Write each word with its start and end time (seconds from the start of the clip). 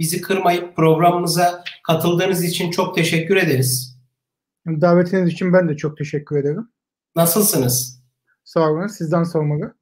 bizi 0.00 0.20
kırmayıp 0.20 0.76
programımıza 0.76 1.64
katıldığınız 1.86 2.44
için 2.44 2.70
çok 2.70 2.94
teşekkür 2.94 3.36
ederiz. 3.36 3.98
Davetiniz 4.66 5.32
için 5.32 5.52
ben 5.52 5.68
de 5.68 5.76
çok 5.76 5.98
teşekkür 5.98 6.36
ederim. 6.36 6.68
Nasılsınız? 7.16 8.02
Sağ 8.44 8.70
olun. 8.70 8.86
Sizden 8.86 9.24
sormalı. 9.24 9.74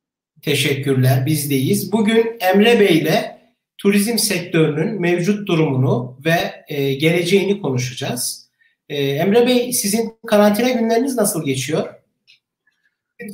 Teşekkürler. 0.42 1.26
Biz 1.26 1.50
deyiz. 1.50 1.92
Bugün 1.92 2.36
Emre 2.40 2.80
Bey 2.80 2.98
ile 2.98 3.38
turizm 3.78 4.18
sektörünün 4.18 5.00
mevcut 5.00 5.48
durumunu 5.48 6.18
ve 6.24 6.64
e, 6.68 6.94
geleceğini 6.94 7.60
konuşacağız. 7.60 8.50
E, 8.88 8.96
Emre 8.96 9.46
Bey 9.46 9.72
sizin 9.72 10.18
karantina 10.26 10.70
günleriniz 10.70 11.16
nasıl 11.16 11.44
geçiyor? 11.44 11.94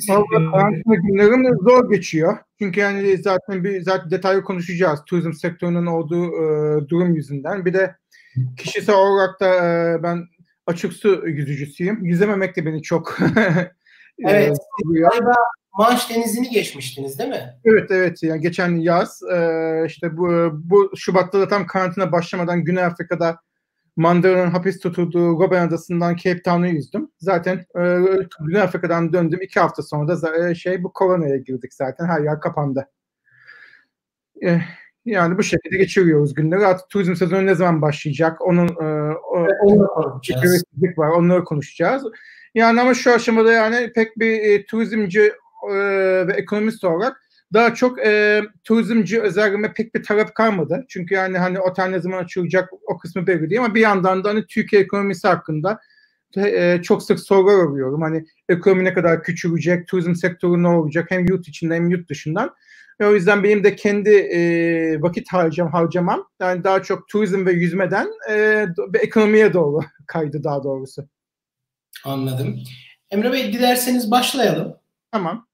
Valla 0.09 0.51
karantina 0.51 0.95
günlerim 0.95 1.59
zor 1.63 1.91
geçiyor. 1.91 2.39
Çünkü 2.59 2.81
yani 2.81 3.17
zaten 3.17 3.65
bir 3.65 3.83
zaten 3.83 4.11
detaylı 4.11 4.45
konuşacağız 4.45 5.01
turizm 5.07 5.33
sektörünün 5.33 5.87
olduğu 5.87 6.27
e, 6.27 6.89
durum 6.89 7.15
yüzünden. 7.15 7.65
Bir 7.65 7.75
de 7.75 7.97
kişisel 8.57 8.95
olarak 8.95 9.41
da 9.41 9.47
e, 9.47 10.03
ben 10.03 10.25
açık 10.67 10.93
su 10.93 11.23
yüzücüsüyüm. 11.27 12.05
Yüzememek 12.05 12.57
de 12.57 12.67
beni 12.67 12.83
çok 12.83 13.19
Evet. 14.19 14.57
Galiba 14.85 15.35
Manş 15.79 16.11
Denizi'ni 16.11 16.51
geçmiştiniz 16.51 17.19
değil 17.19 17.31
mi? 17.31 17.55
Evet 17.65 17.91
evet 17.91 18.23
yani 18.23 18.41
geçen 18.41 18.77
yaz 18.77 19.23
e, 19.33 19.39
işte 19.87 20.17
bu 20.17 20.51
bu 20.53 20.91
Şubat'ta 20.97 21.41
da 21.41 21.49
tam 21.49 21.67
karantina 21.67 22.13
başlamadan 22.13 22.65
Güney 22.65 22.85
Afrika'da 22.85 23.39
Mandarina'nın 23.97 24.51
hapis 24.51 24.81
tutulduğu 24.81 25.41
Robben 25.41 25.67
Adası'ndan 25.69 26.17
Cape 26.17 26.43
Town'u 26.43 26.67
yüzdüm. 26.67 27.11
Zaten 27.19 27.57
e, 27.57 27.83
Güney 28.41 28.63
Afrika'dan 28.63 29.13
döndüm. 29.13 29.43
iki 29.43 29.61
hafta 29.61 29.83
sonra 29.83 30.23
da 30.23 30.49
e, 30.49 30.55
şey 30.55 30.83
bu 30.83 30.93
koronaya 30.93 31.37
girdik 31.37 31.75
zaten. 31.75 32.07
Her 32.07 32.21
yer 32.21 32.41
kapandı. 32.41 32.89
E, 34.45 34.61
yani 35.05 35.39
bu 35.39 35.43
şekilde 35.43 35.77
geçiriyoruz 35.77 36.35
günleri. 36.35 36.67
Artık 36.67 36.91
turizm 36.91 37.15
sezonu 37.15 37.47
ne 37.47 37.55
zaman 37.55 37.83
başlayacak? 37.83 38.47
Onun 38.47 38.69
e, 38.69 39.15
o, 39.15 39.47
konuşacağız. 39.95 40.65
var. 40.97 41.09
Onları 41.09 41.45
konuşacağız. 41.45 42.05
Yani 42.55 42.81
ama 42.81 42.95
şu 42.95 43.13
aşamada 43.13 43.53
yani 43.53 43.93
pek 43.93 44.19
bir 44.19 44.41
e, 44.41 44.67
turizmci 44.67 45.33
e, 45.71 45.75
ve 46.27 46.33
ekonomist 46.33 46.85
olarak 46.85 47.23
daha 47.53 47.75
çok 47.75 48.07
e, 48.07 48.43
turizmci 48.65 49.23
özellikle 49.23 49.73
pek 49.73 49.95
bir 49.95 50.03
talep 50.03 50.35
kalmadı. 50.35 50.85
Çünkü 50.89 51.15
yani 51.15 51.39
hani 51.39 51.61
otel 51.61 51.87
ne 51.87 51.99
zaman 51.99 52.19
açılacak 52.19 52.69
o 52.87 52.99
kısmı 52.99 53.27
belli 53.27 53.51
değil 53.51 53.61
ama 53.61 53.75
bir 53.75 53.81
yandan 53.81 54.25
da 54.25 54.29
hani 54.29 54.47
Türkiye 54.47 54.83
ekonomisi 54.83 55.29
hakkında 55.29 55.81
e, 56.37 56.83
çok 56.83 57.03
sık 57.03 57.21
sorular 57.21 57.65
alıyorum. 57.65 58.03
Hani 58.03 58.25
ekonomi 58.49 58.85
ne 58.85 58.95
kadar 58.95 59.23
küçülecek, 59.23 59.89
turizm 59.89 60.15
sektörü 60.15 60.63
ne 60.63 60.69
olacak 60.69 61.07
hem 61.11 61.27
yurt 61.27 61.49
içinde 61.49 61.75
hem 61.75 61.91
yurt 61.91 62.09
dışından. 62.09 62.55
Ve 63.01 63.07
o 63.07 63.15
yüzden 63.15 63.45
benim 63.45 63.65
de 63.65 63.77
kendi 63.77 64.11
e, 64.11 65.03
vakit 65.03 65.33
harcam, 65.33 65.73
harcamam 65.73 66.29
yani 66.41 66.65
daha 66.65 66.83
çok 66.83 67.09
turizm 67.09 67.47
ve 67.47 67.53
yüzmeden 67.53 68.09
e, 68.31 68.67
ekonomiye 69.01 69.53
doğru 69.53 69.81
kaydı 70.07 70.45
daha 70.45 70.63
doğrusu. 70.65 71.09
Anladım. 72.05 72.57
Emre 73.11 73.33
Bey 73.33 73.53
dilerseniz 73.53 74.11
başlayalım. 74.11 74.77
Tamam. 75.13 75.47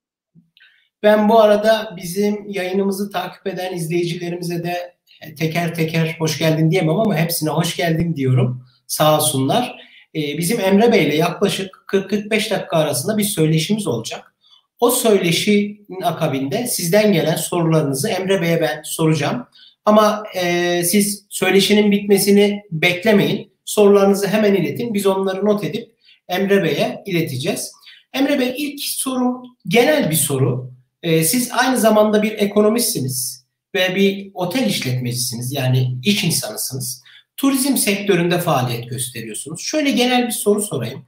Ben 1.02 1.28
bu 1.28 1.40
arada 1.40 1.94
bizim 1.96 2.48
yayınımızı 2.48 3.10
takip 3.10 3.46
eden 3.46 3.74
izleyicilerimize 3.74 4.62
de 4.64 4.96
teker 5.38 5.74
teker 5.74 6.16
hoş 6.18 6.38
geldin 6.38 6.70
diyemem 6.70 7.00
ama 7.00 7.16
hepsine 7.16 7.50
hoş 7.50 7.76
geldin 7.76 8.16
diyorum. 8.16 8.64
Sağ 8.86 9.16
olsunlar. 9.16 9.76
Ee, 10.14 10.38
bizim 10.38 10.60
Emre 10.60 10.92
Bey 10.92 11.04
ile 11.04 11.16
yaklaşık 11.16 11.84
40-45 11.92 12.30
dakika 12.30 12.76
arasında 12.76 13.18
bir 13.18 13.24
söyleşimiz 13.24 13.86
olacak. 13.86 14.34
O 14.80 14.90
söyleşinin 14.90 16.02
akabinde 16.02 16.66
sizden 16.66 17.12
gelen 17.12 17.36
sorularınızı 17.36 18.08
Emre 18.08 18.42
Bey'e 18.42 18.60
ben 18.60 18.82
soracağım. 18.84 19.46
Ama 19.84 20.24
e, 20.34 20.82
siz 20.84 21.26
söyleşinin 21.30 21.90
bitmesini 21.90 22.62
beklemeyin. 22.70 23.52
Sorularınızı 23.64 24.28
hemen 24.28 24.54
iletin. 24.54 24.94
Biz 24.94 25.06
onları 25.06 25.46
not 25.46 25.64
edip 25.64 25.94
Emre 26.28 26.62
Bey'e 26.62 27.02
ileteceğiz. 27.06 27.72
Emre 28.12 28.40
Bey 28.40 28.54
ilk 28.56 28.80
sorum 28.80 29.42
genel 29.68 30.10
bir 30.10 30.16
soru. 30.16 30.77
Ee, 31.02 31.24
siz 31.24 31.52
aynı 31.52 31.78
zamanda 31.78 32.22
bir 32.22 32.32
ekonomistsiniz 32.32 33.46
ve 33.74 33.94
bir 33.94 34.30
otel 34.34 34.66
işletmecisiniz. 34.66 35.52
Yani 35.52 35.98
iş 36.04 36.24
insanısınız. 36.24 37.02
Turizm 37.36 37.76
sektöründe 37.76 38.38
faaliyet 38.38 38.90
gösteriyorsunuz. 38.90 39.60
Şöyle 39.60 39.90
genel 39.90 40.26
bir 40.26 40.32
soru 40.32 40.62
sorayım. 40.62 41.06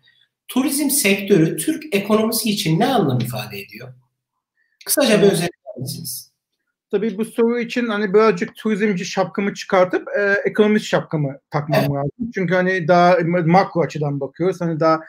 Turizm 0.48 0.90
sektörü 0.90 1.56
Türk 1.56 1.94
ekonomisi 1.94 2.50
için 2.50 2.80
ne 2.80 2.86
anlam 2.86 3.20
ifade 3.20 3.58
ediyor? 3.58 3.94
Kısaca 4.84 5.22
bir 5.22 5.26
özetler 5.26 5.76
misiniz? 5.76 6.30
Tabii 6.90 7.18
bu 7.18 7.24
soru 7.24 7.60
için 7.60 7.88
hani 7.88 8.14
birazcık 8.14 8.56
turizmci 8.56 9.04
şapkamı 9.04 9.54
çıkartıp 9.54 10.08
e, 10.18 10.36
ekonomist 10.44 10.86
şapkamı 10.86 11.38
takmam 11.50 11.80
evet. 11.80 11.90
lazım. 11.90 12.30
Çünkü 12.34 12.54
hani 12.54 12.88
daha 12.88 13.16
makro 13.46 13.80
açıdan 13.80 14.20
bakıyoruz. 14.20 14.60
Hani 14.60 14.80
daha 14.80 15.00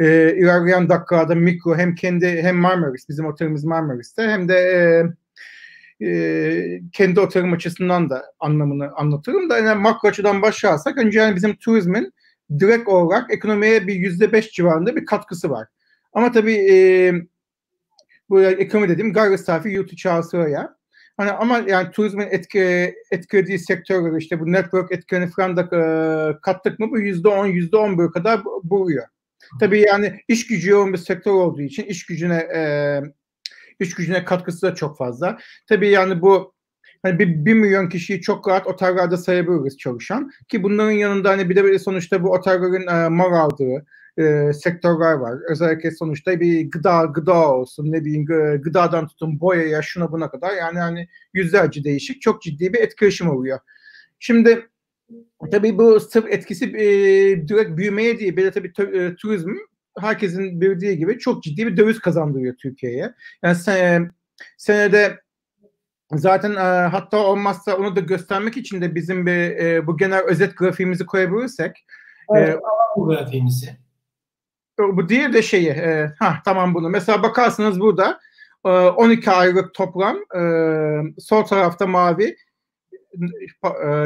e, 0.00 0.36
ilerleyen 0.36 0.88
dakikada 0.88 1.34
mikro 1.34 1.76
hem 1.76 1.94
kendi 1.94 2.42
hem 2.42 2.56
Marmaris 2.56 3.08
bizim 3.08 3.26
otelimiz 3.26 3.64
Marmaris'te 3.64 4.22
hem 4.22 4.48
de 4.48 4.54
e, 4.54 6.06
e, 6.06 6.80
kendi 6.92 7.20
otelim 7.20 7.52
açısından 7.52 8.10
da 8.10 8.24
anlamını 8.40 8.90
anlatırım 8.96 9.50
da 9.50 9.58
yani 9.58 9.82
makro 9.82 10.08
açıdan 10.08 10.42
başlarsak 10.42 10.98
önce 10.98 11.18
yani 11.18 11.36
bizim 11.36 11.56
turizmin 11.56 12.12
direkt 12.58 12.88
olarak 12.88 13.32
ekonomiye 13.32 13.86
bir 13.86 13.94
yüzde 13.94 14.32
beş 14.32 14.52
civarında 14.52 14.96
bir 14.96 15.06
katkısı 15.06 15.50
var. 15.50 15.68
Ama 16.12 16.32
tabii 16.32 16.54
e, 16.70 17.12
bu 18.30 18.42
ekonomi 18.42 18.88
dediğim 18.88 19.12
gayri 19.12 19.38
safi 19.38 19.68
yurt 19.68 19.92
içi 19.92 20.08
hasılaya. 20.08 20.76
Hani 21.16 21.30
ama 21.30 21.58
yani 21.58 21.90
turizmin 21.90 22.26
etki, 22.30 22.94
etkilediği 23.10 23.58
sektörleri 23.58 24.18
işte 24.18 24.40
bu 24.40 24.52
network 24.52 24.92
etkilerini 24.92 25.30
falan 25.30 25.56
da 25.56 25.62
e, 25.62 25.82
kattık 26.42 26.78
mı 26.78 26.90
bu 26.90 26.98
yüzde 26.98 27.28
on, 27.28 27.46
yüzde 27.46 27.76
on 27.76 28.08
kadar 28.08 28.40
buluyor. 28.64 29.06
Tabii 29.60 29.80
yani 29.80 30.20
iş 30.28 30.46
gücü 30.46 30.70
yoğun 30.70 30.92
bir 30.92 30.98
sektör 30.98 31.32
olduğu 31.32 31.62
için 31.62 31.82
iş 31.82 32.06
gücüne 32.06 32.36
e, 32.36 33.00
iş 33.80 33.94
gücüne 33.94 34.24
katkısı 34.24 34.66
da 34.66 34.74
çok 34.74 34.98
fazla. 34.98 35.38
Tabii 35.68 35.88
yani 35.88 36.22
bu 36.22 36.54
hani 37.02 37.18
bir, 37.18 37.44
bir 37.44 37.54
milyon 37.54 37.88
kişiyi 37.88 38.20
çok 38.20 38.48
rahat 38.48 38.66
otellerde 38.66 39.16
sayabiliriz 39.16 39.78
çalışan 39.78 40.30
ki 40.48 40.62
bunların 40.62 40.90
yanında 40.90 41.30
hani 41.30 41.50
bir 41.50 41.56
de 41.56 41.78
sonuçta 41.78 42.22
bu 42.22 42.32
otellerin 42.32 42.86
e, 42.86 43.08
mal 43.08 43.32
aldığı 43.32 43.86
e, 44.18 44.52
sektörler 44.52 45.12
var. 45.12 45.38
Özellikle 45.50 45.90
sonuçta 45.90 46.40
bir 46.40 46.70
gıda 46.70 47.04
gıda 47.04 47.48
olsun 47.54 47.92
ne 47.92 48.04
bileyim 48.04 48.26
gıdadan 48.62 49.06
tutun 49.06 49.40
boyaya 49.40 49.82
şuna 49.82 50.12
buna 50.12 50.30
kadar 50.30 50.56
yani 50.56 50.78
hani 50.78 51.08
yüzlerce 51.34 51.84
değişik 51.84 52.22
çok 52.22 52.42
ciddi 52.42 52.72
bir 52.72 52.78
etkileşim 52.78 53.30
oluyor. 53.30 53.58
Şimdi 54.18 54.69
Tabii 55.50 55.78
bu 55.78 56.00
sırf 56.00 56.26
etkisi 56.28 56.64
e, 56.64 56.88
direkt 57.48 57.76
büyümeye 57.76 58.18
değil, 58.18 58.36
bir 58.36 58.44
de 58.44 58.50
tabii 58.50 58.72
e, 58.98 59.16
turizm 59.16 59.54
herkesin 59.98 60.60
bildiği 60.60 60.98
gibi 60.98 61.18
çok 61.18 61.42
ciddi 61.42 61.66
bir 61.66 61.76
döviz 61.76 61.98
kazandırıyor 61.98 62.54
Türkiye'ye. 62.56 63.14
Yani 63.42 63.54
sen, 63.54 64.10
senede 64.56 65.20
zaten 66.12 66.52
e, 66.52 66.88
hatta 66.88 67.18
olmazsa 67.18 67.76
onu 67.76 67.96
da 67.96 68.00
göstermek 68.00 68.56
için 68.56 68.80
de 68.80 68.94
bizim 68.94 69.26
bir 69.26 69.32
e, 69.32 69.86
bu 69.86 69.96
genel 69.96 70.22
özet 70.22 70.56
grafiğimizi 70.56 71.06
koyabilirsek. 71.06 71.86
E, 72.34 72.38
evet, 72.38 72.54
e, 72.54 72.60
bu 72.96 73.06
grafiğimizi. 73.06 73.76
Bu 74.78 75.08
diğer 75.08 75.32
de 75.32 75.42
şeyi, 75.42 75.68
e, 75.68 76.12
ha 76.18 76.36
tamam 76.44 76.74
bunu. 76.74 76.88
Mesela 76.88 77.22
bakarsınız 77.22 77.80
burada 77.80 78.20
e, 78.64 78.68
12 78.68 79.30
aylık 79.30 79.74
toplam 79.74 80.16
e, 80.16 80.42
sol 81.18 81.44
tarafta 81.44 81.86
mavi 81.86 82.24
e, 82.24 82.36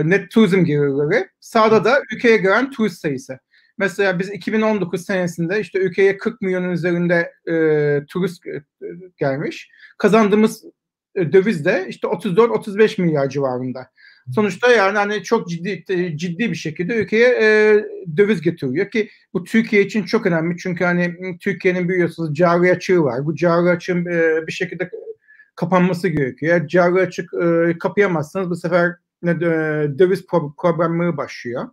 net 0.04 0.30
turizm 0.30 0.64
gelirleri. 0.64 1.28
Sağda 1.40 1.84
da 1.84 2.02
ülkeye 2.12 2.36
gelen 2.36 2.70
turist 2.70 3.00
sayısı. 3.00 3.38
Mesela 3.78 4.18
biz 4.18 4.30
2019 4.30 5.04
senesinde 5.04 5.60
işte 5.60 5.78
ülkeye 5.78 6.16
40 6.16 6.40
milyonun 6.40 6.70
üzerinde 6.70 7.32
e, 7.50 8.06
turist 8.06 8.46
e, 8.46 8.62
gelmiş. 9.16 9.70
Kazandığımız 9.98 10.64
e, 11.14 11.32
döviz 11.32 11.64
de 11.64 11.86
işte 11.88 12.08
34-35 12.08 13.02
milyar 13.02 13.28
civarında. 13.28 13.90
Sonuçta 14.34 14.72
yani 14.72 14.98
hani 14.98 15.22
çok 15.22 15.48
ciddi 15.48 15.84
e, 15.88 16.16
ciddi 16.16 16.50
bir 16.50 16.56
şekilde 16.56 16.94
ülkeye 16.94 17.28
e, 17.28 17.76
döviz 18.16 18.40
getiriyor 18.40 18.90
ki 18.90 19.08
bu 19.34 19.44
Türkiye 19.44 19.82
için 19.82 20.04
çok 20.04 20.26
önemli 20.26 20.56
çünkü 20.56 20.84
hani 20.84 21.16
Türkiye'nin 21.38 21.88
biliyorsunuz 21.88 22.34
cari 22.34 22.72
açığı 22.72 23.02
var. 23.02 23.26
Bu 23.26 23.34
cari 23.34 23.70
açığın 23.70 24.06
e, 24.06 24.46
bir 24.46 24.52
şekilde 24.52 24.90
kapanması 25.54 26.08
gerekiyor. 26.08 26.52
Eğer 26.52 26.68
cari 26.68 27.00
açık 27.00 27.34
e, 27.34 27.78
kapayamazsanız 27.78 28.50
bu 28.50 28.56
sefer 28.56 28.92
ne 29.22 29.40
döviz 29.98 30.26
problemleri 30.58 31.16
başlıyor. 31.16 31.68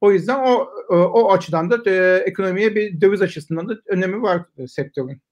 O 0.00 0.12
yüzden 0.12 0.38
o 0.38 0.68
e, 0.90 0.94
o 0.94 1.32
açıdan 1.32 1.70
da 1.70 1.90
e, 1.90 2.22
ekonomiye 2.26 2.74
bir 2.74 3.00
döviz 3.00 3.22
açısından 3.22 3.68
da 3.68 3.74
önemi 3.86 4.22
var 4.22 4.42
e, 4.58 4.68
sektörün. 4.68 5.22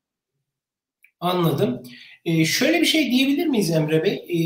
Anladım. 1.21 1.83
E, 2.25 2.45
şöyle 2.45 2.81
bir 2.81 2.87
şey 2.87 3.11
diyebilir 3.11 3.47
miyiz 3.47 3.71
Emre 3.71 4.05
Bey? 4.05 4.15
E, 4.15 4.41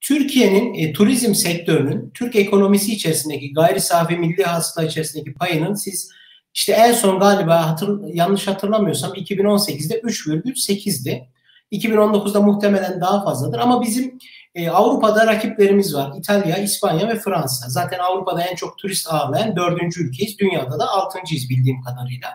Türkiye'nin 0.00 0.74
e, 0.74 0.92
turizm 0.92 1.34
sektörünün 1.34 2.10
Türk 2.14 2.36
ekonomisi 2.36 2.92
içerisindeki 2.92 3.52
gayri 3.52 3.80
safi 3.80 4.16
milli 4.16 4.44
hasıla 4.44 4.86
içerisindeki 4.86 5.34
payının 5.34 5.74
siz 5.74 6.10
işte 6.54 6.72
en 6.72 6.92
son 6.92 7.20
galiba 7.20 7.70
hatır, 7.70 8.14
yanlış 8.14 8.46
hatırlamıyorsam 8.46 9.14
2018'de 9.14 10.00
3,8'di. 10.00 11.28
2019'da 11.72 12.40
muhtemelen 12.40 13.00
daha 13.00 13.24
fazladır 13.24 13.58
ama 13.58 13.82
bizim 13.82 14.18
E, 14.56 14.70
Avrupa'da 14.70 15.26
rakiplerimiz 15.26 15.94
var. 15.94 16.12
İtalya, 16.18 16.56
İspanya 16.56 17.08
ve 17.08 17.18
Fransa. 17.18 17.68
Zaten 17.68 17.98
Avrupa'da 17.98 18.42
en 18.42 18.54
çok 18.54 18.78
turist 18.78 19.12
ağırlayan 19.12 19.56
dördüncü 19.56 20.08
ülkeyiz. 20.08 20.38
Dünyada 20.38 20.78
da 20.78 20.88
altıncıyız 20.88 21.50
bildiğim 21.50 21.82
kadarıyla. 21.82 22.28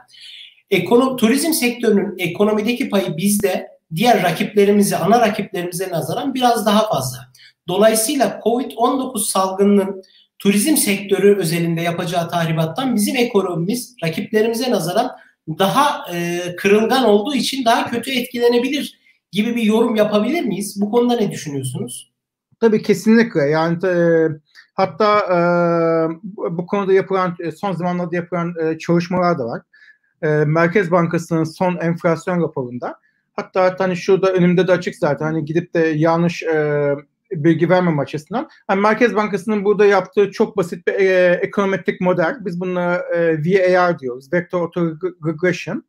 Ekonom, 0.70 1.18
turizm 1.18 1.54
sektörünün 1.54 2.16
ekonomideki 2.18 2.90
payı 2.90 3.18
bizde 3.18 3.68
diğer 3.96 4.24
rakiplerimize, 4.24 4.98
ana 4.98 5.20
rakiplerimize 5.20 5.90
nazaran 5.90 6.34
biraz 6.34 6.66
daha 6.66 6.90
fazla. 6.90 7.18
Dolayısıyla 7.68 8.40
Covid-19 8.44 9.20
salgınının 9.20 10.04
turizm 10.40 10.78
sektörü 10.78 11.38
özelinde 11.38 11.82
yapacağı 11.82 12.30
tahribattan 12.30 12.96
bizim 12.96 13.16
ekonomimiz 13.16 13.96
rakiplerimize 14.04 14.72
nazaran 14.72 15.12
daha 15.60 16.06
e, 16.14 16.42
kırılgan 16.56 17.04
olduğu 17.04 17.36
için 17.36 17.66
daha 17.66 17.90
kötü 17.90 18.12
etkilenebilir 18.12 19.01
gibi 19.32 19.56
bir 19.56 19.64
yorum 19.64 19.96
yapabilir 19.96 20.44
miyiz? 20.44 20.82
Bu 20.82 20.92
konuda 20.92 21.16
ne 21.16 21.32
düşünüyorsunuz? 21.32 22.12
Tabii 22.60 22.82
kesinlikle. 22.82 23.42
Yani 23.42 23.86
e, 23.86 24.28
hatta 24.74 25.20
e, 25.20 25.38
bu 26.58 26.66
konuda 26.66 26.94
yapılan 26.94 27.36
e, 27.40 27.52
son 27.52 27.74
zamanlarda 27.74 28.16
yapılan 28.16 28.54
e, 28.62 28.78
çalışmalar 28.78 29.40
da 29.40 29.46
var. 29.46 29.62
E, 30.22 30.28
Merkez 30.28 30.92
Bankası'nın 30.92 31.44
son 31.44 31.78
enflasyon 31.78 32.42
raporunda 32.42 32.96
hatta 33.34 33.76
hani 33.80 33.98
şurada 33.98 34.34
önümde 34.34 34.68
de 34.68 34.72
açık 34.72 34.96
zaten 34.96 35.26
hani 35.26 35.46
gidip 35.46 35.74
de 35.74 35.80
yanlış 35.80 36.44
e, 36.44 36.96
bilgi 37.32 37.70
vermem 37.70 38.00
açısından. 38.00 38.50
Yani 38.70 38.82
Merkez 38.82 39.16
Bankası'nın 39.16 39.66
burada 39.66 39.86
yaptığı 39.86 40.32
çok 40.32 40.58
basit 40.58 40.88
bir 40.88 40.94
e, 40.94 41.40
ekonometrik 41.42 42.02
model. 42.02 42.38
Biz 42.46 42.60
buna 42.60 42.96
e, 42.96 43.38
VAR 43.38 44.00
diyoruz. 44.00 44.34
Vector 44.34 44.62
Autoregression. 44.62 45.84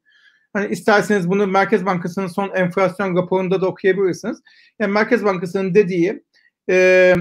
Hani 0.53 0.73
isterseniz 0.73 1.31
bunu 1.31 1.47
Merkez 1.47 1.87
Bankası'nın 1.87 2.27
son 2.27 2.51
enflasyon 2.55 3.17
raporunda 3.17 3.61
da 3.61 3.67
okuyabilirsiniz. 3.67 4.43
Yani 4.79 4.93
Merkez 4.93 5.25
Bankası'nın 5.25 5.75
dediği 5.75 6.25
e, 6.71 7.15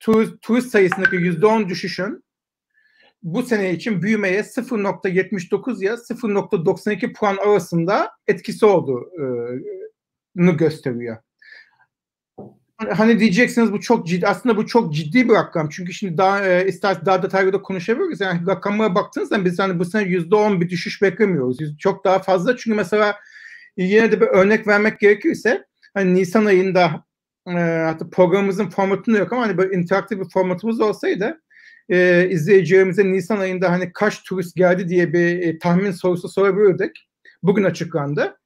turist, 0.00 0.42
turist 0.42 0.70
sayısındaki 0.70 1.16
%10 1.16 1.68
düşüşün 1.68 2.24
bu 3.22 3.42
sene 3.42 3.72
için 3.72 4.02
büyümeye 4.02 4.40
0.79 4.40 5.84
ya 5.84 5.94
0.92 5.94 7.12
puan 7.12 7.36
arasında 7.36 8.10
etkisi 8.26 8.66
olduğunu 8.66 10.56
gösteriyor. 10.56 11.16
Hani, 12.78 12.92
hani 12.92 13.18
diyeceksiniz 13.20 13.72
bu 13.72 13.80
çok 13.80 14.06
ciddi 14.06 14.26
aslında 14.26 14.56
bu 14.56 14.66
çok 14.66 14.94
ciddi 14.94 15.28
bir 15.28 15.34
rakam 15.34 15.68
çünkü 15.68 15.92
şimdi 15.92 16.18
daha 16.18 16.46
e, 16.48 16.66
isterseniz 16.68 17.06
daha 17.06 17.22
detaylı 17.22 17.52
da 17.52 17.62
konuşabiliriz 17.62 18.20
yani 18.20 18.46
rakamlara 18.46 18.94
baktığınızda 18.94 19.44
biz 19.44 19.58
hani 19.58 19.78
bu 19.78 19.84
sene 19.84 20.02
yüzde 20.08 20.34
on 20.36 20.60
bir 20.60 20.68
düşüş 20.70 21.02
beklemiyoruz 21.02 21.58
çok 21.78 22.04
daha 22.04 22.18
fazla 22.18 22.56
çünkü 22.56 22.76
mesela 22.76 23.16
yine 23.76 24.12
de 24.12 24.20
bir 24.20 24.26
örnek 24.26 24.66
vermek 24.68 25.00
gerekirse 25.00 25.64
hani 25.94 26.14
Nisan 26.14 26.46
ayında 26.46 27.04
e, 27.48 27.52
hatta 27.86 28.10
programımızın 28.10 28.70
formatında 28.70 29.18
yok 29.18 29.32
ama 29.32 29.42
hani 29.42 29.58
böyle 29.58 29.76
interaktif 29.76 30.20
bir 30.20 30.30
formatımız 30.30 30.80
olsaydı 30.80 31.40
e, 31.88 32.28
izleyicilerimize 32.30 33.12
Nisan 33.12 33.38
ayında 33.40 33.72
hani 33.72 33.92
kaç 33.94 34.22
turist 34.24 34.56
geldi 34.56 34.88
diye 34.88 35.12
bir 35.12 35.40
e, 35.40 35.58
tahmin 35.58 35.90
sorusu 35.92 36.28
sorabilirdik. 36.28 37.08
Bugün 37.42 37.64
açıklandı. 37.64 38.37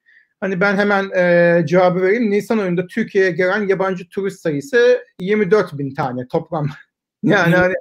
Hani 0.43 0.61
ben 0.61 0.77
hemen 0.77 1.09
e, 1.15 1.65
cevabı 1.65 2.01
vereyim. 2.01 2.31
Nisan 2.31 2.57
ayında 2.57 2.87
Türkiye'ye 2.87 3.31
gelen 3.31 3.67
yabancı 3.67 4.09
turist 4.09 4.41
sayısı 4.41 5.05
24 5.19 5.77
bin 5.77 5.93
tane 5.93 6.27
toplam. 6.27 6.69
Yani 7.23 7.55
hani 7.55 7.73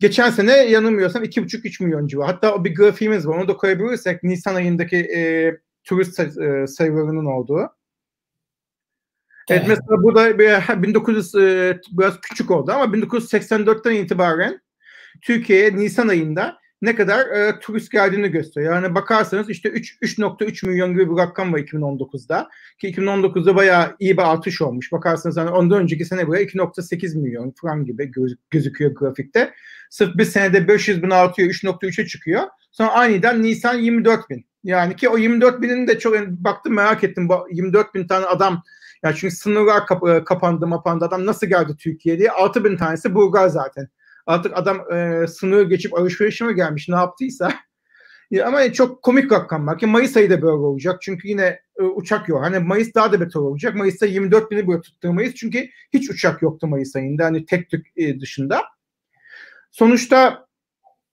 geçen 0.00 0.30
sene 0.30 0.52
yanılmıyorsam 0.52 1.24
2,5-3 1.24 1.84
milyon 1.84 2.06
civarı. 2.06 2.26
Hatta 2.26 2.54
o 2.54 2.64
bir 2.64 2.74
grafiğimiz 2.74 3.26
var. 3.26 3.36
Onu 3.36 3.48
da 3.48 3.56
koyabilirsek 3.56 4.22
Nisan 4.22 4.54
ayındaki 4.54 4.96
e, 4.96 5.52
turist 5.84 6.14
say- 6.14 6.62
e, 6.62 6.66
sayılarının 6.66 7.24
olduğu. 7.24 7.70
Evet, 9.50 9.64
mesela 9.68 10.02
bu 10.02 10.14
da 10.14 10.38
1900 10.82 11.34
e, 11.34 11.80
biraz 11.90 12.20
küçük 12.20 12.50
oldu 12.50 12.72
ama 12.72 12.84
1984'ten 12.84 13.94
itibaren 13.94 14.60
Türkiye'ye 15.22 15.76
Nisan 15.76 16.08
ayında 16.08 16.58
ne 16.82 16.94
kadar 16.94 17.26
e, 17.26 17.58
turist 17.60 17.90
geldiğini 17.90 18.28
gösteriyor. 18.28 18.74
Yani 18.74 18.94
bakarsanız 18.94 19.50
işte 19.50 19.68
3.3 19.68 20.66
milyon 20.66 20.92
gibi 20.92 21.10
bir 21.10 21.16
rakam 21.16 21.52
var 21.52 21.58
2019'da. 21.58 22.48
Ki 22.78 22.94
2019'da 22.94 23.56
bayağı 23.56 23.96
iyi 23.98 24.16
bir 24.16 24.32
artış 24.32 24.62
olmuş. 24.62 24.92
Bakarsanız 24.92 25.36
hani 25.36 25.50
ondan 25.50 25.82
önceki 25.82 26.04
sene 26.04 26.26
buraya 26.26 26.42
2.8 26.42 27.18
milyon 27.18 27.54
falan 27.60 27.84
gibi 27.84 28.10
göz, 28.10 28.34
gözüküyor 28.50 28.94
grafikte. 28.94 29.52
Sırf 29.90 30.16
bir 30.16 30.24
senede 30.24 30.68
500 30.68 31.02
bin 31.02 31.10
artıyor 31.10 31.48
3.3'e 31.48 32.06
çıkıyor. 32.06 32.42
Sonra 32.72 32.92
aniden 32.92 33.42
Nisan 33.42 33.74
24 33.74 34.30
bin. 34.30 34.46
Yani 34.64 34.96
ki 34.96 35.08
o 35.08 35.18
24 35.18 35.62
binin 35.62 35.86
de 35.86 35.98
çok 35.98 36.14
baktım 36.28 36.74
merak 36.74 37.04
ettim. 37.04 37.28
Bu 37.28 37.48
24 37.52 37.94
bin 37.94 38.06
tane 38.06 38.26
adam 38.26 38.62
yani 39.02 39.16
çünkü 39.16 39.36
sınırlar 39.36 39.86
kap, 39.86 40.08
e, 40.08 40.24
kapandı 40.24 40.66
mapandı 40.66 41.04
adam 41.04 41.26
nasıl 41.26 41.46
geldi 41.46 41.76
Türkiye'ye 41.78 42.18
diye 42.18 42.30
6 42.30 42.64
bin 42.64 42.76
tanesi 42.76 43.14
Bulgar 43.14 43.48
zaten. 43.48 43.88
Artık 44.26 44.58
adam 44.58 44.92
e, 44.92 45.26
sınırı 45.26 45.62
geçip 45.62 45.94
alışverişe 45.94 46.44
mi 46.44 46.54
gelmiş 46.54 46.88
ne 46.88 46.94
yaptıysa. 46.94 47.52
ya, 48.30 48.46
ama 48.46 48.72
çok 48.72 49.02
komik 49.02 49.32
rakam 49.32 49.66
var 49.66 49.78
ki 49.78 49.86
Mayıs 49.86 50.16
ayı 50.16 50.30
da 50.30 50.42
böyle 50.42 50.52
olacak. 50.52 51.02
Çünkü 51.02 51.28
yine 51.28 51.60
e, 51.78 51.82
uçak 51.82 52.28
yok. 52.28 52.42
Hani 52.42 52.58
Mayıs 52.58 52.94
daha 52.94 53.12
da 53.12 53.20
beter 53.20 53.40
olacak. 53.40 53.74
Mayıs'ta 53.74 54.06
24 54.06 54.50
bini 54.50 54.68
böyle 54.68 54.80
tutturmayız. 54.80 55.34
Çünkü 55.34 55.68
hiç 55.92 56.10
uçak 56.10 56.42
yoktu 56.42 56.66
Mayıs 56.66 56.96
ayında. 56.96 57.24
Hani 57.24 57.46
tek 57.46 57.70
tük 57.70 57.86
e, 57.96 58.20
dışında. 58.20 58.62
Sonuçta 59.70 60.46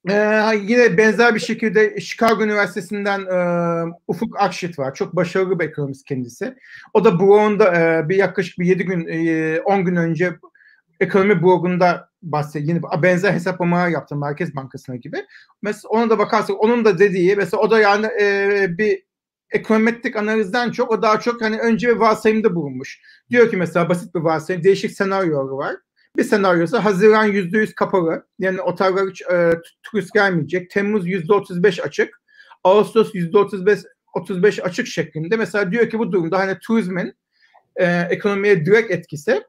ee, 0.09 0.51
yine 0.63 0.97
benzer 0.97 1.35
bir 1.35 1.39
şekilde 1.39 1.99
Chicago 1.99 2.43
Üniversitesi'nden 2.43 3.25
e, 3.25 3.93
Ufuk 4.07 4.41
Akşit 4.41 4.79
var. 4.79 4.93
Çok 4.93 5.15
başarılı 5.15 5.59
bir 5.59 5.65
ekonomist 5.65 6.05
kendisi. 6.05 6.55
O 6.93 7.05
da 7.05 7.19
Brown'da 7.19 7.75
e, 7.75 8.09
bir 8.09 8.15
yaklaşık 8.15 8.59
bir 8.59 8.65
7 8.65 8.85
gün, 8.85 9.07
e, 9.07 9.61
10 9.61 9.85
gün 9.85 9.95
önce 9.95 10.35
ekonomi 10.99 11.43
blogunda 11.43 12.08
bahsediyor. 12.21 12.75
Yine 12.75 13.03
benzer 13.03 13.33
hesaplamalar 13.33 13.87
yaptı 13.87 14.15
Merkez 14.15 14.55
Bankası'na 14.55 14.95
gibi. 14.95 15.25
Mesela 15.61 15.89
ona 15.89 16.09
da 16.09 16.19
bakarsak 16.19 16.63
onun 16.63 16.85
da 16.85 16.99
dediği 16.99 17.35
mesela 17.35 17.61
o 17.61 17.71
da 17.71 17.79
yani 17.79 18.05
e, 18.21 18.65
bir 18.77 19.03
ekonometrik 19.51 20.15
analizden 20.15 20.71
çok 20.71 20.91
o 20.91 21.01
daha 21.01 21.19
çok 21.19 21.41
hani 21.41 21.59
önce 21.59 21.87
bir 21.87 21.95
varsayımda 21.95 22.55
bulunmuş. 22.55 23.01
Diyor 23.29 23.49
ki 23.49 23.57
mesela 23.57 23.89
basit 23.89 24.15
bir 24.15 24.19
varsayım 24.19 24.63
değişik 24.63 24.91
senaryoları 24.91 25.57
var. 25.57 25.75
Bir 26.17 26.23
senaryosu 26.23 26.77
Haziran 26.77 27.31
%100 27.31 27.73
kapalı. 27.73 28.25
Yani 28.39 28.61
oteller 28.61 29.09
hiç 29.09 29.21
e, 29.21 29.51
turist 29.83 30.13
gelmeyecek. 30.13 30.69
Temmuz 30.69 31.07
%35 31.07 31.81
açık. 31.81 32.21
Ağustos 32.63 33.15
%35 33.15 33.83
35 34.13 34.59
açık 34.59 34.87
şeklinde. 34.87 35.37
Mesela 35.37 35.71
diyor 35.71 35.89
ki 35.89 35.99
bu 35.99 36.11
durumda 36.11 36.39
hani 36.39 36.57
turizmin 36.59 37.13
e, 37.75 38.01
ekonomiye 38.09 38.65
direkt 38.65 38.91
etkisi 38.91 39.43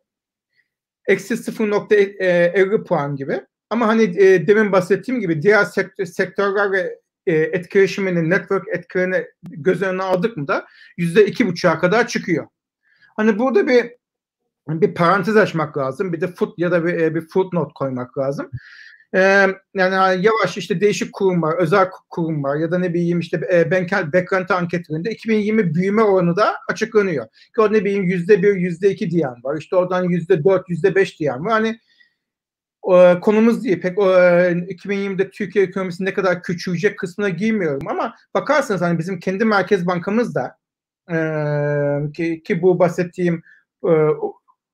eksi 1.08 1.34
0.50 1.34 2.84
puan 2.84 3.16
gibi. 3.16 3.40
Ama 3.70 3.88
hani 3.88 4.02
e, 4.02 4.46
demin 4.46 4.72
bahsettiğim 4.72 5.20
gibi 5.20 5.42
diğer 5.42 5.64
sektör, 5.64 6.04
sektörler 6.04 6.72
ve 6.72 7.00
e, 7.26 7.34
etkileşimini, 7.34 8.30
network 8.30 8.68
etkilerini 8.68 9.24
göz 9.42 9.82
önüne 9.82 10.02
aldık 10.02 10.36
mı 10.36 10.48
da 10.48 10.66
yüzde 10.96 11.26
iki 11.26 11.46
buçuğa 11.46 11.78
kadar 11.78 12.08
çıkıyor. 12.08 12.46
Hani 13.16 13.38
burada 13.38 13.66
bir 13.68 14.00
bir 14.68 14.94
parantez 14.94 15.36
açmak 15.36 15.78
lazım. 15.78 16.12
Bir 16.12 16.20
de 16.20 16.26
foot 16.26 16.58
ya 16.58 16.70
da 16.70 16.84
bir, 16.84 16.94
e, 16.94 17.14
bir 17.14 17.28
footnote 17.28 17.72
koymak 17.74 18.18
lazım. 18.18 18.50
Yani 19.14 20.26
yavaş 20.26 20.56
işte 20.56 20.80
değişik 20.80 21.12
kurum 21.12 21.42
var, 21.42 21.58
özel 21.58 21.88
kurum 22.10 22.44
var 22.44 22.56
ya 22.56 22.70
da 22.70 22.78
ne 22.78 22.94
bileyim 22.94 23.20
işte 23.20 23.40
e, 23.52 23.70
Benkel 23.70 24.12
beklenti 24.12 24.54
anketlerinde 24.54 25.10
2020 25.10 25.74
büyüme 25.74 26.02
oranı 26.02 26.36
da 26.36 26.54
açıklanıyor. 26.68 27.26
Ki 27.26 27.60
o 27.60 27.72
ne 27.72 27.84
bileyim 27.84 28.04
yüzde 28.04 28.42
bir, 28.42 28.56
yüzde 28.56 28.90
iki 28.90 29.10
diyen 29.10 29.34
var. 29.44 29.56
İşte 29.58 29.76
oradan 29.76 30.04
yüzde 30.04 30.44
dört, 30.44 30.68
yüzde 30.68 30.94
beş 30.94 31.20
diyen 31.20 31.44
var. 31.44 31.52
Hani 31.52 31.78
e, 32.92 33.20
konumuz 33.20 33.64
değil. 33.64 33.80
Pek 33.80 33.98
o, 33.98 34.04
2020'de 34.04 35.30
Türkiye 35.30 35.64
ekonomisi 35.64 36.04
ne 36.04 36.14
kadar 36.14 36.42
küçülecek 36.42 36.98
kısmına 36.98 37.28
girmiyorum 37.28 37.88
ama 37.88 38.14
bakarsanız 38.34 38.80
hani 38.80 38.98
bizim 38.98 39.20
kendi 39.20 39.44
Merkez 39.44 39.86
Bankamız 39.86 40.34
da 40.34 40.56
e, 41.12 41.16
ki, 42.12 42.42
ki 42.42 42.62
bu 42.62 42.78
bahsettiğim 42.78 43.42
e, 43.84 43.92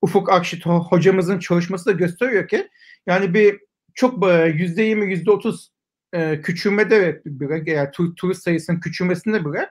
Ufuk 0.02 0.32
Akşit 0.32 0.66
hocamızın 0.66 1.38
çalışması 1.38 1.86
da 1.86 1.92
gösteriyor 1.92 2.48
ki 2.48 2.68
yani 3.06 3.34
bir 3.34 3.65
çok 3.96 4.26
yüzde 4.54 4.82
yirmi, 4.82 5.10
yüzde 5.10 5.30
otuz 5.30 5.70
e, 6.12 6.40
küçülmede 6.40 7.22
bile, 7.26 7.70
yani 7.70 7.90
tur, 7.90 8.16
turist 8.16 8.42
sayısının 8.42 8.80
küçülmesinde 8.80 9.44
bile 9.44 9.70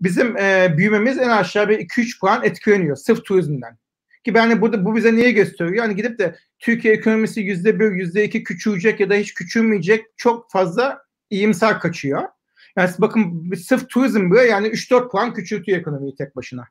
bizim 0.00 0.36
e, 0.36 0.74
büyümemiz 0.76 1.18
en 1.18 1.28
aşağı 1.28 1.68
bir 1.68 1.78
2-3 1.78 2.20
puan 2.20 2.44
etkileniyor 2.44 2.96
sırf 2.96 3.24
turizmden. 3.24 3.78
Ki 4.24 4.32
yani 4.36 4.60
burada 4.60 4.84
bu 4.84 4.96
bize 4.96 5.14
niye 5.14 5.30
gösteriyor? 5.30 5.76
Yani 5.76 5.96
gidip 5.96 6.18
de 6.18 6.36
Türkiye 6.58 6.94
ekonomisi 6.94 7.40
yüzde 7.40 7.80
bir, 7.80 7.90
yüzde 7.90 8.24
iki 8.24 8.44
küçülecek 8.44 9.00
ya 9.00 9.10
da 9.10 9.14
hiç 9.14 9.34
küçülmeyecek 9.34 10.06
çok 10.16 10.50
fazla 10.50 11.02
iyimser 11.30 11.80
kaçıyor. 11.80 12.22
Yani 12.76 12.90
bakın 12.98 13.52
sırf 13.54 13.88
turizm 13.88 14.30
bile 14.30 14.42
yani 14.42 14.68
3-4 14.68 15.10
puan 15.10 15.34
küçültüyor 15.34 15.78
ekonomiyi 15.78 16.14
tek 16.14 16.36
başına. 16.36 16.64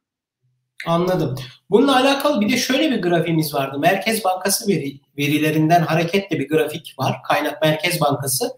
Anladım. 0.88 1.36
Bununla 1.70 1.96
alakalı 1.96 2.42
bir 2.42 2.52
de 2.52 2.58
şöyle 2.58 2.92
bir 2.92 3.02
grafiğimiz 3.02 3.54
vardı. 3.54 3.80
Merkez 3.80 4.24
Bankası 4.24 4.68
veri, 4.68 5.00
verilerinden 5.18 5.82
hareketle 5.82 6.40
bir 6.40 6.50
grafik 6.50 6.96
var. 7.00 7.16
Kaynak 7.28 7.62
Merkez 7.62 8.02
Bankası. 8.02 8.52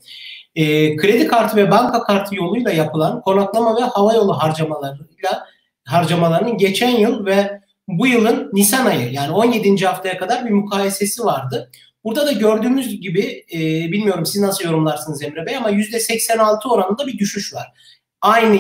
E, 0.56 0.96
kredi 0.96 1.28
kartı 1.28 1.56
ve 1.56 1.72
banka 1.72 2.04
kartı 2.04 2.36
yoluyla 2.36 2.72
yapılan 2.72 3.22
konaklama 3.22 3.78
ve 3.78 3.82
havayolu 3.82 4.34
harcamalarıyla 4.34 5.48
harcamalarının 5.86 6.58
geçen 6.58 6.90
yıl 6.90 7.26
ve 7.26 7.62
bu 7.88 8.08
yılın 8.08 8.50
Nisan 8.54 8.86
ayı 8.86 9.12
yani 9.12 9.32
17. 9.32 9.86
haftaya 9.86 10.18
kadar 10.18 10.46
bir 10.46 10.52
mukayesesi 10.52 11.26
vardı. 11.26 11.72
Burada 12.04 12.28
da 12.28 12.32
gördüğümüz 12.32 13.02
gibi 13.02 13.46
e, 13.54 13.60
bilmiyorum 13.92 14.26
siz 14.26 14.42
nasıl 14.42 14.66
yorumlarsınız 14.66 15.24
Emre 15.24 15.46
Bey 15.46 15.58
ama 15.58 15.72
%86 15.72 16.68
oranında 16.68 17.08
bir 17.08 17.18
düşüş 17.18 17.54
var. 17.54 17.68
Aynı 18.24 18.60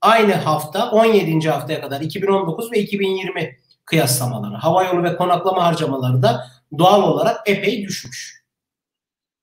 aynı 0.00 0.32
hafta 0.32 0.90
17. 0.90 1.48
haftaya 1.48 1.80
kadar 1.80 2.00
2019 2.00 2.72
ve 2.72 2.78
2020 2.78 3.56
kıyaslamaları. 3.84 4.54
Hava 4.54 4.84
yolu 4.84 5.02
ve 5.02 5.16
konaklama 5.16 5.64
harcamaları 5.64 6.22
da 6.22 6.46
doğal 6.78 7.02
olarak 7.02 7.36
epey 7.46 7.82
düşmüş. 7.82 8.44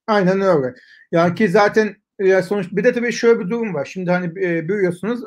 Aynen 0.08 0.42
öyle. 0.42 0.74
Yani 1.12 1.36
ki 1.36 1.50
zaten 1.50 1.96
ya 2.20 2.44
sonuç 2.44 2.68
bir 2.72 2.84
de 2.84 2.94
tabii 2.94 3.12
şöyle 3.12 3.40
bir 3.40 3.50
durum 3.50 3.74
var. 3.74 3.86
Şimdi 3.86 4.12
hani 4.12 4.26
e, 4.26 4.70
biliyorsunuz 4.70 5.22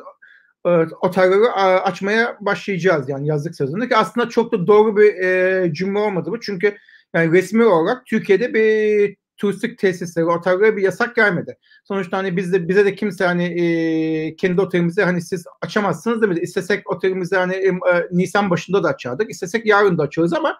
e, 0.65 0.69
otelleri 1.01 1.51
açmaya 1.81 2.37
başlayacağız 2.41 3.09
yani 3.09 3.27
yazlık 3.27 3.55
sezonunda 3.55 3.87
ki 3.87 3.95
aslında 3.95 4.29
çok 4.29 4.51
da 4.51 4.67
doğru 4.67 4.97
bir 4.97 5.15
e, 5.15 5.73
cümle 5.73 5.99
olmadı 5.99 6.31
bu. 6.31 6.39
Çünkü 6.39 6.77
yani 7.13 7.31
resmi 7.31 7.65
olarak 7.65 8.05
Türkiye'de 8.05 8.53
bir 8.53 9.17
turistik 9.37 9.77
tesisleri, 9.77 10.25
otellere 10.25 10.77
bir 10.77 10.81
yasak 10.81 11.15
gelmedi. 11.15 11.57
Sonuçta 11.83 12.17
hani 12.17 12.37
bizde 12.37 12.67
bize 12.67 12.85
de 12.85 12.95
kimse 12.95 13.25
hani 13.25 13.43
e, 13.43 14.35
kendi 14.35 14.61
otelimizi 14.61 15.01
hani 15.01 15.21
siz 15.21 15.45
açamazsınız 15.61 16.21
demedi. 16.21 16.39
İstesek 16.39 16.91
otelimizi 16.91 17.35
hani 17.35 17.55
e, 17.55 17.71
Nisan 18.11 18.49
başında 18.49 18.83
da 18.83 18.87
açardık. 18.89 19.29
İstesek 19.29 19.65
yarın 19.65 19.97
da 19.97 20.03
açıyoruz 20.03 20.33
ama 20.33 20.57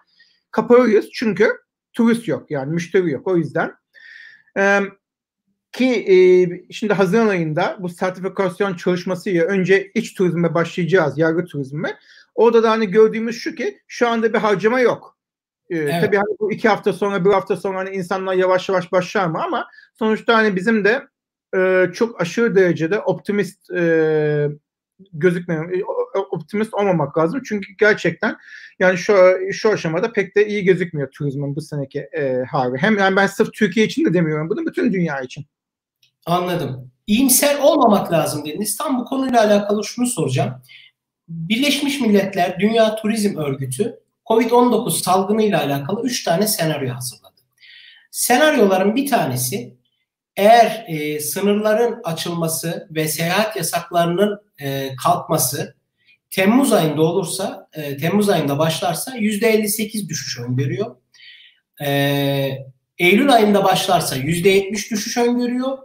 kapalıyız 0.50 1.08
çünkü 1.12 1.52
turist 1.92 2.28
yok 2.28 2.50
yani 2.50 2.72
müşteri 2.72 3.10
yok 3.10 3.26
o 3.26 3.36
yüzden. 3.36 3.72
E, 4.58 4.80
ki 5.72 5.86
e, 5.86 6.16
şimdi 6.72 6.92
Haziran 6.92 7.28
ayında 7.28 7.76
bu 7.80 7.88
sertifikasyon 7.88 8.74
çalışmasıyla 8.74 9.44
önce 9.44 9.90
iç 9.94 10.14
turizme 10.14 10.54
başlayacağız, 10.54 11.18
yargı 11.18 11.44
turizme. 11.44 11.98
Orada 12.34 12.62
da 12.62 12.70
hani 12.70 12.86
gördüğümüz 12.86 13.36
şu 13.36 13.54
ki 13.54 13.80
şu 13.86 14.08
anda 14.08 14.32
bir 14.32 14.38
harcama 14.38 14.80
yok. 14.80 15.15
Ee, 15.70 15.76
evet. 15.76 15.94
Tabii 16.00 16.16
hani 16.16 16.36
bu 16.40 16.52
iki 16.52 16.68
hafta 16.68 16.92
sonra, 16.92 17.24
bir 17.24 17.30
hafta 17.30 17.56
sonra 17.56 17.78
hani 17.78 17.90
insanlar 17.90 18.34
yavaş 18.34 18.68
yavaş 18.68 18.92
başlar 18.92 19.26
mı 19.26 19.42
ama 19.42 19.66
sonuçta 19.94 20.36
hani 20.36 20.56
bizim 20.56 20.84
de 20.84 21.02
e, 21.56 21.86
çok 21.92 22.20
aşırı 22.20 22.54
derecede 22.54 23.00
optimist 23.00 23.70
e, 23.70 24.48
gözükmüyor, 25.12 25.72
e, 25.72 25.84
optimist 26.30 26.74
olmamak 26.74 27.18
lazım. 27.18 27.42
Çünkü 27.44 27.72
gerçekten 27.78 28.36
yani 28.78 28.98
şu 28.98 29.16
şu 29.52 29.72
aşamada 29.72 30.12
pek 30.12 30.36
de 30.36 30.46
iyi 30.46 30.64
gözükmüyor 30.64 31.10
turizmin 31.10 31.56
bu 31.56 31.60
seneki 31.60 32.00
e, 32.00 32.44
hali. 32.50 32.78
Hem 32.78 32.98
yani 32.98 33.16
ben 33.16 33.26
sırf 33.26 33.52
Türkiye 33.52 33.86
için 33.86 34.04
de 34.04 34.14
demiyorum 34.14 34.50
bunu, 34.50 34.66
bütün 34.66 34.92
dünya 34.92 35.20
için. 35.20 35.44
Anladım. 36.26 36.90
İyimser 37.06 37.58
olmamak 37.58 38.12
lazım 38.12 38.44
dediniz. 38.44 38.76
Tam 38.76 38.98
bu 39.00 39.04
konuyla 39.04 39.44
alakalı 39.46 39.84
şunu 39.84 40.06
soracağım. 40.06 40.54
Birleşmiş 41.28 42.00
Milletler 42.00 42.60
Dünya 42.60 42.96
Turizm 42.96 43.36
Örgütü 43.36 44.00
COVID-19 44.26 45.02
salgınıyla 45.02 45.64
alakalı 45.64 46.02
3 46.02 46.24
tane 46.24 46.46
senaryo 46.46 46.94
hazırladı. 46.94 47.40
Senaryoların 48.10 48.96
bir 48.96 49.10
tanesi 49.10 49.76
eğer 50.36 50.84
e, 50.88 51.20
sınırların 51.20 52.00
açılması 52.04 52.88
ve 52.90 53.08
seyahat 53.08 53.56
yasaklarının 53.56 54.40
e, 54.60 54.96
kalkması 54.96 55.76
Temmuz 56.30 56.72
ayında 56.72 57.02
olursa, 57.02 57.68
e, 57.72 57.96
Temmuz 57.96 58.28
ayında 58.28 58.58
başlarsa 58.58 59.16
%58 59.16 60.08
düşüş 60.08 60.40
öngörüyor. 60.40 60.96
E, 61.84 61.88
Eylül 62.98 63.32
ayında 63.32 63.64
başlarsa 63.64 64.16
%70 64.16 64.90
düşüş 64.90 65.16
öngörüyor. 65.16 65.78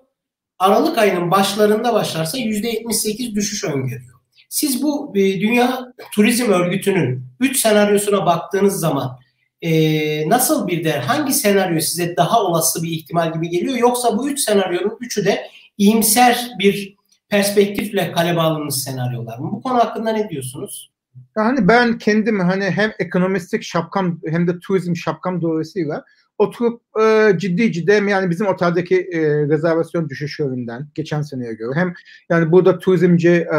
Aralık 0.59 0.97
ayının 0.97 1.31
başlarında 1.31 1.93
başlarsa 1.93 2.37
%78 2.37 3.35
düşüş 3.35 3.63
öngörüyor. 3.63 4.20
Siz 4.51 4.83
bu 4.83 5.13
e, 5.15 5.41
Dünya 5.41 5.93
Turizm 6.13 6.51
Örgütü'nün 6.51 7.25
3 7.39 7.59
senaryosuna 7.59 8.25
baktığınız 8.25 8.79
zaman 8.79 9.19
e, 9.61 10.29
nasıl 10.29 10.67
bir 10.67 10.83
değer, 10.83 10.99
hangi 10.99 11.33
senaryo 11.33 11.79
size 11.79 12.15
daha 12.17 12.43
olası 12.43 12.83
bir 12.83 12.89
ihtimal 12.89 13.33
gibi 13.33 13.49
geliyor? 13.49 13.77
Yoksa 13.77 14.17
bu 14.17 14.29
3 14.29 14.39
senaryonun 14.39 14.97
üçü 15.01 15.25
de 15.25 15.41
iyimser 15.77 16.49
bir 16.59 16.95
perspektifle 17.29 18.11
kaleme 18.11 18.41
alınmış 18.41 18.75
senaryolar 18.75 19.37
mı? 19.37 19.49
Bu 19.51 19.61
konu 19.61 19.75
hakkında 19.75 20.11
ne 20.11 20.29
diyorsunuz? 20.29 20.91
Yani 21.37 21.67
ben 21.67 21.97
kendim 21.97 22.39
hani 22.39 22.63
hem 22.63 22.91
ekonomistik 22.99 23.63
şapkam 23.63 24.19
hem 24.27 24.47
de 24.47 24.59
turizm 24.59 24.95
şapkam 24.95 25.41
dolayısıyla 25.41 26.03
oturup 26.37 26.81
e, 27.01 27.37
ciddi 27.37 27.71
ciddi 27.71 27.93
hem 27.93 28.07
yani 28.07 28.29
bizim 28.29 28.47
oteldeki 28.47 28.95
e, 29.13 29.19
rezervasyon 29.47 30.09
düşüşlerinden 30.09 30.87
geçen 30.95 31.21
seneye 31.21 31.53
göre 31.53 31.79
hem 31.79 31.93
yani 32.29 32.51
burada 32.51 32.79
turizmci 32.79 33.29
e, 33.29 33.57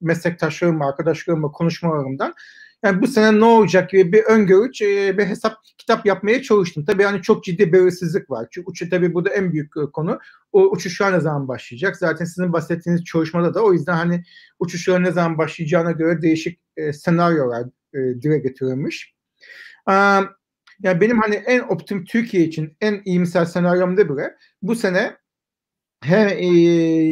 meslektaşlarımla, 0.00 0.88
arkadaşlarımla 0.88 1.48
konuşmalarımdan 1.48 2.34
yani 2.84 3.02
bu 3.02 3.06
sene 3.06 3.40
ne 3.40 3.44
olacak 3.44 3.90
gibi 3.90 4.12
bir 4.12 4.22
öngörü, 4.22 4.70
e, 4.84 5.18
bir 5.18 5.26
hesap 5.26 5.56
kitap 5.78 6.06
yapmaya 6.06 6.42
çalıştım. 6.42 6.84
Tabii 6.84 7.02
hani 7.02 7.22
çok 7.22 7.44
ciddi 7.44 7.72
belirsizlik 7.72 8.30
var. 8.30 8.46
Çünkü 8.50 8.70
uçu 8.70 8.90
tabii 8.90 9.14
burada 9.14 9.30
en 9.30 9.52
büyük 9.52 9.76
e, 9.76 9.80
konu. 9.92 10.18
O 10.52 10.62
uçuşlar 10.62 11.12
ne 11.12 11.20
zaman 11.20 11.48
başlayacak? 11.48 11.96
Zaten 11.96 12.24
sizin 12.24 12.52
bahsettiğiniz 12.52 13.04
çalışmada 13.04 13.54
da 13.54 13.64
o 13.64 13.72
yüzden 13.72 13.94
hani 13.94 14.24
uçuşlar 14.58 15.04
ne 15.04 15.12
zaman 15.12 15.38
başlayacağına 15.38 15.92
göre 15.92 16.22
değişik 16.22 16.60
e, 16.76 16.92
senaryolar 16.92 17.62
e, 17.94 17.98
dile 17.98 18.38
getirilmiş. 18.38 19.14
E, 19.88 19.92
yani 20.82 21.00
benim 21.00 21.20
hani 21.20 21.34
en 21.34 21.60
optim 21.60 22.04
Türkiye 22.04 22.44
için 22.44 22.76
en 22.80 23.02
iyimser 23.04 23.44
senaryomda 23.44 24.08
bile 24.08 24.36
bu 24.62 24.74
sene 24.74 25.16
hem 26.02 26.28
e, 26.28 26.44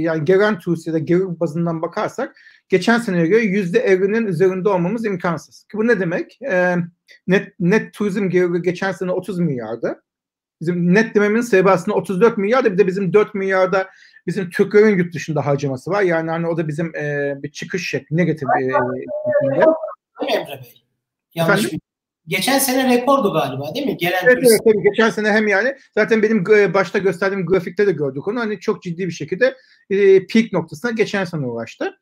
yani 0.00 0.24
gelen 0.24 0.58
turist 0.58 0.86
ya 0.86 0.92
da 0.92 0.98
gelir 0.98 1.40
bazından 1.40 1.82
bakarsak 1.82 2.36
geçen 2.68 2.98
seneye 2.98 3.26
göre 3.26 3.42
yüzde 3.42 3.78
elli'nin 3.78 4.26
üzerinde 4.26 4.68
olmamız 4.68 5.04
imkansız. 5.04 5.64
Ki 5.64 5.78
bu 5.78 5.86
ne 5.86 6.00
demek? 6.00 6.42
E, 6.42 6.76
net, 7.26 7.52
net 7.60 7.94
turizm 7.94 8.28
geliri 8.28 8.62
geçen 8.62 8.92
sene 8.92 9.12
30 9.12 9.38
milyardı. 9.38 10.02
Bizim 10.60 10.94
net 10.94 11.14
dememin 11.14 11.40
sebebi 11.40 11.70
aslında 11.70 11.96
34 11.96 12.38
milyar 12.38 12.64
da 12.64 12.72
bir 12.72 12.78
de 12.78 12.86
bizim 12.86 13.12
4 13.12 13.34
milyarda 13.34 13.88
bizim 14.26 14.50
Türklerin 14.50 14.98
yurt 14.98 15.14
dışında 15.14 15.46
harcaması 15.46 15.90
var. 15.90 16.02
Yani 16.02 16.30
hani 16.30 16.46
o 16.48 16.56
da 16.56 16.68
bizim 16.68 16.96
e, 16.96 17.34
bir 17.42 17.52
çıkış 17.52 17.88
şekli 17.88 18.16
negatif. 18.16 18.48
E, 18.60 18.64
Emre 18.64 19.56
Bey. 19.56 19.64
Yanlış 21.34 21.64
Efendim? 21.64 21.80
Geçen 22.28 22.58
sene 22.58 22.96
rekordu 22.96 23.32
galiba 23.32 23.74
değil 23.74 23.86
mi? 23.86 23.96
Gelen 23.96 24.20
evet, 24.24 24.34
turist. 24.34 24.52
evet 24.52 24.60
tabii 24.64 24.82
geçen 24.82 25.10
sene 25.10 25.30
hem 25.30 25.48
yani 25.48 25.76
zaten 25.94 26.22
benim 26.22 26.44
başta 26.74 26.98
gösterdiğim 26.98 27.46
grafikte 27.46 27.86
de 27.86 27.92
gördük 27.92 28.28
onu. 28.28 28.40
Hani 28.40 28.60
çok 28.60 28.82
ciddi 28.82 29.06
bir 29.06 29.12
şekilde 29.12 29.56
e, 29.90 30.26
peak 30.26 30.52
noktasına 30.52 30.90
geçen 30.90 31.24
sene 31.24 31.46
ulaştı. 31.46 31.98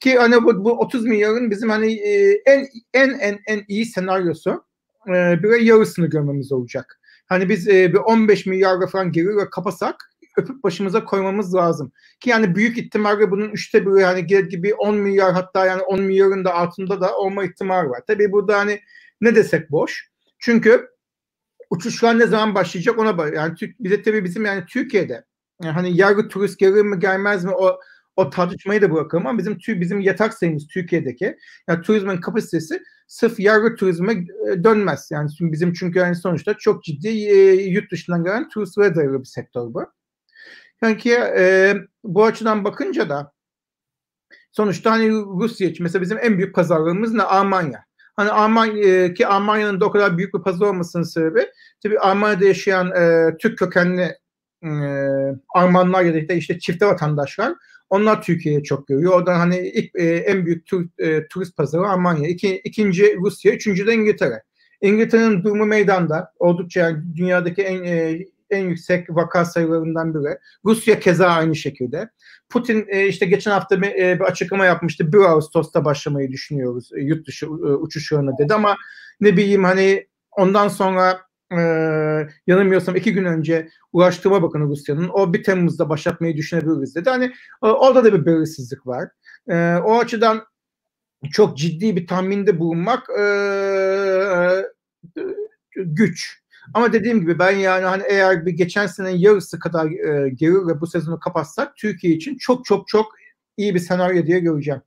Ki 0.00 0.18
hani 0.18 0.44
bu, 0.44 0.64
bu 0.64 0.72
30 0.72 1.04
milyarın 1.04 1.50
bizim 1.50 1.70
hani 1.70 1.92
e, 1.92 2.42
en 2.46 2.66
en 2.94 3.10
en 3.10 3.38
en 3.46 3.64
iyi 3.68 3.86
senaryosu 3.86 4.64
e, 5.08 5.42
bir 5.42 5.60
yarısını 5.60 6.06
görmemiz 6.06 6.52
olacak. 6.52 7.00
Hani 7.26 7.48
biz 7.48 7.68
e, 7.68 7.92
bir 7.92 7.98
15 7.98 8.46
milyar 8.46 8.90
falan 8.90 9.12
ve 9.14 9.50
kapasak 9.50 10.10
öpüp 10.36 10.64
başımıza 10.64 11.04
koymamız 11.04 11.54
lazım. 11.54 11.92
Ki 12.20 12.30
yani 12.30 12.54
büyük 12.54 12.78
ihtimalle 12.78 13.30
bunun 13.30 13.48
üçte 13.48 13.86
biri 13.86 14.00
yani 14.00 14.26
gibi 14.26 14.74
10 14.74 14.96
milyar 14.96 15.32
hatta 15.32 15.66
yani 15.66 15.82
10 15.82 16.00
milyarın 16.00 16.44
da 16.44 16.54
altında 16.54 17.00
da 17.00 17.16
olma 17.16 17.44
ihtimali 17.44 17.88
var. 17.88 18.00
Tabii 18.06 18.32
burada 18.32 18.58
hani 18.58 18.80
ne 19.20 19.34
desek 19.34 19.70
boş. 19.70 20.10
Çünkü 20.38 20.88
uçuşlar 21.70 22.18
ne 22.18 22.26
zaman 22.26 22.54
başlayacak 22.54 22.98
ona 22.98 23.18
bak. 23.18 23.34
Yani 23.34 23.54
bize 23.80 24.02
tabii 24.02 24.24
bizim 24.24 24.44
yani 24.44 24.64
Türkiye'de 24.66 25.24
yani 25.62 25.72
hani 25.72 25.96
yargı 25.96 26.28
turist 26.28 26.58
gelir 26.58 26.82
mi 26.82 26.98
gelmez 26.98 27.44
mi 27.44 27.50
o 27.50 27.80
o 28.16 28.30
tartışmayı 28.30 28.82
da 28.82 28.92
bırakalım 28.92 29.26
ama 29.26 29.38
bizim 29.38 29.58
bizim 29.80 30.00
yatak 30.00 30.34
sayımız 30.34 30.66
Türkiye'deki 30.66 31.36
yani 31.68 31.82
turizmin 31.82 32.16
kapasitesi 32.16 32.82
sırf 33.08 33.40
yargı 33.40 33.76
turizme 33.76 34.12
e, 34.12 34.64
dönmez. 34.64 35.08
Yani 35.12 35.30
bizim 35.40 35.72
çünkü 35.72 35.98
yani 35.98 36.14
sonuçta 36.16 36.54
çok 36.54 36.84
ciddi 36.84 37.08
e, 37.08 37.52
yurt 37.52 37.90
dışından 37.92 38.24
gelen 38.24 38.48
turistlere 38.48 38.94
dayalı 38.94 39.20
bir 39.20 39.24
sektör 39.24 39.74
bu. 39.74 39.86
Yani 40.82 40.98
ki 40.98 41.14
e, 41.14 41.74
bu 42.04 42.24
açıdan 42.24 42.64
bakınca 42.64 43.08
da 43.08 43.32
sonuçta 44.52 44.90
hani 44.90 45.10
Rusya 45.10 45.68
için 45.68 45.82
mesela 45.82 46.02
bizim 46.02 46.18
en 46.18 46.38
büyük 46.38 46.54
pazarlarımız 46.54 47.14
ne? 47.14 47.22
Almanya. 47.22 47.89
Hani 48.20 48.30
Almanya 48.30 49.04
e, 49.04 49.14
ki 49.14 49.26
Almanya'nın 49.26 49.80
da 49.80 49.86
o 49.86 49.90
kadar 49.90 50.18
büyük 50.18 50.34
bir 50.34 50.42
pazar 50.42 50.66
olmasının 50.66 51.02
sebebi 51.02 51.46
tabii 51.82 51.98
Almanya'da 51.98 52.44
yaşayan 52.44 52.90
e, 52.90 53.36
Türk 53.38 53.58
kökenli 53.58 54.16
e, 54.64 54.70
Almanlar 55.54 56.02
ya 56.02 56.28
da 56.28 56.32
işte 56.32 56.58
çifte 56.58 56.86
vatandaşlar 56.86 57.54
onlar 57.90 58.22
Türkiye'ye 58.22 58.62
çok 58.62 58.88
görüyor. 58.88 59.12
Oradan 59.12 59.38
hani 59.38 59.58
ilk 59.58 59.90
e, 59.94 60.04
en 60.04 60.46
büyük 60.46 60.66
tur, 60.66 60.86
e, 60.98 61.26
turist 61.28 61.56
pazarı 61.56 61.88
Almanya. 61.88 62.28
İki, 62.28 62.60
ikinci 62.64 63.16
Rusya, 63.16 63.52
üçüncü 63.52 63.86
de 63.86 63.94
İngiltere. 63.94 64.42
İngiltere'nin 64.80 65.42
durumu 65.42 65.66
meydanda. 65.66 66.32
Oldukça 66.38 66.80
yani 66.80 67.16
dünyadaki 67.16 67.62
en 67.62 67.84
e, 67.84 68.18
en 68.50 68.68
yüksek 68.68 69.10
vaka 69.10 69.44
sayılarından 69.44 70.14
biri. 70.14 70.38
Rusya 70.64 71.00
keza 71.00 71.26
aynı 71.26 71.56
şekilde. 71.56 72.10
Putin 72.50 72.86
e, 72.88 73.06
işte 73.06 73.26
geçen 73.26 73.50
hafta 73.50 73.82
bir, 73.82 73.94
e, 73.94 74.24
açıklama 74.24 74.64
yapmıştı. 74.64 75.12
1 75.12 75.18
Ağustos'ta 75.18 75.84
başlamayı 75.84 76.30
düşünüyoruz 76.32 76.90
e, 76.96 77.00
yurt 77.00 77.26
dışı 77.26 77.46
e, 77.46 77.48
uçuşlarına 77.48 78.38
dedi 78.38 78.54
ama 78.54 78.76
ne 79.20 79.32
bileyim 79.36 79.64
hani 79.64 80.06
ondan 80.30 80.68
sonra 80.68 81.30
yanılmıyorsam 82.46 82.96
iki 82.96 83.12
gün 83.12 83.24
önce 83.24 83.68
Ulaştırma 83.92 84.42
Bakanı 84.42 84.64
Rusya'nın 84.64 85.08
o 85.08 85.32
1 85.32 85.42
Temmuz'da 85.42 85.88
başlatmayı 85.88 86.36
düşünebiliriz 86.36 86.94
dedi. 86.94 87.10
Hani 87.10 87.24
e, 87.64 87.66
orada 87.66 88.04
da 88.04 88.12
bir 88.12 88.26
belirsizlik 88.26 88.86
var. 88.86 89.08
O 89.84 89.98
açıdan 89.98 90.44
çok 91.32 91.58
ciddi 91.58 91.96
bir 91.96 92.06
tahminde 92.06 92.58
bulunmak 92.58 93.06
güç. 95.76 96.39
Ama 96.74 96.92
dediğim 96.92 97.20
gibi 97.20 97.38
ben 97.38 97.56
yani 97.56 97.84
hani 97.84 98.02
eğer 98.08 98.46
bir 98.46 98.52
geçen 98.52 98.86
senenin 98.86 99.18
yarısı 99.18 99.58
kadar 99.58 99.86
e, 99.86 100.30
gelir 100.30 100.66
ve 100.66 100.80
bu 100.80 100.86
sezonu 100.86 101.20
kapatsak 101.20 101.76
Türkiye 101.76 102.14
için 102.14 102.38
çok 102.38 102.64
çok 102.64 102.88
çok 102.88 103.14
iyi 103.56 103.74
bir 103.74 103.80
senaryo 103.80 104.26
diye 104.26 104.40
göreceğim. 104.40 104.82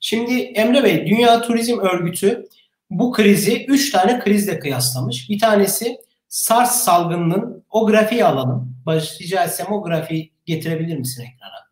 Şimdi 0.00 0.40
Emre 0.40 0.84
Bey, 0.84 1.06
Dünya 1.06 1.42
Turizm 1.42 1.78
Örgütü 1.78 2.48
bu 2.90 3.12
krizi 3.12 3.66
3 3.66 3.90
tane 3.90 4.18
krizle 4.18 4.58
kıyaslamış. 4.58 5.30
Bir 5.30 5.38
tanesi 5.38 5.98
SARS 6.28 6.70
salgınının 6.70 7.64
o 7.70 7.86
grafiği 7.86 8.24
alalım. 8.24 8.76
Baş, 8.86 9.20
rica 9.20 9.44
etsem 9.44 9.72
o 9.72 9.82
grafiği 9.82 10.32
getirebilir 10.46 10.96
misin 10.96 11.22
ekrana? 11.22 11.70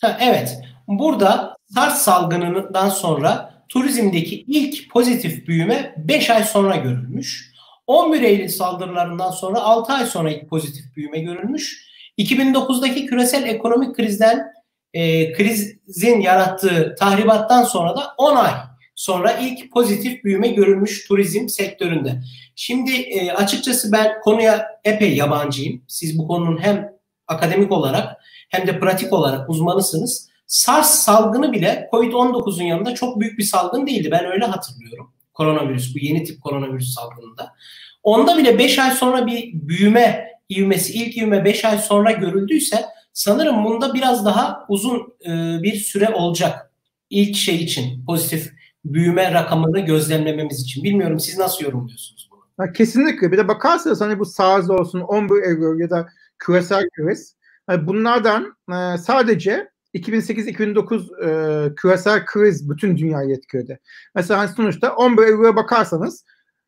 Ha, 0.00 0.18
evet. 0.20 0.58
Burada 0.88 1.56
SARS 1.74 2.02
salgınından 2.02 2.88
sonra 2.88 3.49
turizmdeki 3.70 4.44
ilk 4.48 4.90
pozitif 4.90 5.46
büyüme 5.48 5.94
5 5.98 6.30
ay 6.30 6.44
sonra 6.44 6.76
görülmüş. 6.76 7.50
11 7.86 8.22
Eylül 8.22 8.48
saldırılarından 8.48 9.30
sonra 9.30 9.60
6 9.60 9.92
ay 9.92 10.06
sonra 10.06 10.30
ilk 10.30 10.48
pozitif 10.48 10.96
büyüme 10.96 11.18
görülmüş. 11.18 11.90
2009'daki 12.18 13.06
küresel 13.06 13.48
ekonomik 13.48 13.96
krizden 13.96 14.52
e, 14.94 15.32
krizin 15.32 16.20
yarattığı 16.20 16.94
tahribattan 16.98 17.64
sonra 17.64 17.96
da 17.96 18.14
10 18.18 18.36
ay 18.36 18.52
sonra 18.94 19.32
ilk 19.32 19.72
pozitif 19.72 20.24
büyüme 20.24 20.48
görülmüş 20.48 21.08
turizm 21.08 21.48
sektöründe. 21.48 22.20
Şimdi 22.56 22.92
e, 22.92 23.32
açıkçası 23.32 23.92
ben 23.92 24.20
konuya 24.20 24.66
epey 24.84 25.16
yabancıyım. 25.16 25.82
Siz 25.88 26.18
bu 26.18 26.28
konunun 26.28 26.62
hem 26.62 26.92
akademik 27.26 27.72
olarak 27.72 28.16
hem 28.48 28.66
de 28.66 28.80
pratik 28.80 29.12
olarak 29.12 29.50
uzmanısınız. 29.50 30.29
SARS 30.50 30.90
salgını 30.90 31.52
bile 31.52 31.88
COVID-19'un 31.92 32.64
yanında 32.64 32.94
çok 32.94 33.20
büyük 33.20 33.38
bir 33.38 33.42
salgın 33.42 33.86
değildi. 33.86 34.08
Ben 34.10 34.26
öyle 34.26 34.44
hatırlıyorum. 34.44 35.12
Koronavirüs, 35.34 35.94
bu 35.94 35.98
yeni 35.98 36.24
tip 36.24 36.42
koronavirüs 36.42 36.94
salgınında. 36.94 37.54
Onda 38.02 38.38
bile 38.38 38.58
5 38.58 38.78
ay 38.78 38.90
sonra 38.90 39.26
bir 39.26 39.50
büyüme 39.52 40.28
ivmesi, 40.50 40.92
ilk 40.92 41.16
ivme 41.16 41.44
5 41.44 41.64
ay 41.64 41.78
sonra 41.78 42.12
görüldüyse 42.12 42.84
sanırım 43.12 43.64
bunda 43.64 43.94
biraz 43.94 44.24
daha 44.24 44.64
uzun 44.68 45.14
e, 45.26 45.62
bir 45.62 45.74
süre 45.74 46.08
olacak. 46.08 46.72
İlk 47.10 47.36
şey 47.36 47.56
için 47.56 48.04
pozitif 48.06 48.52
büyüme 48.84 49.32
rakamını 49.32 49.80
gözlemlememiz 49.80 50.62
için. 50.62 50.84
Bilmiyorum 50.84 51.20
siz 51.20 51.38
nasıl 51.38 51.64
yorumluyorsunuz 51.64 52.28
bunu? 52.32 52.40
Ha, 52.56 52.72
kesinlikle. 52.72 53.32
Bir 53.32 53.38
de 53.38 53.48
bakarsanız 53.48 54.00
hani 54.00 54.18
bu 54.18 54.26
SARS 54.26 54.70
olsun, 54.70 55.00
11 55.00 55.42
Eylül 55.42 55.80
ya 55.80 55.90
da 55.90 56.08
küresel 56.38 56.88
kriz 56.90 57.36
yani 57.70 57.86
bunlardan 57.86 58.56
e, 58.72 58.98
sadece 58.98 59.70
2008-2009 59.94 61.24
e, 61.24 61.74
küresel 61.74 62.24
kriz 62.26 62.70
bütün 62.70 62.96
dünyayı 62.96 63.34
etkiledi. 63.34 63.80
Mesela 64.14 64.40
hani 64.40 64.48
sonuçta 64.48 64.94
11 64.94 65.22
Eylül'e 65.22 65.56
bakarsanız 65.56 66.24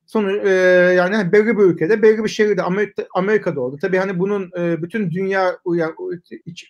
sonu 0.07 0.49
e, 0.49 0.51
yani 0.97 1.33
belli 1.33 1.59
bir 1.59 1.63
ülkede, 1.63 2.03
belli 2.03 2.25
bir 2.25 2.29
şehirde 2.29 2.63
Amerika, 2.63 3.07
Amerika'da 3.15 3.61
oldu. 3.61 3.79
Tabii 3.81 3.97
hani 3.97 4.19
bunun 4.19 4.51
e, 4.59 4.83
bütün 4.83 5.11
dünya 5.11 5.59
yani, 5.67 5.93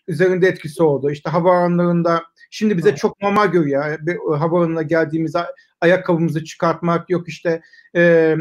üzerinde 0.09 0.49
etkisi 0.49 0.82
oldu. 0.82 1.11
İşte 1.11 1.30
havaalanlarında 1.30 2.23
şimdi 2.50 2.78
bize 2.78 2.94
çok 2.94 3.21
normal 3.23 3.47
görüyor. 3.47 3.99
Bir 4.00 4.16
havaalanına 4.38 4.82
geldiğimizde 4.82 5.38
ayakkabımızı 5.80 6.44
çıkartmak 6.44 7.11
yok 7.11 7.28
işte 7.28 7.61
e, 7.97 8.37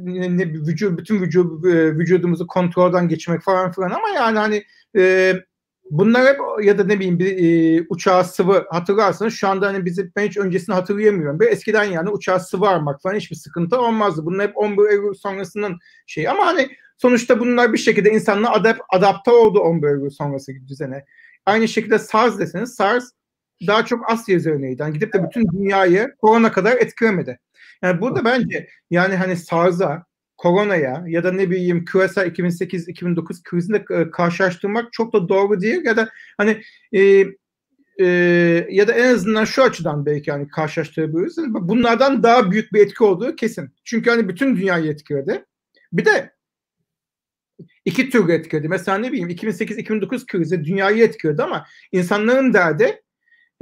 ne, 0.00 0.46
vücut, 0.46 0.98
bütün 0.98 1.22
vücut, 1.22 1.64
vücudumuzu 1.64 2.46
kontrolden 2.46 3.08
geçmek 3.08 3.42
falan 3.42 3.72
filan 3.72 3.90
ama 3.90 4.08
yani 4.08 4.38
hani 4.38 4.64
e, 4.96 5.34
Bunlar 5.90 6.26
hep 6.26 6.38
ya 6.62 6.78
da 6.78 6.84
ne 6.84 6.98
bileyim 6.98 7.18
bir 7.18 7.38
e, 7.38 7.86
uçağa 7.88 8.24
sıvı 8.24 8.66
hatırlarsanız 8.70 9.34
şu 9.34 9.48
anda 9.48 9.66
hani 9.66 9.84
bizi 9.84 10.10
ben 10.16 10.26
hiç 10.26 10.36
öncesini 10.36 10.74
hatırlayamıyorum. 10.74 11.40
Bir 11.40 11.46
eskiden 11.46 11.84
yani 11.84 12.10
uçağa 12.10 12.38
sıvı 12.38 12.68
armak 12.68 13.02
falan 13.02 13.14
hiçbir 13.14 13.36
sıkıntı 13.36 13.80
olmazdı. 13.80 14.26
Bunlar 14.26 14.48
hep 14.48 14.56
11 14.56 14.88
Eylül 14.88 15.14
sonrasının 15.14 15.78
şeyi 16.06 16.30
ama 16.30 16.46
hani 16.46 16.68
sonuçta 16.98 17.40
bunlar 17.40 17.72
bir 17.72 17.78
şekilde 17.78 18.10
insanla 18.10 18.52
adap, 18.52 18.78
adapte 18.88 19.30
oldu 19.30 19.60
11 19.60 19.88
Eylül 19.88 20.10
sonrası 20.10 20.52
düzene. 20.68 21.04
Aynı 21.46 21.68
şekilde 21.68 21.98
SARS 21.98 22.38
deseniz 22.38 22.74
SARS 22.74 23.10
daha 23.66 23.84
çok 23.84 24.10
Asya 24.10 24.36
üzerineydi. 24.36 24.82
Yani 24.82 24.94
gidip 24.94 25.12
de 25.12 25.24
bütün 25.24 25.48
dünyayı 25.52 26.14
korona 26.18 26.52
kadar 26.52 26.76
etkilemedi. 26.76 27.38
Yani 27.82 28.00
burada 28.00 28.24
bence 28.24 28.68
yani 28.90 29.16
hani 29.16 29.36
SARS'a 29.36 30.04
koronaya 30.36 31.04
ya 31.06 31.24
da 31.24 31.32
ne 31.32 31.50
bileyim 31.50 31.84
küresel 31.84 32.26
2008-2009 32.26 33.42
krizinde 33.42 33.84
e, 33.90 34.10
karşılaştırmak 34.10 34.92
çok 34.92 35.12
da 35.12 35.28
doğru 35.28 35.60
değil 35.60 35.84
ya 35.84 35.96
da 35.96 36.08
hani 36.36 36.62
e, 36.92 37.26
e, 38.00 38.06
ya 38.70 38.88
da 38.88 38.92
en 38.92 39.14
azından 39.14 39.44
şu 39.44 39.62
açıdan 39.62 40.06
belki 40.06 40.32
hani 40.32 40.48
karşılaştırabiliriz. 40.48 41.38
Bunlardan 41.48 42.22
daha 42.22 42.50
büyük 42.50 42.72
bir 42.72 42.80
etki 42.80 43.04
olduğu 43.04 43.36
kesin. 43.36 43.70
Çünkü 43.84 44.10
hani 44.10 44.28
bütün 44.28 44.56
dünyayı 44.56 44.90
etkiledi. 44.90 45.44
Bir 45.92 46.04
de 46.04 46.32
iki 47.84 48.10
türlü 48.10 48.32
etkiledi. 48.32 48.68
Mesela 48.68 48.98
ne 48.98 49.12
bileyim 49.12 49.30
2008-2009 49.30 50.26
krizi 50.26 50.64
dünyayı 50.64 51.04
etkiledi 51.04 51.42
ama 51.42 51.66
insanların 51.92 52.54
derdi 52.54 53.02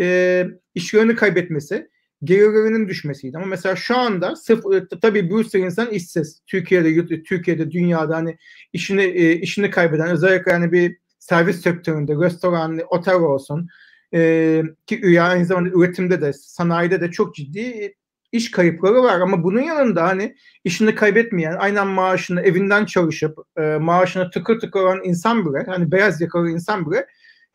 e, 0.01 0.47
işlerini 0.75 1.15
kaybetmesi, 1.15 1.89
gelirlerinin 2.25 2.89
düşmesiydi. 2.89 3.37
Ama 3.37 3.47
mesela 3.47 3.77
şu 3.77 3.99
anda 3.99 4.37
sırf 4.37 4.65
e, 4.75 4.99
tabii 5.03 5.31
bir 5.31 5.45
sürü 5.45 5.63
insan 5.63 5.91
işsiz. 5.91 6.41
Türkiye'de, 6.47 7.23
Türkiye'de, 7.23 7.71
dünyada 7.71 8.17
hani 8.17 8.39
işini 8.73 9.03
e, 9.03 9.33
işini 9.33 9.71
kaybeden 9.71 10.09
özellikle 10.09 10.53
hani 10.53 10.73
bir 10.73 10.97
servis 11.19 11.61
sektöründe, 11.61 12.15
restoran, 12.15 12.81
otel 12.89 13.15
olsun 13.15 13.69
e, 14.15 14.63
ki 14.87 15.23
aynı 15.23 15.45
zamanda 15.45 15.69
üretimde 15.69 16.21
de, 16.21 16.33
sanayide 16.33 17.01
de 17.01 17.11
çok 17.11 17.35
ciddi 17.35 17.95
iş 18.33 18.51
kayıpları 18.51 19.03
var 19.03 19.21
ama 19.21 19.43
bunun 19.43 19.61
yanında 19.61 20.03
hani 20.03 20.37
işini 20.65 20.95
kaybetmeyen, 20.95 21.57
aynen 21.59 21.87
maaşını 21.87 22.41
evinden 22.41 22.85
çalışıp 22.85 23.39
e, 23.59 23.63
maaşını 23.63 24.31
tıkır 24.31 24.61
tıkır 24.61 24.81
olan 24.81 25.01
insan 25.05 25.47
bile, 25.47 25.65
hani 25.67 25.93
beyaz 25.93 26.21
yakalı 26.21 26.51
insan 26.51 26.91
bile 26.91 27.07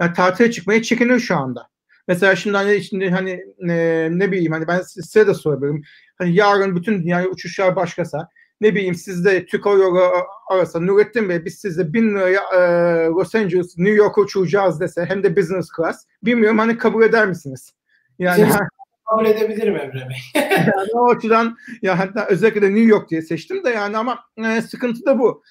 yani 0.01 0.13
tatile 0.13 0.51
çıkmaya 0.51 0.81
çekinir 0.81 1.19
şu 1.19 1.35
anda. 1.37 1.69
Mesela 2.09 2.35
şimdi 2.35 2.57
hani 2.57 2.83
şimdi 2.83 3.09
hani 3.09 3.45
ne, 3.59 4.09
ne 4.19 4.31
bileyim 4.31 4.51
hani 4.51 4.67
ben 4.67 4.81
size 4.81 5.27
de 5.27 5.33
sorabilirim. 5.33 5.83
Hani 6.17 6.35
yarın 6.35 6.75
bütün 6.75 7.01
dünyaya 7.03 7.27
uçuşlar 7.27 7.75
başkasa 7.75 8.29
ne 8.61 8.75
bileyim 8.75 8.95
sizde 8.95 9.45
Yolu 9.65 10.11
arasa 10.49 10.79
Nurettin 10.79 11.29
Bey 11.29 11.45
biz 11.45 11.55
size 11.55 11.93
bin 11.93 12.09
liraya 12.09 12.41
e, 12.55 12.59
Los 13.07 13.35
Angeles, 13.35 13.77
New 13.77 13.95
York'a 13.95 14.21
uçuracağız 14.21 14.79
dese 14.79 15.05
hem 15.05 15.23
de 15.23 15.37
business 15.37 15.67
class 15.77 16.05
bilmiyorum 16.23 16.57
hani 16.57 16.77
kabul 16.77 17.03
eder 17.03 17.27
misiniz? 17.27 17.73
Yani 18.19 18.49
kabul 19.09 19.25
edebilirim 19.25 19.75
Emre 19.75 20.07
Bey. 20.09 20.41
yani 20.51 20.91
o 20.93 21.09
açıdan 21.09 21.57
ya 21.81 21.99
hatta 21.99 22.27
özellikle 22.27 22.61
de 22.61 22.69
New 22.69 22.89
York 22.89 23.09
diye 23.09 23.21
seçtim 23.21 23.63
de 23.63 23.69
yani 23.69 23.97
ama 23.97 24.19
e, 24.37 24.61
sıkıntı 24.61 25.05
da 25.05 25.19
bu 25.19 25.43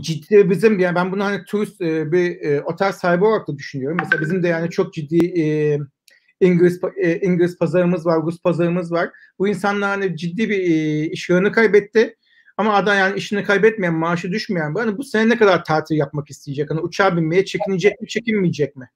ciddi 0.00 0.50
bizim 0.50 0.78
yani 0.78 0.94
ben 0.94 1.12
bunu 1.12 1.24
hani 1.24 1.44
turist 1.44 1.80
e, 1.80 2.12
bir 2.12 2.40
e, 2.40 2.62
otel 2.62 2.92
sahibi 2.92 3.24
olarak 3.24 3.48
da 3.48 3.56
düşünüyorum. 3.56 3.98
Mesela 4.00 4.22
bizim 4.22 4.42
de 4.42 4.48
yani 4.48 4.70
çok 4.70 4.94
ciddi 4.94 5.40
e, 5.40 5.78
İngiliz 6.40 6.80
e, 6.96 7.20
İngiliz 7.20 7.58
pazarımız 7.58 8.06
var, 8.06 8.22
Rus 8.22 8.42
pazarımız 8.42 8.92
var. 8.92 9.10
Bu 9.38 9.48
insanlar 9.48 9.90
hani 9.90 10.16
ciddi 10.16 10.48
bir 10.48 10.58
e, 10.58 11.06
iş 11.10 11.28
yönünü 11.28 11.52
kaybetti. 11.52 12.16
Ama 12.56 12.74
adam 12.74 12.98
yani 12.98 13.18
işini 13.18 13.44
kaybetmeyen, 13.44 13.94
maaşı 13.94 14.32
düşmeyen 14.32 14.74
hani 14.74 14.98
bu 14.98 15.04
sene 15.04 15.28
ne 15.28 15.36
kadar 15.36 15.64
tatil 15.64 15.96
yapmak 15.96 16.30
isteyecek? 16.30 16.70
Hani 16.70 16.80
uçağa 16.80 17.16
binmeye 17.16 17.44
çekinecek 17.44 18.00
mi, 18.00 18.08
çekinmeyecek 18.08 18.76
mi? 18.76 18.90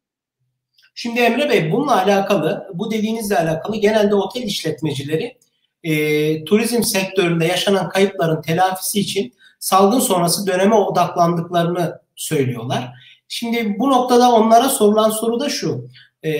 Şimdi 0.94 1.20
Emre 1.20 1.50
Bey 1.50 1.72
bununla 1.72 2.04
alakalı, 2.04 2.66
bu 2.74 2.90
dediğinizle 2.90 3.38
alakalı 3.38 3.76
genelde 3.76 4.14
otel 4.14 4.42
işletmecileri 4.42 5.36
e, 5.82 6.44
turizm 6.44 6.82
sektöründe 6.82 7.44
yaşanan 7.44 7.88
kayıpların 7.88 8.42
telafisi 8.42 9.00
için 9.00 9.32
salgın 9.66 9.98
sonrası 9.98 10.46
döneme 10.46 10.74
odaklandıklarını 10.74 12.00
söylüyorlar. 12.16 12.92
Şimdi 13.28 13.76
bu 13.78 13.90
noktada 13.90 14.32
onlara 14.32 14.68
sorulan 14.68 15.10
soru 15.10 15.40
da 15.40 15.48
şu. 15.48 15.88
E, 16.24 16.32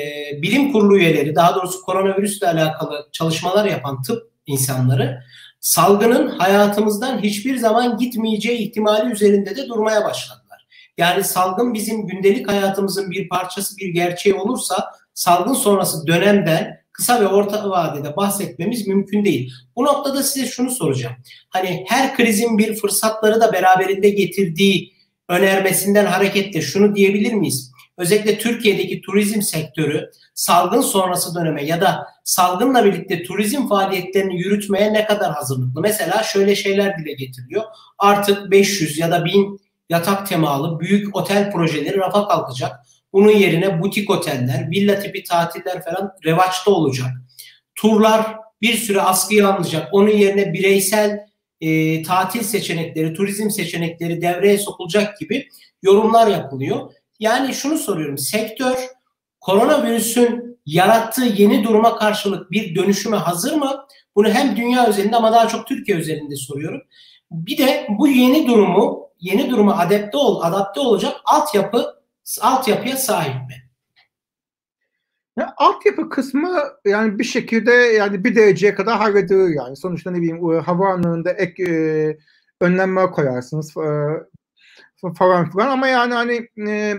bilim 0.43 0.73
kurulu 0.73 0.99
üyeleri 0.99 1.35
daha 1.35 1.55
doğrusu 1.55 1.83
koronavirüsle 1.83 2.49
alakalı 2.49 3.09
çalışmalar 3.13 3.65
yapan 3.65 4.03
tıp 4.03 4.31
insanları 4.47 5.23
salgının 5.61 6.29
hayatımızdan 6.29 7.19
hiçbir 7.19 7.57
zaman 7.57 7.99
gitmeyeceği 7.99 8.59
ihtimali 8.59 9.13
üzerinde 9.13 9.57
de 9.57 9.69
durmaya 9.69 10.05
başladılar. 10.05 10.67
Yani 10.99 11.25
salgın 11.25 11.75
bizim 11.75 12.07
gündelik 12.07 12.49
hayatımızın 12.49 13.11
bir 13.11 13.29
parçası, 13.29 13.77
bir 13.77 13.89
gerçeği 13.89 14.35
olursa 14.35 14.93
salgın 15.15 15.55
sonrası 15.55 16.07
dönemden 16.07 16.81
kısa 16.97 17.21
ve 17.21 17.27
orta 17.27 17.71
vadede 17.71 18.17
bahsetmemiz 18.17 18.87
mümkün 18.87 19.25
değil. 19.25 19.53
Bu 19.77 19.85
noktada 19.85 20.23
size 20.23 20.47
şunu 20.47 20.71
soracağım. 20.71 21.17
Hani 21.51 21.85
her 21.89 22.17
krizin 22.17 22.59
bir 22.59 22.75
fırsatları 22.75 23.41
da 23.41 23.53
beraberinde 23.53 24.11
getirdiği 24.11 24.93
önermesinden 25.29 26.07
hareketle 26.07 26.63
şunu 26.63 26.95
diyebilir 26.95 27.33
miyiz? 27.33 27.73
Özellikle 27.99 28.39
Türkiye'deki 28.39 29.01
turizm 29.01 29.43
sektörü 29.43 30.11
salgın 30.35 30.81
sonrası 30.81 31.35
döneme 31.35 31.65
ya 31.65 31.81
da 31.81 32.07
salgınla 32.25 32.85
birlikte 32.85 33.23
turizm 33.23 33.69
faaliyetlerini 33.69 34.41
yürütmeye 34.41 34.93
ne 34.93 35.05
kadar 35.05 35.33
hazırlıklı? 35.33 35.81
Mesela 35.81 36.23
şöyle 36.23 36.57
şeyler 36.57 36.99
dile 36.99 37.13
getiriliyor. 37.13 37.65
Artık 37.99 38.51
500 38.51 38.99
ya 38.99 39.11
da 39.11 39.25
1000 39.25 39.61
yatak 39.91 40.27
temalı 40.27 40.81
büyük 40.81 41.17
otel 41.17 41.53
projeleri 41.53 41.99
rafa 41.99 42.29
kalkacak. 42.29 42.86
Bunun 43.17 43.33
yerine 43.33 43.83
butik 43.83 44.11
oteller, 44.11 44.71
villa 44.71 44.99
tipi 44.99 45.25
tatiller 45.25 45.85
falan 45.85 46.13
revaçta 46.25 46.71
olacak. 46.71 47.09
Turlar 47.75 48.37
bir 48.63 48.75
süre 48.75 49.01
askıya 49.01 49.49
alınacak. 49.49 49.89
Onun 49.93 50.11
yerine 50.11 50.53
bireysel 50.53 51.27
e, 51.61 52.03
tatil 52.03 52.43
seçenekleri, 52.43 53.15
turizm 53.15 53.51
seçenekleri 53.51 54.23
devreye 54.23 54.59
sokulacak 54.59 55.19
gibi 55.19 55.49
yorumlar 55.83 56.27
yapılıyor. 56.27 56.93
Yani 57.21 57.55
şunu 57.55 57.79
soruyorum. 57.79 58.19
Sektör 58.19 58.77
koronavirüsün 59.41 60.61
yarattığı 60.67 61.25
yeni 61.25 61.65
duruma 61.65 61.99
karşılık 61.99 62.51
bir 62.51 62.75
dönüşüme 62.75 63.17
hazır 63.17 63.55
mı? 63.55 63.87
Bunu 64.17 64.29
hem 64.29 64.57
dünya 64.57 64.89
üzerinde 64.89 65.17
ama 65.17 65.33
daha 65.33 65.49
çok 65.49 65.67
Türkiye 65.67 65.99
üzerinde 65.99 66.37
soruyorum. 66.37 66.83
Bir 67.31 67.59
de 67.59 67.87
bu 67.99 68.09
yeni 68.09 68.49
durumu, 68.49 69.09
yeni 69.21 69.51
duruma 69.51 69.79
adapte 69.79 70.19
ol, 70.19 70.41
adapte 70.43 70.81
olacak 70.81 71.13
altyapı 71.25 71.97
altyapıya 72.41 72.97
sahip 72.97 73.49
mi? 73.49 73.67
Ya, 75.39 75.55
altyapı 75.57 76.09
kısmı 76.09 76.63
yani 76.85 77.19
bir 77.19 77.25
şekilde 77.25 77.73
yani 77.73 78.25
bir 78.25 78.35
dereceye 78.37 78.75
kadar 78.75 78.99
halledilir 78.99 79.55
yani. 79.55 79.77
Sonuçta 79.77 80.11
ne 80.11 80.19
bileyim 80.19 80.61
havaalanında 80.61 81.33
ek 81.33 81.65
e, 81.65 82.19
önlemler 82.61 83.11
koyarsınız 83.11 83.77
e, 83.77 83.91
falan 85.15 85.51
filan 85.51 85.69
ama 85.69 85.89
yani 85.89 86.15
hani 86.15 86.49
e, 86.71 86.95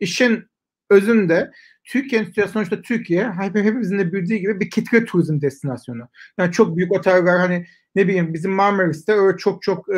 işin 0.00 0.44
özünde 0.90 1.50
Türkiye 1.84 2.26
sonuçta 2.52 2.82
Türkiye 2.82 3.30
hepimizin 3.32 3.98
de 3.98 4.12
bildiği 4.12 4.40
gibi 4.40 4.60
bir 4.60 4.70
kitle 4.70 5.04
turizm 5.04 5.40
destinasyonu. 5.40 6.08
Yani 6.38 6.52
çok 6.52 6.76
büyük 6.76 6.92
oteller 6.92 7.38
hani 7.38 7.66
ne 7.94 8.08
bileyim 8.08 8.34
bizim 8.34 8.52
Marmaris'te 8.52 9.12
öyle 9.12 9.36
çok 9.36 9.62
çok 9.62 9.88
e, 9.88 9.96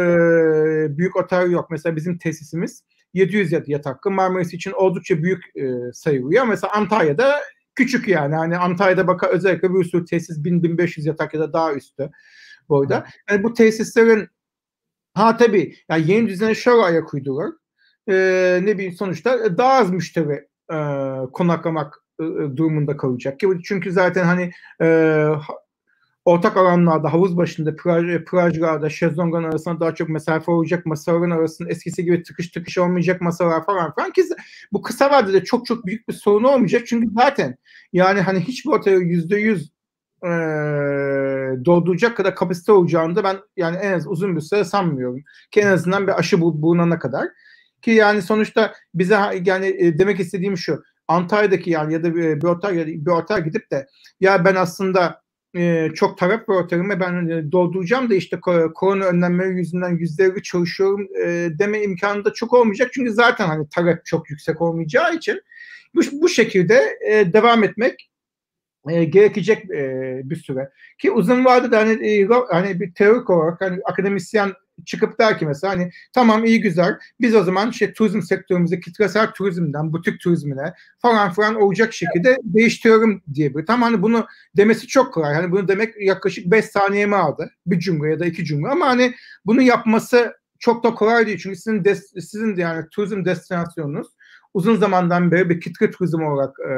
büyük 0.98 1.16
otel 1.16 1.50
yok. 1.50 1.70
Mesela 1.70 1.96
bizim 1.96 2.18
tesisimiz 2.18 2.84
700 3.14 3.52
yataklı 3.68 4.10
Marmaris 4.10 4.54
için 4.54 4.72
oldukça 4.72 5.22
büyük 5.22 5.56
e, 5.56 5.92
sayılıyor. 5.92 6.44
Mesela 6.44 6.72
Antalya'da 6.72 7.40
küçük 7.74 8.08
yani. 8.08 8.34
Hani 8.34 8.58
Antalya'da 8.58 9.06
baka 9.06 9.26
özellikle 9.26 9.74
bir 9.74 9.84
sürü 9.84 10.04
tesis 10.04 10.38
1000-1500 10.38 11.08
yatak 11.08 11.34
ya 11.34 11.40
da 11.40 11.52
daha 11.52 11.74
üstü 11.74 12.10
boyda. 12.68 13.06
Yani 13.30 13.42
bu 13.42 13.54
tesislerin 13.54 14.28
ha 15.14 15.36
tabii 15.36 15.76
yani 15.88 16.10
yeni 16.10 16.28
düzene 16.28 16.54
şöyle 16.54 16.82
ayak 16.82 17.14
uydular. 17.14 17.50
Ee, 18.08 18.60
ne 18.62 18.74
bileyim 18.74 18.92
sonuçta 18.92 19.58
daha 19.58 19.72
az 19.72 19.90
müşteri 19.90 20.46
e, 20.72 20.76
konaklamak 21.32 21.94
e, 22.20 22.24
durumunda 22.56 22.96
kalacak. 22.96 23.40
Çünkü 23.64 23.92
zaten 23.92 24.24
hani 24.24 24.52
e, 24.82 24.86
ortak 26.24 26.56
alanlarda, 26.56 27.12
havuz 27.12 27.36
başında, 27.36 27.76
plaj, 27.76 28.24
plajlarda, 28.24 28.90
şezlongların 28.90 29.44
arasında 29.44 29.80
daha 29.80 29.94
çok 29.94 30.08
mesafe 30.08 30.52
olacak 30.52 30.86
masaların 30.86 31.30
arasında 31.30 31.68
eskisi 31.68 32.04
gibi 32.04 32.22
tıkış 32.22 32.48
tıkış 32.48 32.78
olmayacak 32.78 33.20
masalar 33.20 33.66
falan 33.66 33.94
falan 33.94 34.10
ki 34.10 34.24
bu 34.72 34.82
kısa 34.82 35.10
vadede 35.10 35.44
çok 35.44 35.66
çok 35.66 35.86
büyük 35.86 36.08
bir 36.08 36.12
sorun 36.12 36.44
olmayacak 36.44 36.86
çünkü 36.86 37.08
zaten 37.14 37.56
yani 37.92 38.20
hani 38.20 38.40
hiçbir 38.40 38.70
otel 38.70 39.00
yüzde 39.00 39.36
yüz 39.36 39.70
dolduracak 41.64 42.16
kadar 42.16 42.34
kapasite 42.34 42.72
olacağını 42.72 43.16
da 43.16 43.24
ben 43.24 43.36
yani 43.56 43.76
en 43.76 43.92
az 43.92 44.06
uzun 44.06 44.36
bir 44.36 44.40
süre 44.40 44.64
sanmıyorum. 44.64 45.22
Ki 45.50 45.60
en 45.60 45.66
azından 45.66 46.06
bir 46.06 46.18
aşı 46.18 46.40
bulunana 46.40 46.98
kadar. 46.98 47.28
Ki 47.82 47.90
yani 47.90 48.22
sonuçta 48.22 48.74
bize 48.94 49.18
yani 49.44 49.66
e, 49.66 49.98
demek 49.98 50.20
istediğim 50.20 50.56
şu 50.56 50.82
Antalya'daki 51.08 51.70
yani 51.70 51.92
ya 51.92 52.02
da 52.02 52.14
bir, 52.14 52.42
otel 52.42 52.86
bir 52.86 53.10
otel 53.10 53.44
gidip 53.44 53.70
de 53.70 53.86
ya 54.20 54.44
ben 54.44 54.54
aslında 54.54 55.22
e, 55.56 55.88
çok 55.94 56.18
talep 56.18 56.48
var 56.48 56.62
otelime 56.62 57.00
ben 57.00 57.28
e, 57.28 57.52
dolduracağım 57.52 58.10
da 58.10 58.14
işte 58.14 58.40
korona 58.74 59.04
önlemleri 59.04 59.58
yüzünden 59.58 59.96
yüzde 59.96 60.42
çalışıyorum 60.42 61.08
e, 61.24 61.48
deme 61.58 61.82
imkanı 61.82 62.24
da 62.24 62.32
çok 62.32 62.52
olmayacak. 62.52 62.90
Çünkü 62.92 63.12
zaten 63.12 63.46
hani 63.46 63.68
talep 63.68 64.04
çok 64.04 64.30
yüksek 64.30 64.60
olmayacağı 64.60 65.14
için 65.14 65.40
bu, 65.94 66.00
bu 66.12 66.28
şekilde 66.28 66.98
e, 67.08 67.32
devam 67.32 67.64
etmek 67.64 68.10
e, 68.88 69.04
gerekecek 69.04 69.70
e, 69.70 70.20
bir 70.24 70.36
süre. 70.36 70.70
Ki 70.98 71.10
uzun 71.10 71.44
vadede 71.44 71.76
hani, 71.76 72.08
e, 72.08 72.28
hani 72.50 72.80
bir 72.80 72.94
teorik 72.94 73.30
olarak 73.30 73.60
hani 73.60 73.80
akademisyen 73.84 74.52
çıkıp 74.86 75.18
der 75.18 75.38
ki 75.38 75.46
mesela 75.46 75.72
hani 75.72 75.90
tamam 76.12 76.44
iyi 76.44 76.60
güzel 76.60 76.98
biz 77.20 77.34
o 77.34 77.44
zaman 77.44 77.70
işte 77.70 77.92
turizm 77.92 78.22
sektörümüzde 78.22 78.80
kitlesel 78.80 79.30
turizmden 79.30 79.92
butik 79.92 80.20
turizmine 80.20 80.72
falan 80.98 81.30
falan 81.32 81.54
olacak 81.54 81.92
şekilde 81.92 82.38
değiştiriyorum 82.44 83.22
diye 83.34 83.54
bir. 83.54 83.66
Tamam 83.66 83.92
hani 83.92 84.02
bunu 84.02 84.26
demesi 84.56 84.86
çok 84.86 85.14
kolay. 85.14 85.34
Hani 85.34 85.52
bunu 85.52 85.68
demek 85.68 85.94
yaklaşık 86.00 86.46
5 86.46 86.64
saniye 86.64 87.06
mi 87.06 87.16
aldı? 87.16 87.50
Bir 87.66 87.78
cümle 87.78 88.10
ya 88.10 88.20
da 88.20 88.26
iki 88.26 88.44
cümle 88.44 88.68
ama 88.68 88.86
hani 88.86 89.14
bunu 89.46 89.62
yapması 89.62 90.34
çok 90.58 90.84
da 90.84 90.94
kolay 90.94 91.26
değil. 91.26 91.38
Çünkü 91.42 91.56
sizin 91.56 91.84
des, 91.84 92.12
sizin 92.14 92.56
yani 92.56 92.84
turizm 92.90 93.24
destinasyonunuz 93.24 94.06
uzun 94.54 94.76
zamandan 94.76 95.32
beri 95.32 95.50
bir 95.50 95.60
kitle 95.60 95.90
turizm 95.90 96.22
olarak 96.22 96.56
e, 96.60 96.72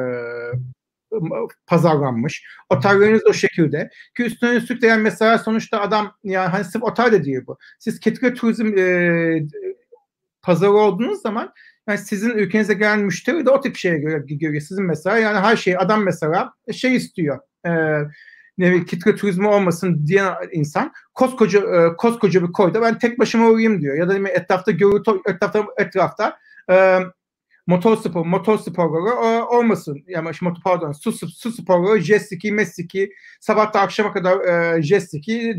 pazarlanmış. 1.67 2.45
Otelleriniz 2.71 3.27
o 3.27 3.33
şekilde. 3.33 3.91
Ki 4.17 4.23
üstüne 4.23 4.51
üstlük 4.51 4.83
de 4.83 4.87
yani 4.87 5.03
mesela 5.03 5.39
sonuçta 5.39 5.81
adam 5.81 6.13
yani 6.25 6.49
hani 6.49 6.65
sırf 6.65 6.83
otel 6.83 7.13
de 7.13 7.25
değil 7.25 7.41
bu. 7.47 7.59
Siz 7.79 8.01
kitle 8.01 8.35
turizm 8.35 8.79
e, 8.79 9.43
pazarı 10.43 10.73
olduğunuz 10.73 11.23
zaman 11.23 11.53
yani 11.89 11.99
sizin 11.99 12.31
ülkenize 12.31 12.75
gelen 12.75 13.01
müşteri 13.01 13.47
de 13.47 13.51
o 13.51 13.61
tip 13.61 13.77
şeye 13.77 13.99
göre 13.99 14.25
görüyor. 14.27 14.63
Sizin 14.63 14.85
mesela 14.85 15.19
yani 15.19 15.39
her 15.39 15.57
şey 15.57 15.77
adam 15.79 16.05
mesela 16.05 16.53
şey 16.73 16.97
istiyor. 16.97 17.39
E, 17.67 17.71
ne 18.59 18.85
kitle 18.85 19.17
turizmi 19.17 19.49
olmasın 19.49 20.07
diyen 20.07 20.35
insan 20.53 20.93
koskoca 21.15 21.61
e, 21.61 21.97
koskoca 21.97 22.43
bir 22.43 22.53
koyda 22.53 22.83
ben 22.83 22.99
tek 22.99 23.19
başıma 23.19 23.49
uğrayayım 23.49 23.81
diyor. 23.81 23.97
Ya 23.97 24.09
da 24.09 24.29
etrafta 24.29 24.71
görüntü 24.71 25.11
etrafta 25.27 25.65
etrafta 25.77 26.39
e, 26.71 26.99
motor 27.67 27.97
spor, 27.97 28.27
motor 28.27 28.59
sporları 28.59 29.45
olmasın. 29.45 30.05
Yani 30.07 30.25
pardon 30.65 30.93
su, 30.93 31.13
su 31.13 31.53
sporları 31.53 32.01
jet 32.01 32.23
ski, 32.23 32.53
met 32.53 32.75
ski 32.75 33.11
sabahta 33.41 33.81
akşama 33.81 34.13
kadar 34.13 34.41
e, 34.77 34.83
jet 34.83 35.11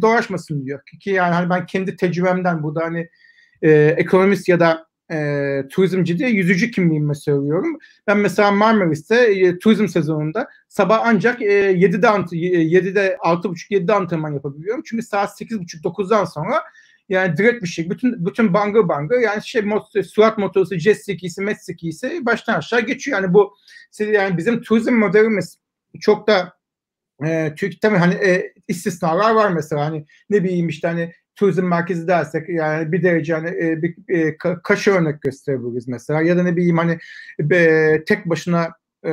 dolaşmasın 0.02 0.66
diyor. 0.66 0.80
Ki 1.00 1.10
yani 1.10 1.34
hani 1.34 1.50
ben 1.50 1.66
kendi 1.66 1.96
tecrübemden 1.96 2.64
burada 2.64 2.84
hani 2.84 3.10
e, 3.62 3.72
ekonomist 3.98 4.50
ya 4.50 4.60
da 4.60 4.88
e, 5.12 5.18
turizmci 5.72 6.20
diye 6.20 6.30
yüzücü 6.30 6.72
kimliğimle 6.72 7.14
söylüyorum. 7.14 7.78
Ben 8.08 8.18
mesela 8.18 8.52
Marmaris'te 8.52 9.16
e, 9.16 9.60
turizm 9.60 9.88
sezonunda 9.88 10.48
sabah 10.68 11.02
ancak 11.04 11.42
e, 11.42 11.72
7'de 11.72 12.08
7'de 12.08 13.18
6.30-7'de 13.20 13.94
antrenman 13.94 14.34
yapabiliyorum. 14.34 14.84
Çünkü 14.86 15.04
saat 15.04 15.42
8.30-9'dan 15.42 16.26
sonra 16.26 16.64
yani 17.10 17.38
direkt 17.38 17.64
bir 17.64 17.68
şey. 17.68 17.90
Bütün 17.90 18.26
bütün 18.26 18.54
bangır 18.54 18.88
bangır 18.88 19.20
yani 19.20 19.42
şey 19.46 19.62
motor, 19.62 20.04
suat 20.04 20.38
motoru, 20.38 20.76
jet 20.76 21.04
skisi, 21.06 21.42
met 21.42 21.66
skisi 21.66 22.26
baştan 22.26 22.54
aşağı 22.54 22.82
geçiyor. 22.82 23.22
Yani 23.22 23.34
bu 23.34 23.56
yani 24.00 24.38
bizim 24.38 24.62
turizm 24.62 24.94
modelimiz 24.94 25.58
çok 26.00 26.28
da 26.28 26.54
e, 27.26 27.54
Türk 27.58 27.82
tabii 27.82 27.98
hani 27.98 28.14
e, 28.14 28.54
istisnalar 28.68 29.36
var 29.36 29.52
mesela 29.52 29.86
hani 29.86 30.06
ne 30.30 30.44
bileyim 30.44 30.68
işte 30.70 30.88
hani 30.88 31.14
turizm 31.36 31.66
merkezi 31.66 32.08
dersek 32.08 32.50
yani 32.50 32.92
bir 32.92 33.04
derece 33.04 33.34
hani 33.34 33.50
e, 33.50 33.82
bir 33.82 33.96
e, 34.10 34.38
kaşı 34.64 34.92
örnek 34.92 35.22
gösterebiliriz 35.22 35.88
mesela 35.88 36.22
ya 36.22 36.38
da 36.38 36.44
ne 36.44 36.56
bileyim 36.56 36.78
hani 36.78 37.00
e, 37.52 38.04
tek 38.06 38.26
başına 38.26 38.70
e, 39.06 39.12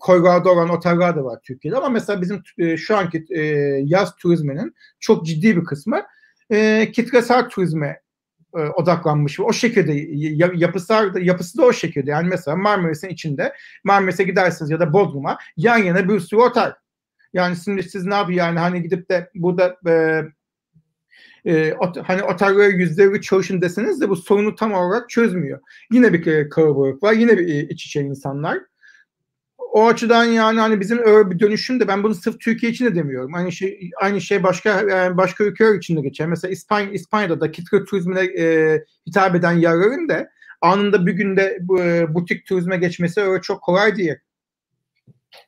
koylarda 0.00 0.50
olan 0.50 0.68
oteller 0.68 1.16
de 1.16 1.24
var 1.24 1.38
Türkiye'de 1.42 1.76
ama 1.76 1.88
mesela 1.88 2.22
bizim 2.22 2.42
e, 2.58 2.76
şu 2.76 2.96
anki 2.96 3.24
e, 3.30 3.40
yaz 3.84 4.16
turizminin 4.16 4.74
çok 5.00 5.26
ciddi 5.26 5.56
bir 5.56 5.64
kısmı 5.64 6.02
e, 6.50 6.90
kitlesel 6.92 7.48
turizme 7.48 8.00
e, 8.56 8.60
odaklanmış. 8.60 9.40
O 9.40 9.52
şekilde 9.52 9.92
yapısı, 10.54 11.12
yapısı 11.20 11.58
da 11.58 11.64
o 11.64 11.72
şekilde. 11.72 12.10
Yani 12.10 12.28
mesela 12.28 12.56
Marmaris'in 12.56 13.08
içinde 13.08 13.54
Marmaris'e 13.84 14.24
gidersiniz 14.24 14.70
ya 14.70 14.80
da 14.80 14.92
Bodrum'a 14.92 15.38
yan 15.56 15.78
yana 15.78 16.08
bir 16.08 16.20
sürü 16.20 16.40
otel. 16.40 16.72
Yani 17.32 17.56
şimdi 17.64 17.82
siz 17.82 18.06
ne 18.06 18.14
yapıyor 18.14 18.38
yani 18.38 18.58
hani 18.58 18.82
gidip 18.82 19.10
de 19.10 19.30
burada 19.34 19.76
e, 19.86 20.22
e, 21.44 21.74
ot, 21.74 21.96
hani 21.96 22.22
otellere 22.22 22.76
yüzde 22.76 23.12
bir 23.12 23.20
çalışın 23.20 23.62
deseniz 23.62 24.00
de 24.00 24.08
bu 24.08 24.16
sorunu 24.16 24.54
tam 24.54 24.72
olarak 24.72 25.10
çözmüyor. 25.10 25.60
Yine 25.92 26.12
bir 26.12 26.50
kalabalık 26.50 27.02
var. 27.02 27.12
Yine 27.12 27.38
bir 27.38 27.46
iç 27.70 27.86
içe 27.86 28.00
insanlar 28.00 28.58
o 29.72 29.86
açıdan 29.86 30.24
yani 30.24 30.60
hani 30.60 30.80
bizim 30.80 30.98
bir 31.30 31.38
dönüşüm 31.38 31.80
de 31.80 31.88
ben 31.88 32.02
bunu 32.02 32.14
sırf 32.14 32.40
Türkiye 32.40 32.72
için 32.72 32.84
de 32.84 32.94
demiyorum. 32.94 33.34
Aynı 33.34 33.52
şey 33.52 33.90
aynı 34.00 34.20
şey 34.20 34.42
başka 34.42 34.80
yani 34.80 35.16
başka 35.16 35.44
ülkeler 35.44 35.74
için 35.74 35.96
de 35.96 36.00
geçer. 36.00 36.26
Mesela 36.26 36.52
İspanya 36.52 36.90
İspanya'da 36.90 37.40
da 37.40 37.50
kitle 37.50 37.84
turizmine 37.84 38.20
e, 38.20 38.78
hitap 39.06 39.34
eden 39.34 39.52
yerlerin 39.52 40.08
de 40.08 40.30
anında 40.60 41.06
bir 41.06 41.12
günde 41.12 41.58
e, 41.80 42.14
butik 42.14 42.46
turizme 42.46 42.76
geçmesi 42.76 43.20
öyle 43.20 43.42
çok 43.42 43.62
kolay 43.62 43.96
değil. 43.96 44.14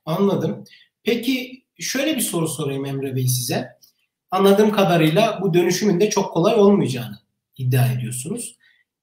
Anladım. 0.06 0.64
Peki 1.04 1.64
şöyle 1.78 2.16
bir 2.16 2.20
soru 2.20 2.48
sorayım 2.48 2.86
Emre 2.86 3.16
Bey 3.16 3.28
size. 3.28 3.68
Anladığım 4.30 4.72
kadarıyla 4.72 5.38
bu 5.42 5.54
dönüşümün 5.54 6.00
de 6.00 6.10
çok 6.10 6.32
kolay 6.32 6.54
olmayacağını 6.54 7.18
iddia 7.58 7.92
ediyorsunuz. 7.92 8.56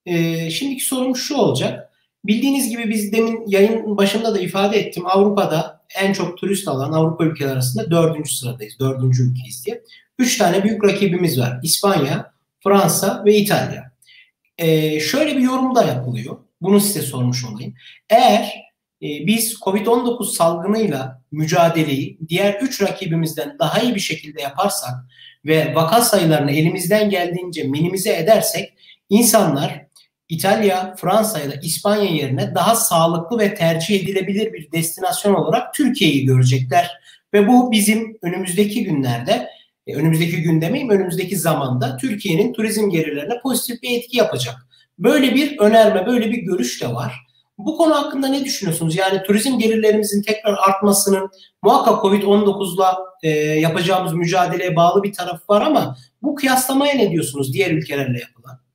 Ee, 0.06 0.50
şimdiki 0.50 0.84
sorum 0.84 1.16
şu 1.16 1.36
olacak. 1.36 1.89
Bildiğiniz 2.24 2.70
gibi 2.70 2.90
biz 2.90 3.12
demin 3.12 3.44
yayın 3.46 3.96
başında 3.96 4.34
da 4.34 4.38
ifade 4.38 4.78
ettim. 4.78 5.06
Avrupa'da 5.06 5.80
en 6.00 6.12
çok 6.12 6.38
turist 6.38 6.68
alan 6.68 6.92
Avrupa 6.92 7.24
ülkeleri 7.24 7.52
arasında 7.52 7.90
dördüncü 7.90 8.34
sıradayız. 8.34 8.78
Dördüncü 8.80 9.30
ülkeyiz 9.30 9.66
diye. 9.66 9.82
Üç 10.18 10.38
tane 10.38 10.64
büyük 10.64 10.84
rakibimiz 10.84 11.40
var. 11.40 11.60
İspanya, 11.62 12.32
Fransa 12.60 13.22
ve 13.24 13.36
İtalya. 13.36 13.92
Ee, 14.58 15.00
şöyle 15.00 15.36
bir 15.36 15.42
yorum 15.42 15.74
da 15.74 15.84
yapılıyor. 15.84 16.36
Bunu 16.60 16.80
size 16.80 17.02
sormuş 17.02 17.44
olayım. 17.44 17.74
Eğer 18.10 18.70
biz 19.00 19.54
Covid-19 19.54 20.34
salgınıyla 20.34 21.22
mücadeleyi 21.32 22.18
diğer 22.28 22.60
üç 22.60 22.82
rakibimizden 22.82 23.56
daha 23.58 23.80
iyi 23.80 23.94
bir 23.94 24.00
şekilde 24.00 24.42
yaparsak 24.42 24.94
ve 25.44 25.74
vaka 25.74 26.00
sayılarını 26.00 26.50
elimizden 26.50 27.10
geldiğince 27.10 27.62
minimize 27.62 28.16
edersek 28.16 28.72
insanlar 29.08 29.86
İtalya, 30.30 30.94
Fransa 30.96 31.38
ya 31.38 31.50
da 31.50 31.54
İspanya 31.62 32.10
yerine 32.10 32.54
daha 32.54 32.74
sağlıklı 32.74 33.38
ve 33.38 33.54
tercih 33.54 34.02
edilebilir 34.02 34.52
bir 34.52 34.72
destinasyon 34.72 35.34
olarak 35.34 35.74
Türkiye'yi 35.74 36.26
görecekler. 36.26 36.90
Ve 37.34 37.48
bu 37.48 37.72
bizim 37.72 38.18
önümüzdeki 38.22 38.84
günlerde, 38.84 39.48
e, 39.86 39.96
önümüzdeki 39.96 40.42
gün 40.42 40.62
önümüzdeki 40.90 41.36
zamanda 41.36 41.96
Türkiye'nin 41.96 42.52
turizm 42.52 42.90
gelirlerine 42.90 43.40
pozitif 43.42 43.82
bir 43.82 43.98
etki 43.98 44.16
yapacak. 44.16 44.54
Böyle 44.98 45.34
bir 45.34 45.58
önerme, 45.58 46.06
böyle 46.06 46.30
bir 46.30 46.38
görüş 46.38 46.82
de 46.82 46.88
var. 46.88 47.14
Bu 47.58 47.76
konu 47.76 47.94
hakkında 47.94 48.26
ne 48.26 48.44
düşünüyorsunuz? 48.44 48.96
Yani 48.96 49.22
turizm 49.22 49.58
gelirlerimizin 49.58 50.22
tekrar 50.22 50.56
artmasının 50.68 51.30
muhakkak 51.62 52.04
Covid-19'la 52.04 52.98
e, 53.22 53.28
yapacağımız 53.38 54.12
mücadeleye 54.12 54.76
bağlı 54.76 55.02
bir 55.02 55.12
tarafı 55.12 55.42
var 55.48 55.62
ama 55.62 55.96
bu 56.22 56.34
kıyaslamaya 56.34 56.94
ne 56.94 57.10
diyorsunuz 57.10 57.52
diğer 57.52 57.70
ülkelerle 57.70 58.20
yapılan? 58.20 58.69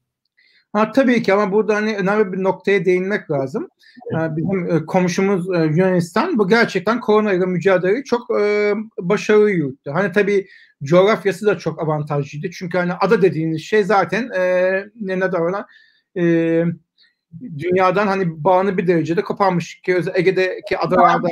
Ha, 0.75 0.91
tabii 0.91 1.23
ki 1.23 1.33
ama 1.33 1.51
burada 1.51 1.75
hani 1.75 1.97
önemli 1.97 2.33
bir 2.33 2.43
noktaya 2.43 2.85
değinmek 2.85 3.31
lazım. 3.31 3.69
Bizim 4.11 4.69
e, 4.69 4.85
komşumuz 4.85 5.49
e, 5.49 5.57
Yunanistan 5.57 6.39
bu 6.39 6.47
gerçekten 6.47 6.99
korona 6.99 7.33
ile 7.33 7.45
mücadeleyi 7.45 8.03
çok 8.03 8.39
e, 8.39 8.73
başarılı 8.99 9.51
yürüttü. 9.51 9.91
Hani 9.91 10.11
tabii 10.11 10.47
coğrafyası 10.83 11.45
da 11.45 11.57
çok 11.57 11.83
avantajlıydı. 11.83 12.51
Çünkü 12.51 12.77
hani 12.77 12.93
ada 12.93 13.21
dediğiniz 13.21 13.61
şey 13.61 13.83
zaten 13.83 14.29
ne 15.01 15.19
ne 15.19 15.65
e, 16.17 16.63
dünyadan 17.57 18.07
hani 18.07 18.43
bağını 18.43 18.77
bir 18.77 18.87
derecede 18.87 19.21
koparmış 19.21 19.81
ki 19.81 20.01
Ege'deki 20.13 20.77
adalarda 20.77 21.27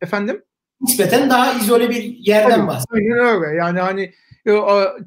efendim 0.00 0.42
nispeten 0.80 1.30
daha 1.30 1.52
izole 1.52 1.90
bir 1.90 2.02
yerden 2.02 2.66
bahsediyor. 2.66 3.18
Aynen 3.18 3.42
öyle. 3.42 3.56
Yani 3.56 3.80
hani 3.80 4.12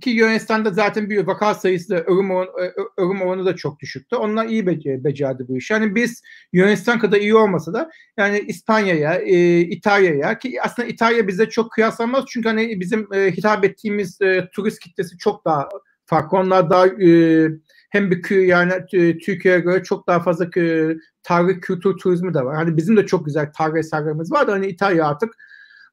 ki 0.01 0.09
Yunanistan'da 0.09 0.71
zaten 0.71 1.09
bir 1.09 1.27
vaka 1.27 1.53
sayısı 1.53 1.89
da 1.89 2.03
ölüm, 2.03 2.31
oranı, 2.31 2.73
ölüm 2.97 3.21
oranı 3.21 3.45
da 3.45 3.55
çok 3.55 3.79
düşüktü. 3.79 4.15
Onlar 4.15 4.45
iyi 4.45 4.67
be- 4.67 5.03
becerdi 5.03 5.45
bu 5.47 5.57
işi. 5.57 5.73
Yani 5.73 5.95
biz 5.95 6.21
Yunanistan 6.53 6.99
kadar 6.99 7.17
iyi 7.17 7.35
olmasa 7.35 7.73
da 7.73 7.89
yani 8.17 8.39
İspanya'ya, 8.39 9.13
e, 9.13 9.59
İtalya'ya 9.59 10.37
ki 10.37 10.61
aslında 10.61 10.87
İtalya 10.87 11.27
bize 11.27 11.49
çok 11.49 11.71
kıyaslanmaz 11.71 12.25
çünkü 12.27 12.49
hani 12.49 12.79
bizim 12.79 13.13
e, 13.13 13.31
hitap 13.31 13.65
ettiğimiz 13.65 14.21
e, 14.21 14.49
turist 14.53 14.79
kitlesi 14.79 15.17
çok 15.17 15.45
daha 15.45 15.69
farklı. 16.05 16.37
Onlar 16.37 16.69
daha 16.69 16.87
e, 16.87 17.49
hem 17.89 18.11
bir 18.11 18.29
yani 18.29 18.73
e, 18.93 19.17
Türkiye'ye 19.17 19.59
göre 19.59 19.83
çok 19.83 20.07
daha 20.07 20.19
fazla 20.19 20.45
e, 20.61 20.95
tarih 21.23 21.61
kültür 21.61 21.97
turizmi 21.97 22.33
de 22.33 22.41
var. 22.45 22.55
Hani 22.55 22.77
bizim 22.77 22.97
de 22.97 23.05
çok 23.05 23.25
güzel 23.25 23.51
tarih 23.57 23.79
eserlerimiz 23.79 24.31
var 24.31 24.47
da 24.47 24.51
hani 24.51 24.67
İtalya 24.67 25.07
artık 25.07 25.33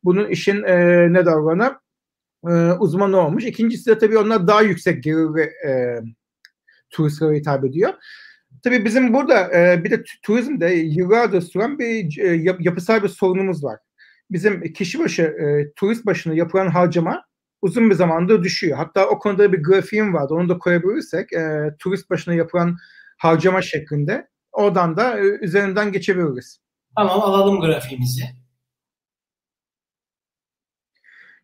bunun 0.05 0.29
işin 0.29 0.63
e, 0.63 0.77
ne 1.13 1.27
davranı 1.27 1.83
e, 2.49 2.73
uzmanı 2.73 3.17
olmuş. 3.17 3.45
İkincisi 3.45 3.91
de 3.91 3.99
tabii 3.99 4.19
onlar 4.19 4.47
daha 4.47 4.63
yüksek 4.63 5.03
gelirli 5.03 5.41
e, 5.41 6.01
turistlere 6.91 7.37
hitap 7.37 7.65
ediyor. 7.65 7.93
Tabii 8.65 8.85
bizim 8.85 9.15
burada 9.15 9.59
e, 9.59 9.85
bir 9.85 9.91
de 9.91 10.03
turizmde 10.23 10.67
yıllardır 10.75 11.41
süren 11.41 11.79
bir 11.79 12.19
e, 12.19 12.55
yapısal 12.61 13.03
bir 13.03 13.09
sorunumuz 13.09 13.65
var. 13.65 13.79
Bizim 14.31 14.73
kişi 14.73 14.99
başı 14.99 15.23
e, 15.23 15.73
turist 15.77 16.07
başına 16.07 16.35
yapılan 16.35 16.69
harcama 16.69 17.25
uzun 17.63 17.91
bir 17.91 17.95
zamanda 17.95 18.43
düşüyor. 18.43 18.77
Hatta 18.77 19.07
o 19.07 19.19
konuda 19.19 19.53
bir 19.53 19.63
grafiğim 19.63 20.15
vardı. 20.15 20.35
Onu 20.35 20.49
da 20.49 20.59
koyabilirsek 20.59 21.33
e, 21.33 21.71
turist 21.79 22.11
başına 22.11 22.35
yapılan 22.35 22.77
harcama 23.19 23.63
şeklinde 23.63 24.29
oradan 24.53 24.97
da 24.97 25.19
e, 25.19 25.23
üzerinden 25.23 25.93
geçebiliriz. 25.93 26.61
Tamam 26.97 27.21
alalım 27.21 27.61
grafiğimizi. 27.61 28.42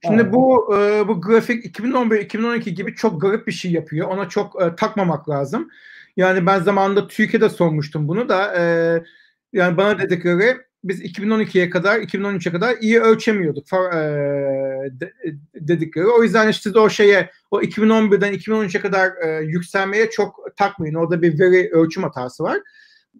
Şimdi 0.04 0.32
bu 0.32 0.76
e, 0.76 1.08
bu 1.08 1.20
grafik 1.20 1.78
2011-2012 1.78 2.70
gibi 2.70 2.94
çok 2.94 3.20
garip 3.20 3.46
bir 3.46 3.52
şey 3.52 3.72
yapıyor. 3.72 4.08
Ona 4.08 4.28
çok 4.28 4.62
e, 4.62 4.76
takmamak 4.76 5.28
lazım. 5.28 5.70
Yani 6.16 6.46
ben 6.46 6.60
zamanında 6.60 7.08
Türkiye'de 7.08 7.48
sormuştum 7.48 8.08
bunu 8.08 8.28
da 8.28 8.54
e, 8.56 8.62
yani 9.52 9.76
bana 9.76 9.98
dedikleri 9.98 10.56
biz 10.84 11.02
2012'ye 11.02 11.70
kadar 11.70 12.00
2013'e 12.00 12.52
kadar 12.52 12.76
iyi 12.80 13.00
ölçemiyorduk 13.00 13.66
e, 13.72 13.98
de, 15.00 15.12
dedikleri. 15.54 16.06
O 16.06 16.22
yüzden 16.22 16.48
işte 16.48 16.74
de 16.74 16.78
o 16.78 16.88
şeye 16.88 17.30
o 17.50 17.62
2011'den 17.62 18.34
2013'e 18.34 18.80
kadar 18.80 19.12
e, 19.24 19.44
yükselmeye 19.44 20.10
çok 20.10 20.56
takmayın. 20.56 20.94
Orada 20.94 21.22
bir 21.22 21.38
veri 21.38 21.70
ölçüm 21.72 22.02
hatası 22.02 22.42
var. 22.42 22.58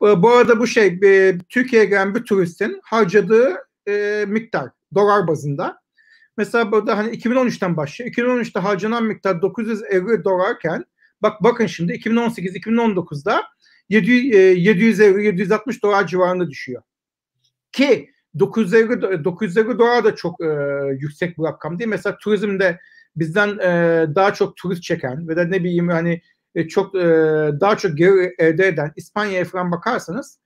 Bu, 0.01 0.23
bu 0.23 0.31
arada 0.31 0.61
bu 0.61 0.67
şey 0.67 0.87
e, 1.05 1.39
Türkiye'ye 1.49 1.89
gelen 1.89 2.15
bir 2.15 2.25
turistin 2.25 2.81
harcadığı 2.83 3.57
e, 3.89 4.25
miktar 4.29 4.71
dolar 4.95 5.29
bazında 5.29 5.81
Mesela 6.39 6.73
burada 6.73 6.97
hani 6.99 7.17
2013'ten 7.17 7.77
başlıyor. 7.77 8.11
2013'te 8.11 8.61
harcanan 8.61 9.05
miktar 9.05 9.43
950 9.43 10.25
dolarken 10.25 10.85
bak 11.23 11.43
bakın 11.43 11.67
şimdi 11.67 11.93
2018-2019'da 11.93 13.43
750-760 13.91 15.83
dolar 15.83 16.07
civarında 16.07 16.51
düşüyor. 16.51 16.83
Ki 17.73 18.11
950, 18.39 19.25
950 19.25 19.79
dolar 19.79 20.05
da 20.05 20.15
çok 20.15 20.41
e, 20.41 20.47
yüksek 20.99 21.39
bir 21.39 21.43
rakam 21.43 21.79
değil. 21.79 21.91
Mesela 21.91 22.17
turizmde 22.17 22.81
bizden 23.17 23.49
e, 23.59 24.07
daha 24.15 24.35
çok 24.35 24.57
turist 24.57 24.83
çeken 24.83 25.29
ve 25.29 25.37
de 25.37 25.51
ne 25.51 25.65
bileyim 25.65 25.89
hani 25.89 26.23
e, 26.55 26.69
çok 26.69 26.95
e, 26.95 27.07
daha 27.61 27.77
çok 27.77 27.99
gelir 27.99 28.35
elde 28.39 28.67
eden 28.67 28.93
İspanya'ya 28.97 29.45
falan 29.45 29.73
bakarsanız 29.73 30.41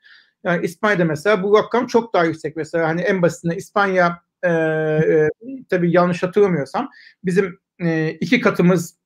yani 0.45 0.65
İspanya'da 0.65 1.05
mesela 1.05 1.43
bu 1.43 1.59
rakam 1.59 1.87
çok 1.87 2.15
daha 2.15 2.25
yüksek. 2.25 2.57
Mesela 2.57 2.89
hani 2.89 3.01
en 3.01 3.23
basitinden 3.23 3.57
İspanya 3.57 4.23
e, 4.43 4.51
e, 4.51 5.29
tabii 5.71 5.93
yanlış 5.93 6.23
hatırlamıyorsam 6.23 6.91
bizim 7.25 7.59
e, 7.81 8.11
iki 8.11 8.41
katımız 8.41 8.97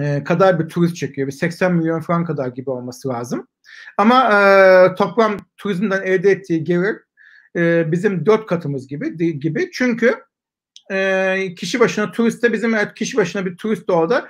e, 0.00 0.24
kadar 0.24 0.60
bir 0.60 0.68
turist 0.68 0.96
çekiyor. 0.96 1.26
Bir 1.26 1.32
80 1.32 1.74
milyon 1.74 2.00
frank 2.00 2.26
kadar 2.26 2.48
gibi 2.48 2.70
olması 2.70 3.08
lazım. 3.08 3.48
Ama 3.98 4.32
e, 4.32 4.94
toplam 4.94 5.36
turizmden 5.56 6.02
elde 6.02 6.30
ettiği 6.30 6.64
gelir 6.64 6.96
e, 7.56 7.92
bizim 7.92 8.26
dört 8.26 8.46
katımız 8.46 8.88
gibi 8.88 9.38
gibi. 9.40 9.70
Çünkü 9.72 10.14
e, 10.92 11.54
kişi 11.54 11.80
başına 11.80 12.10
turiste 12.10 12.52
bizim 12.52 12.74
evet, 12.74 12.94
kişi 12.94 13.16
başına 13.16 13.46
bir 13.46 13.56
turist 13.56 13.90
orada 13.90 14.28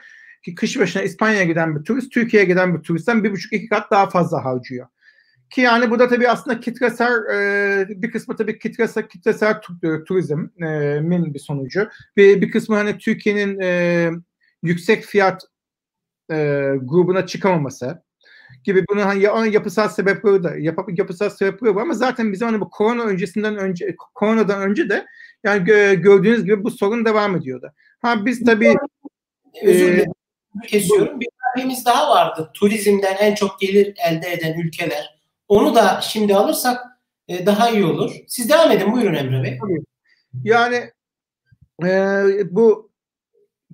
kişi 0.61 0.81
başına 0.81 1.03
İspanya'ya 1.03 1.45
giden 1.45 1.77
bir 1.77 1.85
turist 1.85 2.13
Türkiye'ye 2.13 2.49
giden 2.49 2.79
bir 2.79 2.83
turistten 2.83 3.25
bir 3.25 3.33
buçuk 3.33 3.53
iki 3.53 3.69
kat 3.69 3.91
daha 3.91 4.11
fazla 4.11 4.45
harcıyor. 4.45 4.87
Ki 5.53 5.61
yani 5.61 5.91
bu 5.91 5.99
da 5.99 6.09
tabii 6.09 6.29
aslında 6.29 6.61
kitlesel 6.61 7.13
e, 7.13 7.85
bir 7.89 8.11
kısmı 8.11 8.37
tabii 8.37 8.59
kitlesel, 8.59 9.09
kitlesel 9.09 9.61
turizmin 10.07 11.35
bir 11.35 11.39
sonucu. 11.39 11.89
Ve 12.17 12.41
bir 12.41 12.51
kısmı 12.51 12.77
hani 12.77 12.99
Türkiye'nin 12.99 13.61
e, 13.61 14.11
yüksek 14.63 15.05
fiyat 15.05 15.43
e, 16.31 16.35
grubuna 16.83 17.27
çıkamaması 17.27 18.03
gibi 18.65 18.85
bunun 18.91 19.01
hani 19.01 19.53
yapısal 19.53 19.89
sebepleri 19.89 20.45
de 20.45 20.57
yap, 20.59 20.79
yapısal 20.97 21.31
sebepleri 21.31 21.75
var 21.75 21.83
ama 21.83 21.95
zaten 21.95 22.33
bizim 22.33 22.49
hani 22.49 22.61
bu 22.61 22.71
korona 22.71 23.03
öncesinden 23.03 23.57
önce 23.57 23.97
koronadan 24.15 24.63
önce 24.63 24.89
de 24.89 25.07
yani 25.45 25.65
gö, 25.65 25.95
gördüğünüz 25.95 26.45
gibi 26.45 26.65
bu 26.65 26.71
sorun 26.71 27.05
devam 27.05 27.37
ediyordu. 27.37 27.73
Ha 28.03 28.27
biz 28.27 28.45
tabii 28.45 28.75
özür 29.63 29.87
dilerim 29.87 30.13
e, 30.65 30.67
kesiyorum. 30.67 31.21
Bir 31.21 31.29
örneğimiz 31.55 31.87
daha 31.87 32.11
vardı. 32.11 32.51
Turizmden 32.55 33.17
en 33.21 33.35
çok 33.35 33.61
gelir 33.61 33.95
elde 34.09 34.33
eden 34.33 34.61
ülkeler 34.61 35.22
onu 35.53 35.75
da 35.75 36.01
şimdi 36.01 36.35
alırsak 36.35 36.81
e, 37.29 37.47
daha 37.47 37.71
iyi 37.71 37.85
olur. 37.85 38.13
Siz 38.29 38.51
devam 38.51 38.71
edin. 38.71 38.93
Buyurun 38.93 39.15
Emre 39.15 39.43
Bey. 39.43 39.59
Yani 40.45 40.91
e, 41.85 42.25
bu 42.51 42.93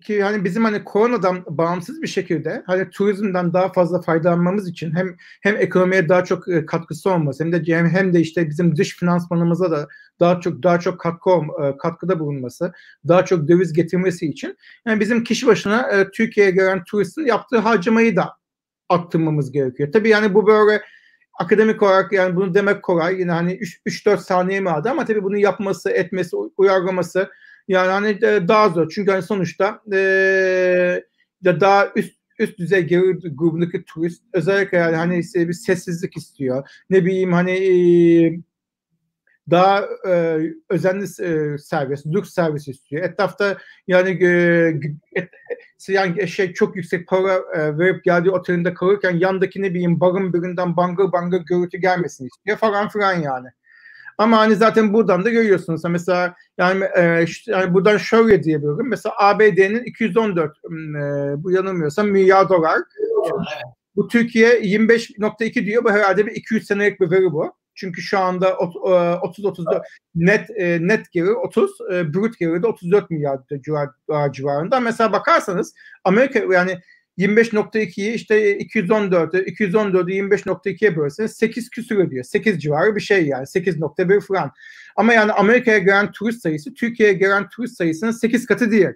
ki 0.03 0.23
hani 0.23 0.45
bizim 0.45 0.65
hani 0.65 0.85
koronadan 0.85 1.45
bağımsız 1.47 2.03
bir 2.03 2.07
şekilde 2.07 2.63
hani 2.67 2.91
turizmden 2.91 3.53
daha 3.53 3.73
fazla 3.73 4.03
faydalanmamız 4.03 4.69
için 4.69 4.97
hem 4.97 5.17
hem 5.43 5.57
ekonomiye 5.57 6.09
daha 6.09 6.25
çok 6.25 6.49
e, 6.49 6.67
katkısı 6.67 7.11
olması 7.11 7.45
hem 7.45 7.53
de 7.53 7.73
hem, 7.75 7.89
hem 7.89 8.15
de 8.15 8.21
işte 8.21 8.49
bizim 8.49 8.77
dış 8.77 8.97
finansmanımıza 8.97 9.71
da 9.71 9.89
daha 10.21 10.41
çok 10.41 10.63
daha 10.63 10.81
çok 10.81 11.01
katkı 11.01 11.31
e, 11.31 11.77
katkıda 11.77 12.21
bulunması, 12.21 12.73
daha 13.09 13.25
çok 13.25 13.49
döviz 13.49 13.73
getirmesi 13.73 14.27
için 14.27 14.57
yani 14.87 15.01
bizim 15.01 15.25
kişi 15.25 15.47
başına 15.47 15.91
e, 15.93 16.11
Türkiye'ye 16.11 16.53
gelen 16.53 16.85
turistin 16.85 17.27
yaptığı 17.27 17.59
harcamayı 17.59 18.17
da 18.17 18.33
arttırmamız 18.89 19.53
gerekiyor. 19.53 19.93
Tabii 19.93 20.09
yani 20.09 20.35
bu 20.35 20.47
böyle 20.47 20.83
akademik 21.39 21.83
olarak 21.83 22.13
yani 22.13 22.37
bunu 22.37 22.55
demek 22.55 22.83
kolay. 22.83 23.21
Yine 23.21 23.33
hani 23.33 23.61
3-4 23.87 24.19
saniye 24.19 24.61
mi 24.61 24.71
aldı 24.71 24.91
ama 24.91 25.05
tabii 25.05 25.23
bunu 25.23 25.37
yapması, 25.39 25.91
etmesi, 25.91 26.37
uyarlaması 26.57 27.31
yani 27.69 27.89
hani 27.91 28.21
daha 28.49 28.69
zor. 28.69 28.91
Çünkü 28.95 29.11
hani 29.11 29.23
sonuçta 29.23 29.83
ee, 29.93 31.05
daha 31.45 31.89
üst 31.97 32.19
üst 32.39 32.59
düzey 32.59 32.83
gelir 32.83 33.37
grubundaki 33.37 33.85
turist 33.85 34.23
özellikle 34.33 34.79
yani 34.79 34.97
hani 34.97 35.23
bir 35.35 35.53
sessizlik 35.53 36.17
istiyor. 36.17 36.69
Ne 36.91 37.05
bileyim 37.05 37.33
hani 37.33 37.51
e, 37.51 38.41
daha 39.51 39.85
e, 40.09 40.41
özenli 40.69 41.05
e, 41.05 41.59
servis, 41.59 42.07
lüks 42.07 42.31
servis 42.31 42.69
istiyor. 42.69 43.05
Etrafta 43.05 43.59
yani 43.87 44.25
e, 44.25 44.29
et, 45.13 45.31
yani 45.89 46.29
şey 46.29 46.53
çok 46.53 46.77
yüksek 46.77 47.09
para 47.09 47.35
e, 47.55 47.79
verip 47.79 48.05
geldiği 48.05 48.31
otelinde 48.31 48.75
kalırken 48.75 49.17
yandaki 49.17 49.63
ne 49.63 49.71
bileyim 49.75 50.01
barın 50.01 50.33
birinden 50.33 50.77
bangır 50.77 51.13
bangır 51.13 51.41
gürültü 51.41 51.79
gelmesini 51.79 52.27
istiyor 52.27 52.57
falan 52.57 52.89
filan 52.89 53.15
yani. 53.15 53.49
Ama 54.19 54.39
hani 54.39 54.57
zaten 54.57 54.93
buradan 54.93 55.25
da 55.25 55.31
görüyorsunuz. 55.31 55.85
Mesela 55.85 56.35
yani, 56.59 56.85
e, 56.85 57.25
yani 57.47 57.75
buradan 57.75 57.97
şöyle 57.97 58.43
diyebilirim. 58.43 58.89
Mesela 58.89 59.15
ABD'nin 59.19 59.85
214 59.85 60.51
e, 60.51 60.71
bu 61.43 61.51
yanılmıyorsam 61.51 62.09
milyar 62.09 62.49
dolar. 62.49 62.79
Bu 63.97 64.09
Türkiye 64.09 64.61
25.2 64.61 65.67
diyor. 65.67 65.85
Bu 65.85 65.91
herhalde 65.91 66.27
bir 66.27 66.33
200 66.33 66.67
senelik 66.67 67.01
bir 67.01 67.11
veri 67.11 67.33
bu. 67.33 67.53
Çünkü 67.79 68.03
şu 68.03 68.19
anda 68.19 68.49
30-34 68.49 69.77
e, 69.77 69.81
net 70.15 70.51
e, 70.51 70.79
net 70.89 71.13
gelir 71.13 71.29
30, 71.29 71.71
e, 71.93 72.15
brüt 72.15 72.39
gelir 72.39 72.63
de 72.63 72.67
34 72.67 73.11
milyar 73.11 73.39
civar, 73.65 73.89
civarında. 74.33 74.81
Mesela 74.81 75.13
bakarsanız 75.13 75.75
Amerika 76.05 76.39
yani 76.55 76.79
25.2'yi 77.19 78.13
işte 78.13 78.59
214'ü 78.59 79.45
214'ü 79.45 80.13
25.2'ye 80.13 80.97
bölseniz 80.97 81.37
8 81.37 81.71
küsur 81.71 81.99
ediyor. 81.99 82.25
8 82.25 82.63
civarı 82.63 82.97
bir 82.97 83.01
şey 83.01 83.27
yani. 83.27 83.47
8.1 83.47 84.21
falan. 84.21 84.53
Ama 84.97 85.13
yani 85.13 85.33
Amerika'ya 85.33 85.79
gelen 85.79 86.13
turist 86.13 86.43
sayısı 86.43 86.75
Türkiye'ye 86.75 87.15
gelen 87.15 87.49
turist 87.49 87.77
sayısının 87.77 88.11
8 88.11 88.47
katı 88.47 88.71
değil. 88.71 88.89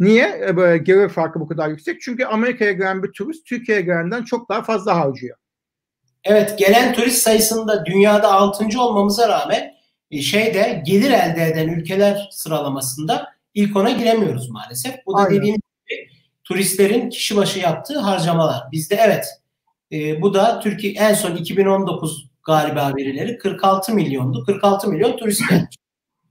Niye 0.00 0.56
böyle 0.56 0.78
gelir 0.78 1.08
farkı 1.08 1.40
bu 1.40 1.48
kadar 1.48 1.68
yüksek? 1.68 2.00
Çünkü 2.00 2.24
Amerika'ya 2.24 2.72
gelen 2.72 3.02
bir 3.02 3.12
turist 3.12 3.46
Türkiye'ye 3.46 3.84
gelenden 3.84 4.22
çok 4.22 4.48
daha 4.48 4.62
fazla 4.62 4.96
harcıyor. 4.96 5.36
Evet 6.24 6.58
gelen 6.58 6.94
turist 6.94 7.22
sayısında 7.22 7.86
dünyada 7.86 8.32
6. 8.32 8.80
olmamıza 8.80 9.28
rağmen 9.28 9.74
e, 10.10 10.22
şeyde 10.22 10.82
gelir 10.86 11.10
elde 11.10 11.44
eden 11.44 11.68
ülkeler 11.68 12.28
sıralamasında 12.30 13.28
ilk 13.54 13.76
ona 13.76 13.90
giremiyoruz 13.90 14.50
maalesef. 14.50 15.06
Bu 15.06 15.18
da 15.18 15.18
Aynen. 15.18 15.30
dediğim 15.30 15.56
gibi 15.56 16.08
turistlerin 16.44 17.10
kişi 17.10 17.36
başı 17.36 17.58
yaptığı 17.58 17.98
harcamalar. 17.98 18.62
Bizde 18.72 18.96
evet 19.00 19.26
e, 19.92 20.22
bu 20.22 20.34
da 20.34 20.60
Türkiye 20.60 20.92
en 20.92 21.14
son 21.14 21.36
2019 21.36 22.28
galiba 22.46 22.92
verileri 22.96 23.38
46 23.38 23.94
milyondu. 23.94 24.44
46 24.44 24.88
milyon 24.88 25.16
turist 25.16 25.48
gelmiş. 25.50 25.76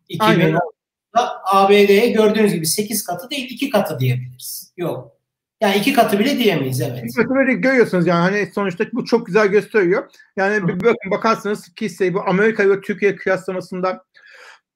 2010'da 0.10 1.42
ABD'ye 1.46 2.10
gördüğünüz 2.10 2.54
gibi 2.54 2.66
8 2.66 3.04
katı 3.04 3.30
değil 3.30 3.48
2 3.52 3.70
katı 3.70 4.00
diyebiliriz. 4.00 4.74
Yok. 4.78 5.17
Yani 5.62 5.78
iki 5.78 5.94
katı 5.94 6.20
bile 6.20 6.38
diyemeyiz 6.38 6.82
evet. 6.82 7.04
İki 7.04 7.16
katı 7.16 7.30
böyle 7.30 7.54
görüyorsunuz 7.54 8.08
yani 8.08 8.22
hani 8.22 8.52
sonuçta 8.56 8.86
bu 8.94 9.06
çok 9.06 9.26
güzel 9.26 9.48
gösteriyor. 9.48 10.10
Yani 10.38 10.68
bir 10.68 10.80
bakın 10.80 11.12
bakarsınız 11.12 11.74
ki 11.74 12.14
bu 12.14 12.22
Amerika 12.22 12.70
ve 12.70 12.82
Türkiye 12.82 13.16
kıyaslamasında 13.16 14.06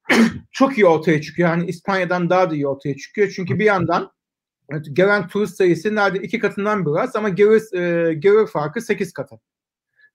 çok 0.51 0.77
iyi 0.77 0.85
ortaya 0.85 1.21
çıkıyor. 1.21 1.49
Yani 1.49 1.65
İspanya'dan 1.65 2.29
daha 2.29 2.49
da 2.49 2.55
iyi 2.55 2.67
ortaya 2.67 2.97
çıkıyor. 2.97 3.33
Çünkü 3.35 3.59
bir 3.59 3.65
yandan 3.65 4.11
gelen 4.93 5.27
turist 5.27 5.57
sayısı 5.57 5.95
nerede 5.95 6.19
iki 6.19 6.39
katından 6.39 6.85
biraz 6.85 7.15
ama 7.15 7.29
gelir, 7.29 7.73
e, 7.73 8.13
gelir 8.13 8.47
farkı 8.47 8.81
sekiz 8.81 9.13
katı. 9.13 9.39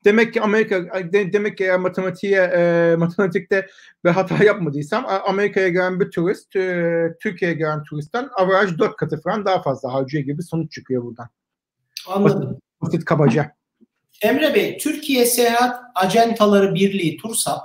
Demek 0.06 0.34
ki 0.34 0.42
Amerika 0.42 0.84
de, 1.12 1.32
demek 1.32 1.58
ki 1.58 1.64
eğer 1.64 1.78
matematiğe 1.78 2.40
e, 2.40 2.94
matematikte 2.96 3.66
bir 4.04 4.10
hata 4.10 4.44
yapmadıysam 4.44 5.06
Amerika'ya 5.26 5.68
gelen 5.68 6.00
bir 6.00 6.10
turist 6.10 6.56
e, 6.56 7.16
Türkiye'ye 7.22 7.56
gelen 7.56 7.82
turistten 7.82 8.28
averaj 8.36 8.78
dört 8.78 8.96
katı 8.96 9.20
falan 9.20 9.44
daha 9.44 9.62
fazla 9.62 9.92
harcıyor 9.92 10.24
gibi 10.24 10.42
sonuç 10.42 10.72
çıkıyor 10.72 11.04
buradan. 11.04 11.28
Anladım. 12.08 12.48
Basit, 12.48 12.62
basit 12.82 13.04
kabaca. 13.04 13.52
Emre 14.22 14.54
Bey, 14.54 14.78
Türkiye 14.78 15.26
Seyahat 15.26 15.80
Acentaları 15.94 16.74
Birliği 16.74 17.16
TURSAP 17.16 17.60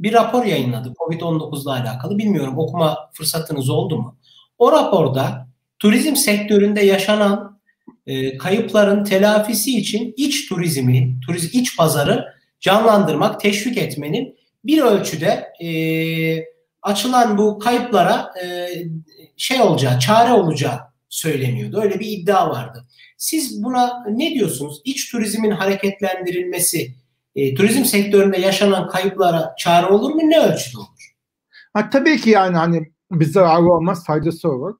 bir 0.00 0.12
rapor 0.12 0.44
yayınladı 0.44 0.88
COVID-19 0.88 1.62
ile 1.62 1.70
alakalı. 1.70 2.18
Bilmiyorum 2.18 2.58
okuma 2.58 3.10
fırsatınız 3.12 3.70
oldu 3.70 3.98
mu? 3.98 4.16
O 4.58 4.72
raporda 4.72 5.48
turizm 5.78 6.16
sektöründe 6.16 6.80
yaşanan 6.80 7.57
e, 8.08 8.38
kayıpların 8.38 9.04
telafisi 9.04 9.78
için 9.78 10.14
iç 10.16 10.48
turizmi, 10.48 11.20
turizm 11.26 11.58
iç 11.58 11.76
pazarı 11.76 12.24
canlandırmak, 12.60 13.40
teşvik 13.40 13.78
etmenin 13.78 14.38
bir 14.64 14.82
ölçüde 14.82 15.52
e, 15.64 15.70
açılan 16.82 17.38
bu 17.38 17.58
kayıplara 17.58 18.32
e, 18.42 18.68
şey 19.36 19.60
olacağı, 19.60 19.98
çare 19.98 20.32
olacağı 20.32 20.78
söyleniyordu. 21.08 21.80
Öyle 21.82 22.00
bir 22.00 22.06
iddia 22.06 22.50
vardı. 22.50 22.86
Siz 23.18 23.64
buna 23.64 24.04
ne 24.10 24.34
diyorsunuz? 24.34 24.80
İç 24.84 25.10
turizmin 25.10 25.50
hareketlendirilmesi, 25.50 26.94
e, 27.34 27.54
turizm 27.54 27.84
sektöründe 27.84 28.38
yaşanan 28.40 28.88
kayıplara 28.88 29.54
çare 29.58 29.86
olur 29.86 30.10
mu? 30.10 30.20
Ne 30.24 30.38
ölçüde 30.40 30.78
olur? 30.78 31.14
Ha, 31.72 31.90
tabii 31.90 32.20
ki 32.20 32.30
yani 32.30 32.56
hani 32.56 32.92
bir 33.10 33.26
zararı 33.26 33.72
olmaz, 33.72 34.04
faydası 34.06 34.48
olur. 34.48 34.74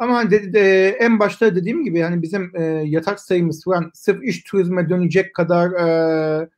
Ama 0.00 0.30
de, 0.30 0.52
de, 0.52 0.88
en 0.88 1.18
başta 1.18 1.56
dediğim 1.56 1.84
gibi 1.84 1.98
yani 1.98 2.22
bizim 2.22 2.52
e, 2.56 2.62
yatak 2.84 3.20
sayımız 3.20 3.64
falan 3.64 3.90
sırf 3.94 4.24
iş 4.24 4.44
turizme 4.44 4.88
dönecek 4.88 5.34
kadar 5.34 5.70
e, 5.72 6.48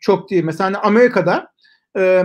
çok 0.00 0.30
değil. 0.30 0.44
Mesela 0.44 0.66
hani 0.66 0.76
Amerika'da 0.76 1.52
e, 1.96 2.22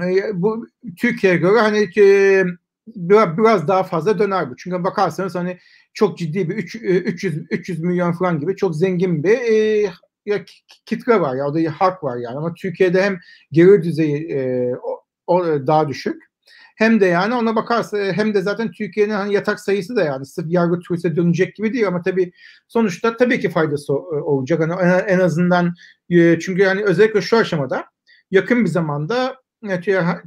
e 0.00 0.30
bu 0.34 0.66
Türkiye'ye 0.98 1.38
göre 1.38 1.60
hani 1.60 1.88
e, 1.98 2.44
biraz, 2.86 3.38
biraz 3.38 3.68
daha 3.68 3.82
fazla 3.82 4.18
döner 4.18 4.50
bu. 4.50 4.56
Çünkü 4.56 4.84
bakarsanız 4.84 5.34
hani 5.34 5.58
çok 5.92 6.18
ciddi 6.18 6.50
bir 6.50 6.56
3, 6.56 6.74
300 6.74 7.46
300 7.50 7.80
milyon 7.80 8.12
falan 8.12 8.40
gibi 8.40 8.56
çok 8.56 8.76
zengin 8.76 9.24
bir 9.24 9.38
e, 9.38 9.90
ya 10.26 10.44
kitle 10.86 11.20
var 11.20 11.36
ya 11.36 11.46
o 11.46 11.54
da 11.54 11.70
halk 11.70 12.04
var 12.04 12.16
yani 12.16 12.36
ama 12.36 12.54
Türkiye'de 12.54 13.02
hem 13.02 13.18
gelir 13.52 13.82
düzeyi 13.82 14.32
e, 14.32 14.70
o, 14.82 15.04
o 15.26 15.44
daha 15.66 15.88
düşük 15.88 16.33
hem 16.74 17.00
de 17.00 17.06
yani 17.06 17.34
ona 17.34 17.56
bakarsa 17.56 17.98
hem 17.98 18.34
de 18.34 18.42
zaten 18.42 18.70
Türkiye'nin 18.70 19.12
hani 19.12 19.34
yatak 19.34 19.60
sayısı 19.60 19.96
da 19.96 20.02
yani 20.02 20.26
sırf 20.26 20.46
yargı 20.48 20.80
turiste 20.80 21.16
dönecek 21.16 21.54
gibi 21.56 21.72
değil 21.72 21.88
ama 21.88 22.02
tabii 22.02 22.32
sonuçta 22.68 23.16
tabii 23.16 23.40
ki 23.40 23.48
faydası 23.48 23.92
e, 23.92 23.96
olacak. 23.96 24.60
Hani 24.60 25.00
en 25.00 25.18
azından 25.18 25.74
e, 26.10 26.38
çünkü 26.38 26.62
yani 26.62 26.84
özellikle 26.84 27.22
şu 27.22 27.36
aşamada 27.36 27.84
yakın 28.30 28.64
bir 28.64 28.70
zamanda 28.70 29.36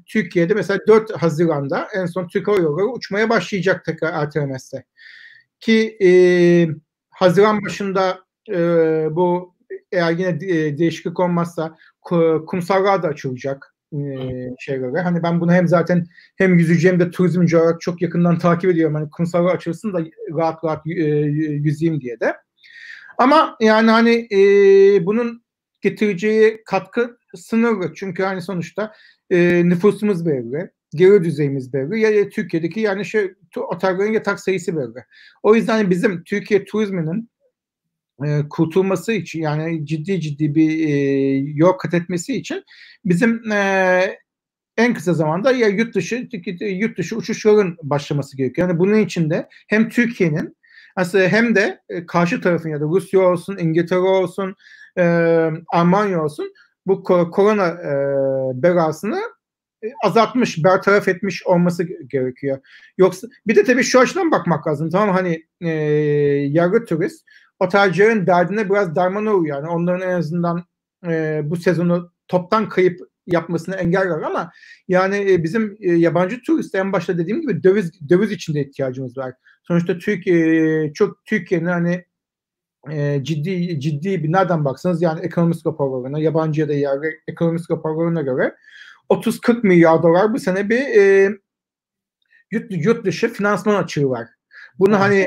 Türkiye'de 0.06 0.54
mesela 0.54 0.80
4 0.88 1.12
Haziran'da 1.12 1.88
en 1.96 2.06
son 2.06 2.28
Türk 2.28 2.48
Hava 2.48 2.58
Yolları 2.58 2.88
uçmaya 2.88 3.30
başlayacak 3.30 3.86
tekrar 3.86 4.24
ertelemezse. 4.24 4.84
Ki 5.60 5.98
e, 6.02 6.10
Haziran 7.10 7.66
başında 7.66 8.20
e, 8.50 8.58
bu 9.12 9.56
eğer 9.92 10.12
yine 10.12 10.40
değişiklik 10.78 11.20
olmazsa 11.20 11.78
kumsallar 12.48 13.04
da 13.04 13.08
açılacak 13.08 13.77
e, 13.94 14.00
şeylere. 14.60 15.02
Hani 15.02 15.24
ben 15.24 15.42
bunu 15.42 15.54
hem 15.54 15.68
zaten 15.68 16.08
hem 16.36 16.58
yüzücü 16.58 16.88
hem 16.88 17.00
de 17.00 17.12
turizmci 17.12 17.58
olarak 17.58 17.82
çok 17.82 18.02
yakından 18.02 18.38
takip 18.38 18.70
ediyorum. 18.70 18.96
Hani 18.96 19.10
kumsallar 19.10 19.56
açılsın 19.56 19.94
da 19.94 20.00
rahat 20.32 20.64
rahat 20.64 20.86
yüzeyim 20.86 22.02
diye 22.02 22.20
de. 22.20 22.36
Ama 23.18 23.58
yani 23.60 23.92
hani 23.92 24.28
e, 24.32 24.40
bunun 25.06 25.44
getireceği 25.82 26.64
katkı 26.66 27.18
sınırlı. 27.36 27.94
Çünkü 27.96 28.24
hani 28.24 28.42
sonuçta 28.42 28.94
e, 29.30 29.62
nüfusumuz 29.66 30.26
belli, 30.26 30.72
gelir 30.92 31.24
düzeyimiz 31.24 31.74
belli. 31.74 32.00
Ya, 32.00 32.30
Türkiye'deki 32.30 32.80
yani 32.80 33.06
şey 33.06 33.34
otellerin 33.56 34.14
yatak 34.14 34.40
sayısı 34.40 34.78
belli. 34.78 35.06
O 35.44 35.56
yüzden 35.56 35.90
bizim 35.90 36.24
Türkiye 36.24 36.66
turizminin 36.66 37.30
e, 38.26 38.50
kurtulması 38.50 39.12
için 39.12 39.42
yani 39.42 39.86
ciddi 39.86 40.22
ciddi 40.22 40.56
bir 40.56 40.88
e, 40.88 40.94
yol 41.56 41.72
kat 41.72 41.94
etmesi 41.94 42.36
için 42.36 42.64
bizim 43.06 43.52
e, 43.52 44.18
en 44.78 44.94
kısa 44.94 45.14
zamanda 45.14 45.52
ya 45.52 45.68
yurt 45.68 45.96
dışı 45.96 46.30
yurt 46.60 46.98
dışı 46.98 47.16
uçuşların 47.16 47.78
başlaması 47.84 48.38
gerekiyor. 48.38 48.70
Yani 48.70 48.80
bunun 48.80 48.98
için 48.98 49.30
de 49.30 49.48
hem 49.68 49.90
Türkiye'nin 49.90 50.58
aslında 50.96 51.28
hem 51.28 51.56
de 51.56 51.82
e, 51.90 52.06
karşı 52.06 52.42
tarafın 52.42 52.70
ya 52.70 52.82
da 52.82 52.86
Rusya 52.86 53.20
olsun, 53.20 53.58
İngiltere 53.58 54.00
olsun, 54.00 54.56
e, 54.98 55.04
Almanya 55.68 56.24
olsun 56.24 56.54
bu 56.86 57.04
korona 57.04 57.68
e, 57.68 57.92
belasını 58.64 59.22
e, 59.84 59.88
azaltmış, 60.04 60.64
bertaraf 60.64 61.08
etmiş 61.08 61.44
olması 61.44 61.84
gerekiyor. 61.84 62.60
Yoksa 62.98 63.28
bir 63.48 63.56
de 63.56 63.64
tabii 63.64 63.84
şu 63.84 64.00
açıdan 64.00 64.32
bakmak 64.32 64.68
lazım. 64.68 64.90
Tamam 64.90 65.16
hani 65.16 65.46
e, 65.62 65.70
yargı 66.52 66.86
turist 66.86 67.26
otelcilerin 67.60 68.28
derdine 68.28 68.70
biraz 68.70 68.96
darmana 68.96 69.34
uğruyor. 69.34 69.58
Yani 69.58 69.70
onların 69.70 70.10
en 70.10 70.14
azından 70.14 70.66
e, 71.08 71.42
bu 71.44 71.56
sezonu 71.56 72.12
toptan 72.28 72.70
kayıp 72.70 73.00
yapmasını 73.28 73.76
engeller 73.76 74.22
ama 74.22 74.52
yani 74.88 75.32
e, 75.32 75.44
bizim 75.44 75.78
e, 75.80 75.92
yabancı 75.92 76.42
turist 76.42 76.76
en 76.76 76.94
başta 76.94 77.18
dediğim 77.18 77.42
gibi 77.42 77.64
döviz 77.64 78.10
döviz 78.10 78.32
içinde 78.32 78.62
ihtiyacımız 78.62 79.18
var. 79.18 79.34
Sonuçta 79.64 79.98
Türkiye 79.98 80.94
çok 80.94 81.26
Türkiye'nin 81.26 81.66
hani 81.66 82.06
e, 82.92 83.24
ciddi 83.24 83.80
ciddi 83.80 84.24
bir 84.24 84.32
nereden 84.32 84.66
baksanız 84.66 85.02
yani 85.02 85.20
ekonomik 85.22 85.66
raporlarına 85.66 86.20
yabancı 86.20 86.62
ya 86.62 86.70
da 86.70 86.74
yerli 86.74 87.20
ekonomik 87.28 87.72
raporlarına 87.72 88.22
göre 88.22 88.56
30-40 89.10 89.68
milyar 89.68 90.04
dolar 90.04 90.34
bu 90.34 90.40
sene 90.40 90.70
bir 90.70 90.80
e, 90.80 91.32
yurt, 92.52 92.66
yurt 92.70 93.06
dışı 93.06 93.34
finansman 93.34 93.84
açığı 93.84 94.10
var. 94.10 94.28
Bunu 94.80 95.00
hani 95.00 95.26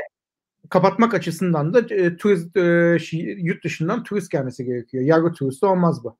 kapatmak 0.69 1.13
açısından 1.13 1.73
da 1.73 1.95
e, 1.95 2.17
turist 2.17 2.57
e, 2.57 2.97
yurt 3.37 3.63
dışından 3.63 4.03
turist 4.03 4.31
gelmesi 4.31 4.65
gerekiyor. 4.65 5.03
Yargı 5.03 5.33
turisti 5.33 5.65
olmaz 5.65 6.03
bu. 6.03 6.17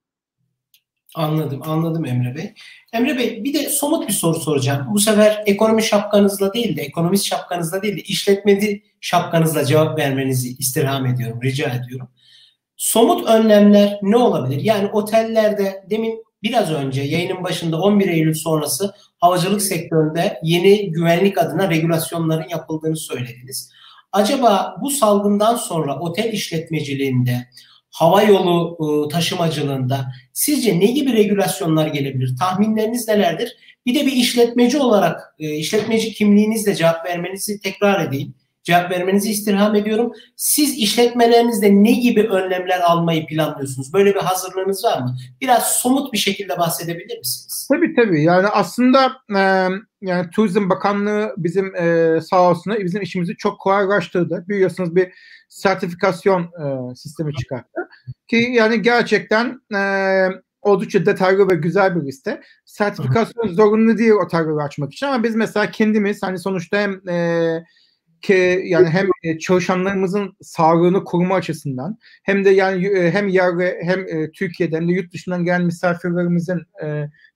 Anladım, 1.16 1.62
anladım 1.64 2.06
Emre 2.06 2.36
Bey. 2.36 2.54
Emre 2.94 3.18
Bey 3.18 3.44
bir 3.44 3.54
de 3.54 3.70
somut 3.70 4.08
bir 4.08 4.14
soru 4.14 4.40
soracağım. 4.40 4.88
Bu 4.92 5.00
sefer 5.00 5.44
ekonomi 5.46 5.84
şapkanızla 5.84 6.54
değil 6.54 6.78
de, 6.78 6.82
ekonomist 6.82 7.26
şapkanızla 7.26 7.82
değil 7.82 7.98
de 7.98 8.02
işletmeci 8.02 8.84
şapkanızla 9.02 9.66
cevap 9.66 10.00
vermenizi 10.00 10.56
istirham 10.60 11.06
ediyorum, 11.06 11.40
rica 11.44 11.70
ediyorum. 11.70 12.08
Somut 12.78 13.30
önlemler 13.30 14.00
ne 14.02 14.18
olabilir? 14.18 14.62
Yani 14.62 14.88
otellerde 14.88 15.84
demin 15.90 16.24
biraz 16.44 16.72
önce 16.72 17.02
yayının 17.02 17.44
başında 17.44 17.82
11 17.82 18.08
Eylül 18.08 18.34
sonrası 18.34 18.94
havacılık 19.18 19.62
sektöründe 19.62 20.40
yeni 20.44 20.92
güvenlik 20.92 21.38
adına 21.38 21.70
regülasyonların 21.70 22.50
yapıldığını 22.50 22.98
söylediniz. 22.98 23.72
Acaba 24.12 24.78
bu 24.82 24.90
salgından 24.90 25.56
sonra 25.56 26.00
otel 26.00 26.34
işletmeciliğinde, 26.34 27.48
hava 27.90 28.22
yolu 28.24 28.78
ıı, 28.82 29.10
taşımacılığında 29.10 30.12
sizce 30.34 30.80
ne 30.80 30.86
gibi 30.86 31.14
regülasyonlar 31.14 31.88
gelebilir? 31.88 32.36
Tahminleriniz 32.40 33.08
nelerdir? 33.08 33.58
Bir 33.86 33.96
de 33.96 34.06
bir 34.06 34.12
işletmeci 34.12 34.78
olarak 34.78 35.36
ıı, 35.42 35.48
işletmeci 35.48 36.14
kimliğinizle 36.14 36.76
cevap 36.76 37.06
vermenizi 37.06 37.62
tekrar 37.62 38.06
edeyim 38.08 38.34
cevap 38.64 38.92
vermenizi 38.92 39.32
istirham 39.32 39.76
ediyorum. 39.76 40.12
Siz 40.36 40.78
işletmelerinizde 40.78 41.84
ne 41.84 41.92
gibi 41.92 42.24
önlemler 42.24 42.80
almayı 42.80 43.28
planlıyorsunuz? 43.28 43.94
Böyle 43.94 44.16
bir 44.16 44.20
hazırlığınız 44.20 44.84
var 44.84 45.02
mı? 45.02 45.16
Biraz 45.42 45.72
somut 45.72 46.14
bir 46.14 46.18
şekilde 46.18 46.58
bahsedebilir 46.58 47.18
misiniz? 47.18 47.68
Tabii 47.72 47.96
tabii. 47.96 48.24
Yani 48.24 48.48
aslında 48.48 49.12
e, 49.36 49.68
yani 50.02 50.30
Turizm 50.36 50.70
Bakanlığı 50.70 51.34
bizim 51.38 51.76
e, 51.76 52.20
sağ 52.22 52.50
olsun 52.50 52.76
bizim 52.80 53.02
işimizi 53.02 53.38
çok 53.38 53.60
kolaylaştırdı. 53.60 54.46
Biliyorsunuz 54.50 54.96
bir 54.96 55.12
sertifikasyon 55.50 56.42
e, 56.42 56.96
sistemi 56.96 57.34
çıkarttı. 57.34 57.90
Ki 58.28 58.52
yani 58.54 58.82
gerçekten 58.82 59.62
e, 59.76 59.82
oldukça 60.62 61.06
detaylı 61.06 61.50
ve 61.50 61.56
güzel 61.56 61.96
bir 61.96 62.08
liste. 62.08 62.42
Sertifikasyon 62.66 63.48
zorunlu 63.48 63.98
değil 63.98 64.12
otelleri 64.12 64.62
açmak 64.64 64.94
için 64.94 65.06
ama 65.06 65.24
biz 65.24 65.36
mesela 65.36 65.72
kendimiz 65.72 66.24
hani 66.24 66.40
sonuçta 66.40 66.78
hem 66.78 67.10
e, 67.10 67.64
ki 68.22 68.62
yani 68.66 68.90
hem 68.90 69.08
e, 69.24 69.40
çalışanlarımızın 69.40 70.38
sağlığını 70.42 71.04
koruma 71.04 71.36
açısından 71.36 71.98
hem 72.24 72.46
de 72.46 72.50
yani 72.50 72.88
e, 72.88 73.12
hem 73.12 73.28
yerli 73.28 73.78
hem 73.82 74.00
e, 74.00 74.32
Türkiye'den 74.32 74.82
hem 74.82 74.90
de 74.90 74.94
yurt 74.94 75.14
dışından 75.14 75.46
gelen 75.46 75.66
misafirlerimizin 75.66 76.62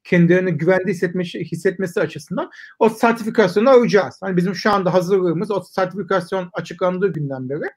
kendilerini 0.03 0.51
güvende 0.51 0.91
hissetmesi, 0.91 1.39
hissetmesi 1.39 2.01
açısından 2.01 2.49
o 2.79 2.89
sertifikasyonu 2.89 3.69
alacağız. 3.69 4.17
Hani 4.21 4.37
bizim 4.37 4.55
şu 4.55 4.71
anda 4.71 4.93
hazırlığımız 4.93 5.51
o 5.51 5.61
sertifikasyon 5.61 6.49
açıklandığı 6.53 7.13
günden 7.13 7.49
beri 7.49 7.69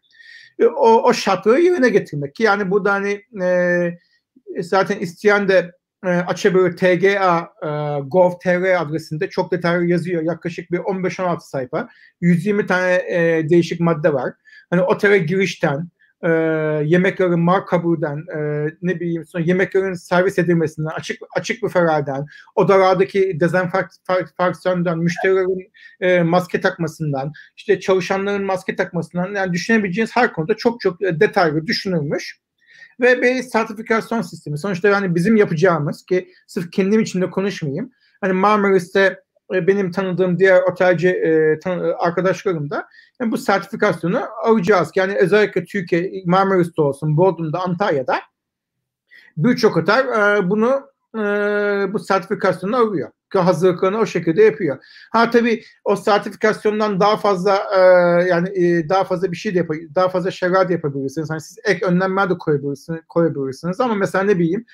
o, 0.67 1.03
o 1.03 1.13
şartları 1.13 1.61
yerine 1.61 1.89
getirmek 1.89 2.35
ki 2.35 2.43
yani 2.43 2.71
burada 2.71 2.93
hani 2.93 3.23
e, 3.43 4.63
zaten 4.63 4.99
isteyen 4.99 5.49
de 5.49 5.73
e, 6.05 6.09
açabilir 6.09 6.77
TGA 6.77 7.53
e, 7.63 7.69
gov.tr 8.07 8.81
adresinde 8.83 9.29
çok 9.29 9.53
detaylı 9.53 9.87
yazıyor. 9.87 10.23
Yaklaşık 10.23 10.71
bir 10.71 10.79
15-16 10.79 11.41
sayfa. 11.41 11.89
120 12.21 12.67
tane 12.67 12.95
e, 12.95 13.49
değişik 13.49 13.81
madde 13.81 14.13
var. 14.13 14.33
Hani 14.71 14.83
otele 14.83 15.19
girişten, 15.19 15.89
e, 16.23 16.29
yemeklerin 16.85 17.41
markaburdan, 17.41 18.19
e, 18.19 18.71
ne 18.83 19.01
bileyim 19.01 19.25
sonra 19.25 19.45
yemeklerin 19.45 19.95
servis 19.95 20.39
edilmesinden, 20.39 20.91
açık 20.91 21.19
açık 21.37 21.63
büfelerden, 21.63 22.27
odalardaki 22.55 23.41
dezenfeksiyondan, 23.41 24.99
müşterilerin 24.99 25.73
e, 26.01 26.23
maske 26.23 26.61
takmasından, 26.61 27.33
işte 27.57 27.81
çalışanların 27.81 28.45
maske 28.45 28.77
takmasından 28.77 29.35
yani 29.35 29.53
düşünebileceğiniz 29.53 30.17
her 30.17 30.33
konuda 30.33 30.55
çok 30.55 30.81
çok 30.81 31.01
detaylı 31.01 31.67
düşünülmüş 31.67 32.41
ve 33.01 33.23
bir 33.23 33.43
sertifikasyon 33.43 34.23
sistemi. 34.23 34.59
Sonuçta 34.59 34.89
yani 34.89 35.15
bizim 35.15 35.37
yapacağımız 35.37 36.05
ki 36.07 36.29
sırf 36.47 36.71
kendim 36.71 37.01
için 37.01 37.21
de 37.21 37.31
konuşmayayım. 37.31 37.91
Hani 38.21 38.33
Marmaris'te 38.33 39.21
e, 39.55 39.67
benim 39.67 39.91
tanıdığım 39.91 40.39
diğer 40.39 40.63
otelci 40.63 41.09
e, 41.09 41.59
tan- 41.59 41.95
arkadaşlarım 41.99 42.71
da 42.71 42.89
yani 43.21 43.33
bu 43.33 43.39
sertifikasyonu 43.39 44.23
alacağız. 44.45 44.91
Yani 44.95 45.15
özellikle 45.15 45.65
Türkiye, 45.65 46.23
Marmaris'te 46.27 46.83
olsun, 46.83 47.17
Bodrum'da, 47.17 47.61
Antalya'da 47.61 48.21
birçok 49.37 49.77
otel 49.77 50.07
e, 50.09 50.51
bunu 50.51 50.89
e, 51.15 51.21
bu 51.93 51.99
sertifikasyonu 51.99 52.77
alıyor 52.77 53.11
hazırlıklarını 53.35 53.99
o 53.99 54.07
şekilde 54.07 54.43
yapıyor. 54.43 54.79
Ha 55.13 55.31
tabii 55.31 55.63
o 55.85 55.97
sertifikasyondan 55.97 57.01
daha 57.01 57.17
fazla 57.17 57.57
e, 57.77 57.81
yani 58.29 58.49
e, 58.49 58.89
daha 58.89 59.05
fazla 59.05 59.33
bir 59.33 59.37
şey 59.37 59.55
de 59.55 59.59
yapabilirsiniz. 59.59 59.95
Daha 59.95 60.09
fazla 60.09 60.31
şeyler 60.31 60.69
de 60.69 60.73
yapabilirsiniz. 60.73 61.31
Hani 61.31 61.41
siz 61.41 61.59
ek 61.65 61.87
önlemler 61.87 62.31
de 62.31 62.39
koyabilirsiniz, 62.39 63.01
koyabilirsiniz. 63.09 63.81
Ama 63.81 63.95
mesela 63.95 64.25
ne 64.25 64.39
bileyim 64.39 64.65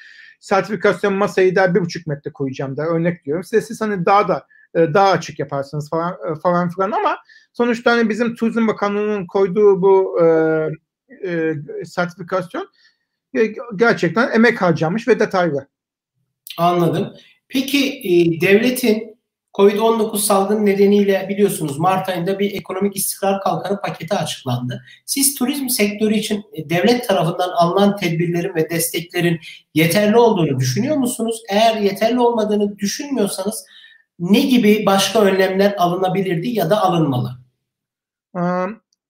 sertifikasyon 0.41 1.15
masayı 1.15 1.57
da 1.57 1.75
bir 1.75 1.81
buçuk 1.81 2.07
metre 2.07 2.33
koyacağım 2.33 2.77
da 2.77 2.87
örnek 2.87 3.25
diyorum. 3.25 3.45
Size 3.45 3.61
siz 3.61 3.81
hani 3.81 4.07
daha 4.07 4.29
da 4.29 4.47
e, 4.75 4.95
daha 4.95 5.11
açık 5.11 5.39
yaparsınız 5.39 5.91
falan 5.91 6.13
e, 6.13 6.41
falan 6.41 6.69
filan 6.69 6.91
ama 6.91 7.17
sonuçta 7.53 7.93
hani 7.93 8.09
bizim 8.09 8.35
Turizm 8.35 8.69
Bakanlığı'nın 8.69 9.27
koyduğu 9.27 9.83
bu 9.83 10.21
e, 10.23 10.27
e, 11.25 11.55
sertifikasyon 11.85 12.69
e, 13.35 13.55
gerçekten 13.77 14.31
emek 14.33 14.63
harcamış 14.63 15.09
ve 15.09 15.21
detaylı. 15.21 15.74
Anladım. 16.59 17.15
Peki 17.49 17.89
e, 17.89 18.41
devletin 18.41 19.15
Covid-19 19.55 20.19
salgını 20.19 20.67
nedeniyle 20.67 21.27
biliyorsunuz 21.29 21.79
Mart 21.79 22.09
ayında 22.09 22.39
bir 22.39 22.55
ekonomik 22.55 22.97
istikrar 22.97 23.41
kalkanı 23.41 23.81
paketi 23.81 24.15
açıklandı. 24.15 24.85
Siz 25.07 25.35
turizm 25.35 25.69
sektörü 25.69 26.15
için 26.15 26.45
e, 26.53 26.71
devlet 26.71 27.09
tarafından 27.09 27.49
alınan 27.49 27.97
tedbirlerin 27.97 28.55
ve 28.55 28.71
desteklerin 28.71 29.41
yeterli 29.75 30.17
olduğunu 30.17 30.61
düşünüyor 30.61 30.97
musunuz? 30.97 31.43
Eğer 31.51 31.77
yeterli 31.77 32.21
olmadığını 32.21 32.79
düşünmüyorsanız 32.79 33.65
ne 34.19 34.41
gibi 34.41 34.87
başka 34.87 35.21
önlemler 35.21 35.75
alınabilirdi 35.79 36.49
ya 36.49 36.71
da 36.71 36.83
alınmalı? 36.83 37.31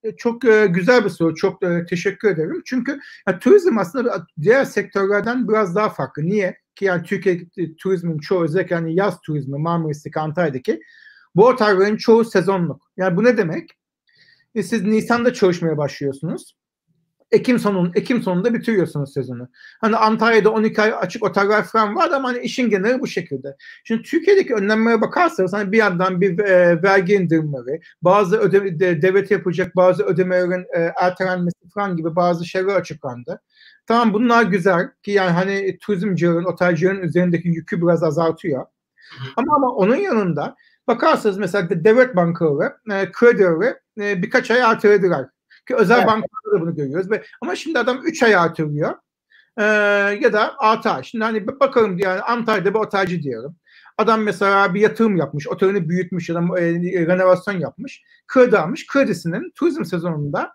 E, 0.03 0.17
çok 0.17 0.41
güzel 0.69 1.05
bir 1.05 1.11
soru. 1.11 1.35
Çok 1.35 1.63
teşekkür 1.89 2.29
ederim. 2.29 2.63
Çünkü 2.67 3.01
turizm 3.41 3.79
aslında 3.79 4.27
diğer 4.43 4.65
sektörlerden 4.65 5.49
biraz 5.49 5.75
daha 5.75 5.89
farklı. 5.89 6.23
Niye? 6.23 6.64
Ki 6.77 6.85
yani 6.85 7.03
Türkiye 7.03 7.41
turizmin 7.79 8.19
çoğu 8.19 8.45
özellikle 8.45 8.75
yani 8.75 8.95
yaz 8.95 9.21
turizmi 9.21 9.59
Marmaris'teki 9.59 10.21
Antalya'daki 10.21 10.81
bu 11.37 11.47
otellerin 11.47 11.97
çoğu 11.97 12.25
sezonluk. 12.25 12.83
Yani 12.97 13.17
bu 13.17 13.25
ne 13.25 13.37
demek? 13.37 13.71
E 14.55 14.63
siz 14.63 14.83
Nisan'da 14.83 15.33
çalışmaya 15.33 15.79
başlıyorsunuz. 15.79 16.55
Ekim 17.35 17.59
sonun 17.59 17.93
Ekim 17.95 18.23
sonunda 18.23 18.55
bitiriyorsunuz 18.55 19.13
sezonu. 19.13 19.49
Hani 19.81 19.97
Antalya'da 19.97 20.51
12 20.51 20.83
ay 20.83 20.95
açık 20.95 21.23
oteller 21.23 21.65
falan 21.65 21.97
var 21.97 22.11
ama 22.11 22.29
hani 22.29 22.39
işin 22.39 22.71
geneli 22.71 23.01
bu 23.01 23.07
şekilde. 23.07 23.57
Şimdi 23.85 24.03
Türkiye'deki 24.03 24.55
önlemlere 24.55 25.01
bakarsanız 25.01 25.53
hani 25.53 25.73
bir 25.73 25.79
yandan 25.79 26.21
bir 26.21 26.39
e, 26.39 26.83
vergi 26.83 27.15
indirimleri, 27.15 27.81
bazı 28.03 28.39
öde, 28.39 28.81
de, 28.81 29.03
devlet 29.03 29.31
yapacak 29.31 29.77
bazı 29.77 30.03
ödemelerin 30.03 30.67
e, 30.77 30.93
ertelenmesi 31.01 31.69
falan 31.75 31.97
gibi 31.97 32.17
bazı 32.17 32.47
şeyler 32.47 32.75
açıklandı. 32.75 33.41
Tamam 33.87 34.13
bunlar 34.13 34.43
güzel 34.43 34.91
ki 35.03 35.11
yani 35.11 35.31
hani 35.31 35.79
turizmcilerin, 35.79 36.45
otelcilerin 36.45 37.03
üzerindeki 37.03 37.49
yükü 37.49 37.83
biraz 37.83 38.03
azaltıyor. 38.03 38.67
Ama 39.37 39.57
ama 39.57 39.75
onun 39.75 39.97
yanında 39.97 40.57
bakarsanız 40.89 41.39
mesela 41.39 41.69
devlet 41.71 42.17
bankaları, 42.17 42.77
e, 42.93 43.13
kredileri 43.13 43.75
e, 44.01 44.23
birkaç 44.23 44.51
ay 44.51 44.59
ertelediler. 44.59 45.27
Ki 45.69 45.75
özel 45.77 45.99
evet. 45.99 46.07
bankalarda 46.07 46.57
da 46.57 46.61
bunu 46.61 46.75
görüyoruz. 46.75 47.11
Ve, 47.11 47.25
ama 47.43 47.57
şimdi 47.57 47.79
adam 47.79 48.01
3 48.05 48.23
ay 48.23 48.37
artırıyor. 48.37 48.95
E, 49.59 49.63
ya 50.21 50.33
da 50.33 50.55
6 50.59 50.91
ay. 50.91 51.03
Şimdi 51.03 51.25
hani 51.25 51.47
bakalım 51.47 51.99
yani 51.99 52.21
Antalya'da 52.21 52.75
bir 52.75 52.79
otelci 52.79 53.23
diyorum. 53.23 53.57
Adam 53.99 54.23
mesela 54.23 54.75
bir 54.75 54.81
yatırım 54.81 55.17
yapmış, 55.17 55.49
otelini 55.49 55.89
büyütmüş 55.89 56.29
ya 56.29 56.35
da 56.35 56.61
e, 56.61 56.73
renovasyon 57.07 57.61
yapmış. 57.61 58.03
Kredi 58.27 58.59
almış. 58.59 58.87
Kredisinin 58.87 59.53
turizm 59.55 59.85
sezonunda 59.85 60.53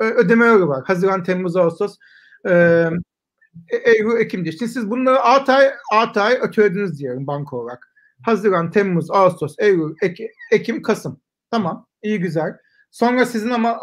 e, 0.00 0.04
ödemeleri 0.04 0.68
var. 0.68 0.84
Haziran, 0.86 1.24
Temmuz, 1.24 1.56
Ağustos, 1.56 1.98
e, 2.48 2.86
Eylül, 3.68 4.20
Ekim'de. 4.20 4.52
Şimdi 4.52 4.72
siz 4.72 4.90
bunları 4.90 5.20
6 5.20 5.52
ay, 5.52 5.72
6 5.92 6.20
ay 6.20 6.38
ötelediniz 6.42 6.98
diyelim 6.98 7.26
banka 7.26 7.56
olarak. 7.56 7.88
Haziran, 8.22 8.70
Temmuz, 8.70 9.10
Ağustos, 9.10 9.54
Eylül, 9.58 9.94
Ek, 10.02 10.30
Ekim, 10.52 10.82
Kasım. 10.82 11.20
Tamam, 11.50 11.86
iyi 12.02 12.20
güzel. 12.20 12.56
Sonra 12.90 13.26
sizin 13.26 13.50
ama 13.50 13.80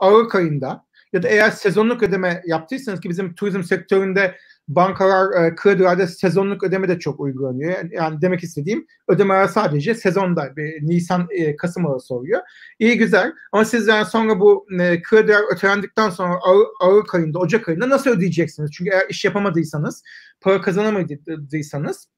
Aralık 0.00 0.34
ayında 0.34 0.84
ya 1.12 1.22
da 1.22 1.28
eğer 1.28 1.50
sezonluk 1.50 2.02
ödeme 2.02 2.42
yaptıysanız 2.46 3.00
ki 3.00 3.08
bizim 3.10 3.34
turizm 3.34 3.62
sektöründe 3.62 4.36
bankalar 4.68 5.44
e, 5.44 5.54
kredilerde 5.54 6.06
sezonluk 6.06 6.62
ödeme 6.62 6.88
de 6.88 6.98
çok 6.98 7.20
uygulanıyor. 7.20 7.90
Yani 7.90 8.20
demek 8.20 8.42
istediğim 8.42 8.86
ödemeler 9.08 9.46
sadece 9.46 9.94
sezonda 9.94 10.56
bir 10.56 10.88
Nisan 10.88 11.26
e, 11.30 11.56
Kasım 11.56 11.86
arası 11.86 12.14
oluyor. 12.14 12.40
İyi 12.78 12.98
güzel 12.98 13.32
ama 13.52 13.64
siz 13.64 13.88
yani 13.88 14.04
sonra 14.04 14.40
bu 14.40 14.66
e, 14.80 15.02
krediler 15.02 15.40
ötelendikten 15.52 16.10
sonra 16.10 16.34
Ar 16.34 16.56
Aralık 16.80 17.14
ayında 17.14 17.38
Ocak 17.38 17.68
ayında 17.68 17.88
nasıl 17.88 18.10
ödeyeceksiniz? 18.10 18.70
Çünkü 18.72 18.90
eğer 18.90 19.08
iş 19.08 19.24
yapamadıysanız 19.24 20.02
para 20.40 20.60
kazanamadıysanız 20.60 22.08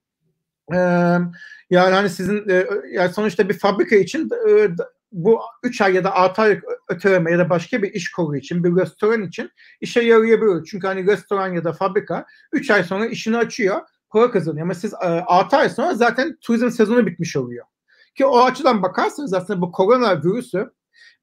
e, 0.72 0.76
yani 1.70 1.94
hani 1.94 2.10
sizin 2.10 2.48
e, 2.48 2.66
yani 2.92 3.12
sonuçta 3.12 3.48
bir 3.48 3.58
fabrika 3.58 3.96
için 3.96 4.30
e, 4.48 4.68
bu 5.14 5.40
3 5.62 5.80
ay 5.80 5.94
ya 5.94 6.04
da 6.04 6.14
6 6.14 6.42
ay 6.42 6.60
öteleme 6.88 7.32
ya 7.32 7.38
da 7.38 7.50
başka 7.50 7.82
bir 7.82 7.92
iş 7.92 8.10
kolu 8.10 8.36
için, 8.36 8.64
bir 8.64 8.76
restoran 8.82 9.22
için 9.22 9.50
işe 9.80 10.00
yarayabilir. 10.00 10.64
Çünkü 10.64 10.86
hani 10.86 11.06
restoran 11.06 11.52
ya 11.52 11.64
da 11.64 11.72
fabrika 11.72 12.26
3 12.52 12.70
ay 12.70 12.84
sonra 12.84 13.06
işini 13.06 13.36
açıyor, 13.36 13.80
para 14.10 14.30
kazanıyor. 14.30 14.66
Ama 14.66 14.74
siz 14.74 14.94
6 14.94 15.56
e, 15.56 15.58
ay 15.58 15.68
sonra 15.68 15.94
zaten 15.94 16.36
turizm 16.40 16.70
sezonu 16.70 17.06
bitmiş 17.06 17.36
oluyor. 17.36 17.66
Ki 18.14 18.26
o 18.26 18.40
açıdan 18.40 18.82
bakarsanız 18.82 19.34
aslında 19.34 19.60
bu 19.60 19.72
korona 19.72 20.22
virüsü 20.24 20.70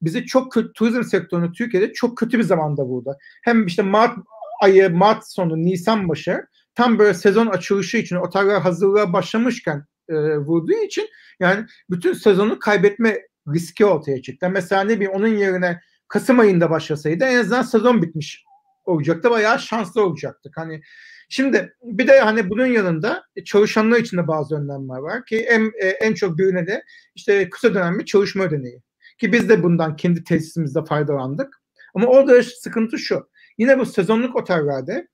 bizi 0.02 0.26
çok 0.26 0.52
kötü, 0.52 0.72
turizm 0.72 1.02
sektörünü 1.02 1.52
Türkiye'de 1.52 1.92
çok 1.92 2.18
kötü 2.18 2.38
bir 2.38 2.44
zamanda 2.44 2.82
vurdu. 2.82 3.16
Hem 3.44 3.66
işte 3.66 3.82
Mart 3.82 4.18
ayı, 4.62 4.90
Mart 4.90 5.26
sonu, 5.26 5.56
Nisan 5.56 6.08
başı 6.08 6.46
tam 6.74 6.98
böyle 6.98 7.14
sezon 7.14 7.46
açılışı 7.46 7.96
için 7.96 8.16
oteller 8.16 8.60
hazırlığa 8.60 9.12
başlamışken 9.12 9.84
e, 10.08 10.36
vurduğu 10.36 10.72
için 10.72 11.08
yani 11.40 11.66
bütün 11.90 12.12
sezonu 12.12 12.58
kaybetme 12.58 13.18
riski 13.48 13.86
ortaya 13.86 14.22
çıktı. 14.22 14.50
Mesela 14.50 14.84
ne 14.84 14.94
bileyim 14.94 15.12
onun 15.12 15.36
yerine 15.36 15.80
Kasım 16.08 16.40
ayında 16.40 16.70
başlasaydı 16.70 17.24
en 17.24 17.38
azından 17.38 17.62
sezon 17.62 18.02
bitmiş 18.02 18.44
olacaktı. 18.84 19.30
Bayağı 19.30 19.58
şanslı 19.58 20.04
olacaktık. 20.04 20.56
Hani 20.56 20.82
şimdi 21.28 21.74
bir 21.82 22.08
de 22.08 22.20
hani 22.20 22.50
bunun 22.50 22.66
yanında 22.66 23.24
çalışanlar 23.44 23.98
için 23.98 24.16
de 24.16 24.28
bazı 24.28 24.56
önlemler 24.56 24.98
var 24.98 25.24
ki 25.24 25.36
en, 25.36 25.72
e, 25.80 25.88
en 25.88 26.14
çok 26.14 26.38
birine 26.38 26.66
de 26.66 26.84
işte 27.14 27.50
kısa 27.50 27.74
dönemli 27.74 28.06
çalışma 28.06 28.44
ödeneği. 28.44 28.82
Ki 29.18 29.32
biz 29.32 29.48
de 29.48 29.62
bundan 29.62 29.96
kendi 29.96 30.24
tesisimizde 30.24 30.84
faydalandık. 30.84 31.62
Ama 31.94 32.06
orada 32.06 32.42
sıkıntı 32.42 32.98
şu. 32.98 33.28
Yine 33.58 33.78
bu 33.78 33.86
sezonluk 33.86 34.36
otellerde 34.36 35.08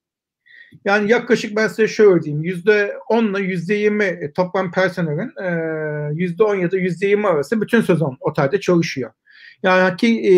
yani 0.85 1.11
yaklaşık 1.11 1.57
ben 1.57 1.69
size 1.69 1.89
şöyle 1.89 2.23
diyeyim. 2.23 2.45
Yüzde 2.45 2.95
onla 3.09 3.39
yüzde 3.39 3.75
yirmi 3.75 4.33
toplam 4.37 4.71
personelin 4.71 5.33
e, 5.43 5.51
yüzde 6.15 6.45
on 6.45 6.55
ya 6.55 6.71
da 6.71 6.77
yüzde 6.77 7.07
yirmi 7.07 7.27
arası 7.27 7.61
bütün 7.61 7.81
sezon 7.81 8.17
otelde 8.21 8.61
çalışıyor. 8.61 9.11
Yani 9.63 9.97
ki 9.97 10.07
e, 10.07 10.35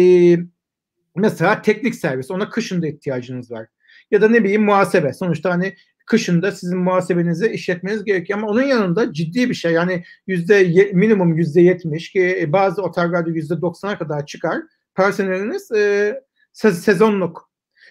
mesela 1.17 1.63
teknik 1.63 1.95
servis 1.95 2.31
ona 2.31 2.51
kışında 2.51 2.87
ihtiyacınız 2.87 3.51
var. 3.51 3.67
Ya 4.11 4.21
da 4.21 4.29
ne 4.29 4.45
bileyim 4.45 4.65
muhasebe. 4.65 5.13
Sonuçta 5.13 5.51
hani 5.51 5.75
kışında 6.07 6.53
sizin 6.53 6.79
muhasebenizi 6.79 7.49
işletmeniz 7.49 8.05
gerekiyor 8.05 8.39
ama 8.39 8.49
onun 8.49 8.63
yanında 8.63 9.13
ciddi 9.13 9.49
bir 9.49 9.55
şey 9.55 9.73
yani 9.73 10.05
yüzde 10.27 10.91
minimum 10.93 11.37
yüzde 11.37 11.61
yetmiş 11.61 12.13
ki 12.13 12.39
e, 12.41 12.53
bazı 12.53 12.83
otellerde 12.83 13.31
yüzde 13.31 13.61
doksana 13.61 13.99
kadar 13.99 14.27
çıkar 14.27 14.59
personeliniz 14.95 15.73
e, 15.73 16.15
sezonluk. 16.53 17.51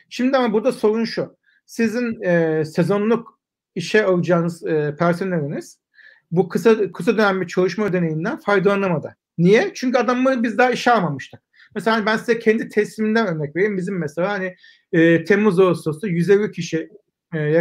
Şimdi 0.10 0.38
ama 0.38 0.54
burada 0.54 0.72
sorun 0.72 1.06
şu 1.06 1.39
sizin 1.70 2.22
e, 2.22 2.66
sezonluk 2.66 3.40
işe 3.76 4.06
alacağınız 4.06 4.66
e, 4.66 4.96
personeliniz 5.00 5.80
bu 6.32 6.50
kısa 6.50 6.92
kısa 6.92 7.18
dönemli 7.18 7.48
çalışma 7.48 7.86
ödeneğinden 7.86 8.40
faydalanamadı. 8.40 9.16
Niye? 9.38 9.72
Çünkü 9.74 9.98
adamı 9.98 10.44
biz 10.44 10.58
daha 10.58 10.72
işe 10.72 10.92
almamıştık. 10.92 11.42
Mesela 11.76 11.98
hani 11.98 12.06
ben 12.06 12.18
size 12.18 12.40
kendi 12.40 12.70
teslimimden 12.70 13.28
örnek 13.28 13.56
vereyim. 13.56 13.78
Bizim 13.78 14.00
mesela 14.00 14.30
hani 14.30 14.56
e, 14.92 15.24
Temmuz 15.24 15.60
Ağustos'ta 15.60 16.08
150 16.08 16.52
kişiye 16.52 16.90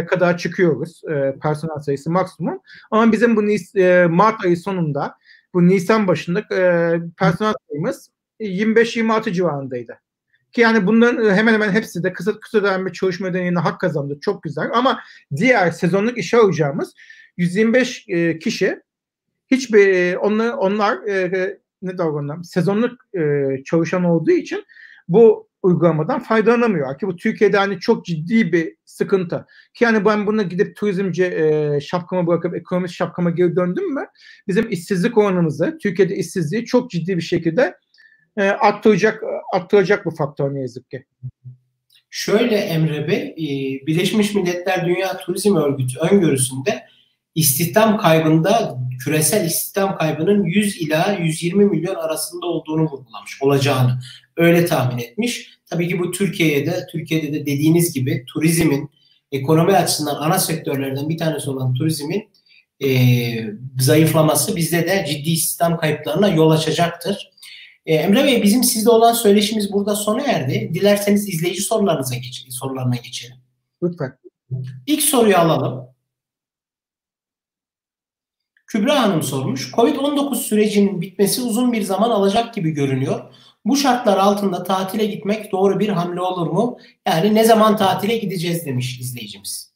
kadar 0.09 0.37
çıkıyoruz 0.37 1.01
e, 1.11 1.35
personel 1.41 1.79
sayısı 1.79 2.11
maksimum. 2.11 2.61
Ama 2.91 3.11
bizim 3.11 3.35
bu 3.35 3.43
e, 3.79 4.05
Mart 4.05 4.45
ayı 4.45 4.57
sonunda 4.57 5.15
bu 5.53 5.67
Nisan 5.67 6.07
başında 6.07 6.39
e, 6.39 6.59
personel 7.17 7.53
sayımız 7.69 8.09
25-26 8.39 9.31
civarındaydı. 9.31 9.99
Ki 10.51 10.61
yani 10.61 10.87
bunların 10.87 11.25
e, 11.25 11.33
hemen 11.33 11.53
hemen 11.53 11.71
hepsi 11.71 12.03
de 12.03 12.13
kısa 12.13 12.39
kısa 12.39 12.63
dönemli 12.63 12.93
çalışma 12.93 13.27
ödeneğine 13.27 13.59
hak 13.59 13.79
kazandı. 13.79 14.17
Çok 14.21 14.43
güzel. 14.43 14.69
Ama 14.73 14.99
diğer 15.35 15.71
sezonluk 15.71 16.17
işe 16.17 16.37
alacağımız 16.37 16.93
125 17.37 18.05
e, 18.07 18.39
kişi 18.39 18.79
hiçbir 19.51 19.87
e, 19.87 20.17
onlar 20.17 20.49
onlar 20.53 21.07
e, 21.07 21.57
ne 21.81 21.97
davranlar 21.97 22.43
sezonluk 22.43 22.91
e, 23.15 23.47
çalışan 23.65 24.03
olduğu 24.03 24.31
için 24.31 24.65
bu 25.07 25.49
uygulamadan 25.63 26.19
faydalanamıyor. 26.19 26.97
Ki 26.97 27.07
bu 27.07 27.15
Türkiye'de 27.15 27.57
hani 27.57 27.79
çok 27.79 28.05
ciddi 28.05 28.51
bir 28.51 28.75
sıkıntı. 28.85 29.45
Ki 29.73 29.83
yani 29.83 30.05
ben 30.05 30.27
buna 30.27 30.43
gidip 30.43 30.75
turizmci 30.75 31.23
e, 31.23 31.79
şapkamı 31.81 32.27
bırakıp 32.27 32.55
ekonomist 32.55 32.93
şapkama 32.93 33.29
geri 33.29 33.55
döndüm 33.55 33.93
mü 33.93 34.05
bizim 34.47 34.71
işsizlik 34.71 35.17
oranımızı, 35.17 35.77
Türkiye'de 35.81 36.15
işsizliği 36.15 36.65
çok 36.65 36.91
ciddi 36.91 37.17
bir 37.17 37.21
şekilde 37.21 37.75
e, 38.37 38.43
arttıracak, 38.43 39.23
arttıracak 39.53 40.05
bu 40.05 40.11
faktör 40.11 40.53
ne 40.53 40.61
yazık 40.61 40.91
ki. 40.91 41.05
Şöyle 42.09 42.55
Emre 42.55 43.07
Bey, 43.07 43.21
e, 43.21 43.47
Birleşmiş 43.87 44.35
Milletler 44.35 44.85
Dünya 44.85 45.17
Turizm 45.17 45.55
Örgütü 45.55 45.99
öngörüsünde 45.99 46.83
istihdam 47.35 47.97
kaybında 47.97 48.79
küresel 49.03 49.45
istihdam 49.45 49.97
kaybının 49.97 50.43
100 50.43 50.81
ila 50.81 51.13
120 51.13 51.65
milyon 51.65 51.95
arasında 51.95 52.45
olduğunu 52.45 52.81
vurgulamış 52.81 53.41
olacağını 53.41 53.99
öyle 54.37 54.65
tahmin 54.65 55.03
etmiş. 55.03 55.49
Tabii 55.69 55.87
ki 55.87 55.99
bu 55.99 56.11
Türkiye'ye 56.11 56.65
de 56.65 56.87
Türkiye'de 56.91 57.33
de 57.33 57.41
dediğiniz 57.41 57.93
gibi 57.93 58.25
turizmin 58.27 58.89
ekonomi 59.31 59.73
açısından 59.73 60.15
ana 60.15 60.39
sektörlerden 60.39 61.09
bir 61.09 61.17
tanesi 61.17 61.49
olan 61.49 61.73
turizmin 61.73 62.29
e, 62.83 62.89
zayıflaması 63.79 64.55
bizde 64.55 64.87
de 64.87 65.05
ciddi 65.09 65.29
istihdam 65.29 65.77
kayıplarına 65.77 66.29
yol 66.29 66.51
açacaktır. 66.51 67.31
E, 67.85 67.95
Emre 67.95 68.23
Bey 68.23 68.43
bizim 68.43 68.63
sizde 68.63 68.89
olan 68.89 69.13
söyleşimiz 69.13 69.73
burada 69.73 69.95
sona 69.95 70.21
erdi. 70.21 70.71
Dilerseniz 70.73 71.29
izleyici 71.29 71.61
sorularınıza 71.61 72.15
geçelim, 72.15 72.51
sorularına 72.51 72.95
geçelim. 72.95 73.37
Lütfen. 73.83 74.17
İlk 74.85 75.01
soruyu 75.01 75.37
alalım. 75.37 75.89
Kübra 78.67 79.01
Hanım 79.01 79.23
sormuş. 79.23 79.71
Covid-19 79.71 80.35
sürecinin 80.35 81.01
bitmesi 81.01 81.41
uzun 81.41 81.73
bir 81.73 81.81
zaman 81.81 82.09
alacak 82.09 82.53
gibi 82.53 82.71
görünüyor. 82.71 83.33
Bu 83.65 83.75
şartlar 83.75 84.17
altında 84.17 84.63
tatile 84.63 85.05
gitmek 85.05 85.51
doğru 85.51 85.79
bir 85.79 85.89
hamle 85.89 86.21
olur 86.21 86.47
mu? 86.47 86.77
Yani 87.07 87.35
ne 87.35 87.43
zaman 87.43 87.77
tatile 87.77 88.17
gideceğiz 88.17 88.65
demiş 88.65 88.99
izleyicimiz. 88.99 89.73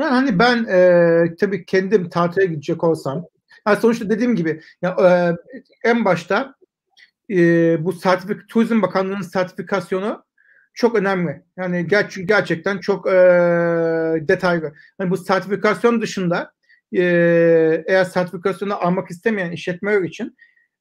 Yani 0.00 0.10
hani 0.10 0.38
ben 0.38 0.64
e, 0.64 1.36
tabii 1.40 1.66
kendim 1.66 2.08
tatile 2.08 2.46
gidecek 2.46 2.84
olsam 2.84 3.24
yani 3.66 3.80
sonuçta 3.80 4.10
dediğim 4.10 4.36
gibi 4.36 4.62
ya, 4.82 4.96
e, 5.02 5.36
en 5.88 6.04
başta 6.04 6.54
e, 7.32 7.84
bu 7.84 7.92
sertifik 7.92 8.48
Turizm 8.48 8.82
Bakanlığı'nın 8.82 9.22
sertifikasyonu 9.22 10.24
çok 10.74 10.94
önemli. 10.94 11.42
Yani 11.56 11.86
ger 11.86 12.14
gerçekten 12.24 12.78
çok 12.78 13.06
e, 13.06 13.12
detaylı. 14.28 14.72
Yani 15.00 15.10
bu 15.10 15.16
sertifikasyon 15.16 16.02
dışında 16.02 16.52
e, 16.92 17.02
eğer 17.86 18.04
sertifikasyonu 18.04 18.74
almak 18.74 19.10
istemeyen 19.10 19.52
işletmeler 19.52 20.02
için 20.02 20.36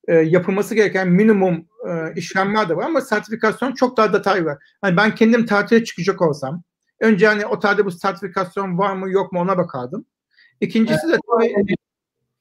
e, 0.07 0.15
yapılması 0.15 0.75
gereken 0.75 1.07
minimum 1.07 1.67
e, 1.89 2.13
işlemler 2.15 2.69
de 2.69 2.75
var 2.75 2.85
ama 2.85 3.01
sertifikasyon 3.01 3.73
çok 3.73 3.97
daha 3.97 4.13
detaylı. 4.13 4.59
Yani 4.83 4.97
ben 4.97 5.15
kendim 5.15 5.45
tatile 5.45 5.83
çıkacak 5.83 6.21
olsam 6.21 6.63
önce 6.99 7.27
hani 7.27 7.45
otelde 7.45 7.85
bu 7.85 7.91
sertifikasyon 7.91 8.77
var 8.77 8.93
mı 8.93 9.11
yok 9.11 9.31
mu 9.31 9.39
ona 9.39 9.57
bakardım. 9.57 10.05
İkincisi 10.61 11.07
de 11.07 11.17
tabii, 11.31 11.75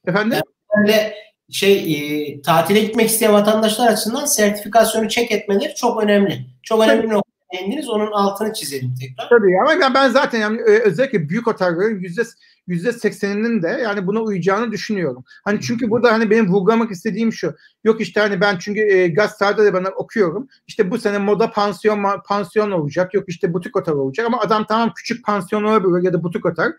efendim 0.05 0.39
ben 0.77 1.11
şey 1.51 1.93
e, 1.93 2.41
tatile 2.41 2.79
gitmek 2.79 3.09
isteyen 3.09 3.33
vatandaşlar 3.33 3.87
açısından 3.87 4.25
sertifikasyonu 4.25 5.09
çek 5.09 5.31
etmeleri 5.31 5.75
çok 5.75 6.03
önemli. 6.03 6.45
Çok 6.63 6.83
önemli 6.83 7.03
bir 7.03 7.09
nokta 7.09 7.31
değindiniz. 7.53 7.89
Onun 7.89 8.11
altını 8.11 8.53
çizelim 8.53 8.93
tekrar. 8.99 9.29
Tabii 9.29 9.59
ama 9.61 9.93
ben 9.93 10.09
zaten 10.09 10.39
yani 10.39 10.61
özellikle 10.61 11.29
büyük 11.29 11.47
otellerin 11.47 11.99
yüzde 11.99 12.23
yüzde 12.67 12.91
sekseninin 12.91 13.61
de 13.61 13.67
yani 13.83 14.07
buna 14.07 14.19
uyacağını 14.19 14.71
düşünüyorum. 14.71 15.23
Hani 15.43 15.61
çünkü 15.61 15.89
burada 15.89 16.11
hani 16.11 16.29
benim 16.29 16.47
vurgulamak 16.47 16.91
istediğim 16.91 17.33
şu. 17.33 17.55
Yok 17.83 18.01
işte 18.01 18.19
hani 18.19 18.41
ben 18.41 18.57
çünkü 18.57 18.79
e, 18.79 19.07
gazetelerde 19.07 19.65
de 19.65 19.73
bana 19.73 19.89
okuyorum. 19.89 20.47
İşte 20.67 20.91
bu 20.91 20.97
sene 20.97 21.17
moda 21.17 21.51
pansiyon 21.51 22.05
pansiyon 22.27 22.71
olacak. 22.71 23.13
Yok 23.13 23.23
işte 23.27 23.53
butik 23.53 23.75
otel 23.75 23.93
olacak 23.93 24.25
ama 24.25 24.39
adam 24.39 24.65
tamam 24.65 24.93
küçük 24.95 25.25
pansiyon 25.25 25.63
olabilir 25.63 26.03
ya 26.03 26.13
da 26.13 26.23
butik 26.23 26.45
otel. 26.45 26.71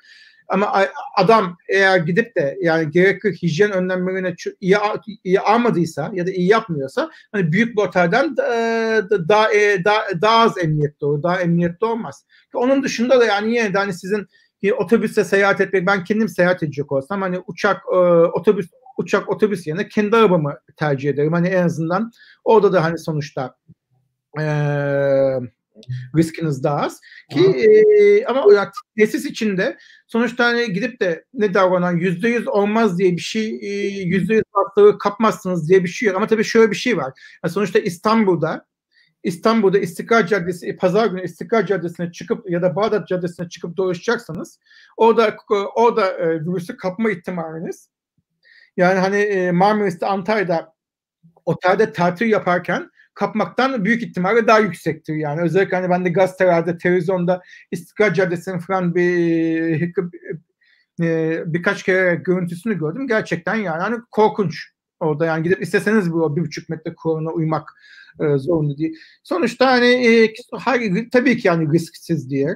Ama 0.49 0.85
adam 1.17 1.57
eğer 1.69 1.99
gidip 1.99 2.37
de 2.37 2.59
yani 2.63 2.91
gerekli 2.91 3.33
hijyen 3.43 3.73
önlemlerini 3.73 4.35
iyi, 4.61 4.77
iyi 5.25 5.41
almadıysa 5.41 6.11
ya 6.15 6.27
da 6.27 6.31
iyi 6.31 6.49
yapmıyorsa 6.49 7.11
hani 7.33 7.53
büyük 7.53 7.77
bir 7.77 7.83
otelden 7.83 8.37
daha, 8.37 8.49
daha, 9.29 9.49
daha, 9.85 10.03
daha 10.23 10.39
az 10.39 10.59
emniyetli 10.59 11.07
olur, 11.07 11.23
daha 11.23 11.41
emniyetli 11.41 11.87
olmaz. 11.87 12.25
Onun 12.55 12.83
dışında 12.83 13.21
da 13.21 13.25
yani 13.25 13.55
yine 13.55 13.75
de 13.75 13.79
hani 13.79 13.93
sizin 13.95 14.27
otobüste 14.79 15.25
seyahat 15.25 15.61
etmek, 15.61 15.87
ben 15.87 16.05
kendim 16.05 16.29
seyahat 16.29 16.63
edecek 16.63 16.93
olsam 16.93 17.23
hani 17.23 17.39
uçak, 17.47 17.83
e, 17.93 17.97
otobüs, 18.27 18.67
uçak, 18.99 19.29
otobüs 19.29 19.67
yerine 19.67 19.89
kendi 19.89 20.17
arabamı 20.17 20.55
tercih 20.77 21.11
ederim. 21.11 21.33
Hani 21.33 21.49
en 21.49 21.63
azından 21.65 22.11
orada 22.45 22.73
da 22.73 22.85
hani 22.85 22.99
sonuçta 22.99 23.55
eee 24.39 25.41
riskiniz 26.17 26.65
daha 26.65 26.81
az. 26.81 27.01
Ki 27.31 27.41
e, 27.41 28.25
ama 28.25 28.55
ya, 28.55 28.71
tesis 28.99 29.25
içinde 29.25 29.77
sonuçta 30.07 30.45
hani 30.45 30.73
gidip 30.73 31.01
de 31.01 31.25
ne 31.35 31.55
davranan 31.55 31.97
yüzde 31.97 32.29
yüz 32.29 32.49
olmaz 32.49 32.99
diye 32.99 33.13
bir 33.13 33.21
şey 33.21 33.51
yüzde 34.05 34.35
yüz 34.35 34.45
hastalığı 34.53 34.99
kapmazsınız 34.99 35.69
diye 35.69 35.85
bir 35.85 35.89
şey 35.89 36.07
yok. 36.07 36.17
Ama 36.17 36.27
tabii 36.27 36.45
şöyle 36.45 36.71
bir 36.71 36.77
şey 36.77 36.97
var. 36.97 37.13
Yani 37.45 37.53
sonuçta 37.53 37.79
İstanbul'da 37.79 38.67
İstanbul'da 39.23 39.79
İstiklal 39.79 40.27
Caddesi, 40.27 40.77
Pazar 40.77 41.07
günü 41.07 41.25
İstiklal 41.25 41.67
Caddesi'ne 41.67 42.13
çıkıp 42.13 42.51
ya 42.51 42.63
da 42.63 42.77
Bağdat 42.77 43.09
Caddesi'ne 43.09 43.49
çıkıp 43.49 43.77
dolaşacaksanız 43.77 44.59
orada 44.97 45.37
orada 45.75 46.11
e, 46.11 46.41
virüsü 46.41 46.77
kapma 46.77 47.11
ihtimaliniz 47.11 47.89
yani 48.77 48.99
hani 48.99 49.17
e, 49.17 49.51
Marmaris'te 49.51 50.07
Antalya'da 50.07 50.75
otelde 51.45 51.93
tatil 51.93 52.27
yaparken 52.27 52.91
kapmaktan 53.15 53.85
büyük 53.85 54.03
ihtimalle 54.03 54.47
daha 54.47 54.59
yüksektir 54.59 55.15
yani. 55.15 55.41
Özellikle 55.41 55.77
hani 55.77 55.91
ben 55.91 56.05
de 56.05 56.09
gazetelerde, 56.09 56.79
televizyonda 56.79 57.43
İstiklal 57.71 58.15
Caddesi'nin 58.15 58.59
falan 58.59 58.95
bir, 58.95 59.93
e, 61.03 61.43
birkaç 61.47 61.83
kere 61.83 62.15
görüntüsünü 62.15 62.79
gördüm. 62.79 63.09
Gerçekten 63.09 63.55
yani 63.55 63.83
hani 63.83 63.97
korkunç 64.11 64.73
orada 65.01 65.27
yani 65.27 65.43
gidip 65.43 65.63
isteseniz 65.63 66.13
bu 66.13 66.37
bir 66.37 66.43
buçuk 66.43 66.69
metre 66.69 66.95
kuralına 66.95 67.31
uymak 67.31 67.71
e, 68.21 68.39
zorunda 68.39 68.79
değil. 68.79 68.97
Sonuçta 69.23 69.73
hani 69.73 69.87
e, 69.87 70.35
hayır, 70.53 71.11
tabii 71.13 71.39
ki 71.39 71.49
yani 71.49 71.73
risksiz 71.73 72.31
diye. 72.31 72.47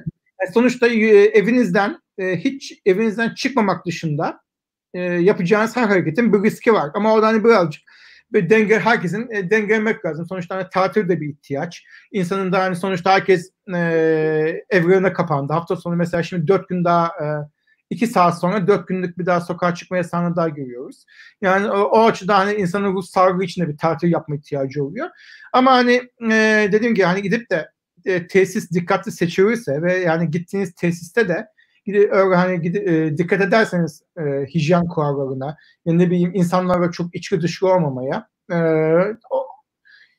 Yani 0.41 0.53
sonuçta 0.53 0.87
e, 0.87 1.07
evinizden 1.25 1.97
e, 2.17 2.37
hiç 2.37 2.81
evinizden 2.85 3.33
çıkmamak 3.35 3.85
dışında 3.85 4.39
e, 4.93 5.01
yapacağınız 5.01 5.75
her 5.75 5.87
hareketin 5.87 6.33
bir 6.33 6.43
riski 6.43 6.73
var. 6.73 6.91
Ama 6.93 7.13
orada 7.13 7.27
hani 7.27 7.43
birazcık 7.43 7.81
bir 8.33 8.49
denge 8.49 8.79
herkesin 8.79 9.29
e, 9.31 9.49
dengelemek 9.49 10.05
lazım. 10.05 10.25
Sonuçta 10.25 10.55
hani 10.55 10.67
tatil 10.73 11.09
de 11.09 11.21
bir 11.21 11.29
ihtiyaç. 11.29 11.83
İnsanın 12.11 12.51
da 12.51 12.63
hani 12.63 12.75
sonuçta 12.75 13.11
herkes 13.13 13.51
e, 13.75 13.79
evlerine 14.69 15.13
kapandı. 15.13 15.53
Hafta 15.53 15.75
sonu 15.75 15.95
mesela 15.95 16.23
şimdi 16.23 16.47
dört 16.47 16.69
gün 16.69 16.83
daha 16.83 17.07
e, 17.07 17.25
iki 17.89 18.07
saat 18.07 18.39
sonra 18.39 18.67
dört 18.67 18.87
günlük 18.87 19.17
bir 19.17 19.25
daha 19.25 19.41
sokağa 19.41 19.75
çıkma 19.75 19.97
yasağını 19.97 20.35
daha 20.35 20.49
görüyoruz. 20.49 21.05
Yani 21.41 21.71
o, 21.71 21.79
o 21.79 22.05
açıdan 22.05 22.35
hani 22.35 22.53
insanın 22.53 22.93
ruh 22.93 23.03
sağlığı 23.03 23.43
için 23.43 23.61
de 23.61 23.69
bir 23.69 23.77
tatil 23.77 24.11
yapma 24.11 24.35
ihtiyacı 24.35 24.83
oluyor. 24.83 25.09
Ama 25.53 25.71
hani 25.71 26.01
e, 26.31 26.69
dediğim 26.71 26.95
gibi 26.95 27.05
hani 27.05 27.21
gidip 27.21 27.49
de 27.49 27.69
e, 28.05 28.27
tesis 28.27 28.71
dikkatli 28.71 29.11
seçilirse 29.11 29.81
ve 29.81 29.93
yani 29.93 30.31
gittiğiniz 30.31 30.73
tesiste 30.73 31.27
de 31.27 31.47
hani 32.35 32.61
gidi, 32.61 32.77
e, 32.77 33.17
dikkat 33.17 33.41
ederseniz 33.41 34.03
e, 34.17 34.45
hijyen 34.45 34.87
kurallarına, 34.87 35.57
yani 35.85 35.99
ne 35.99 36.11
bileyim 36.11 36.31
insanlarla 36.33 36.91
çok 36.91 37.15
içki 37.15 37.41
dışlı 37.41 37.73
olmamaya 37.73 38.27
e, 38.51 38.57
o, 39.29 39.47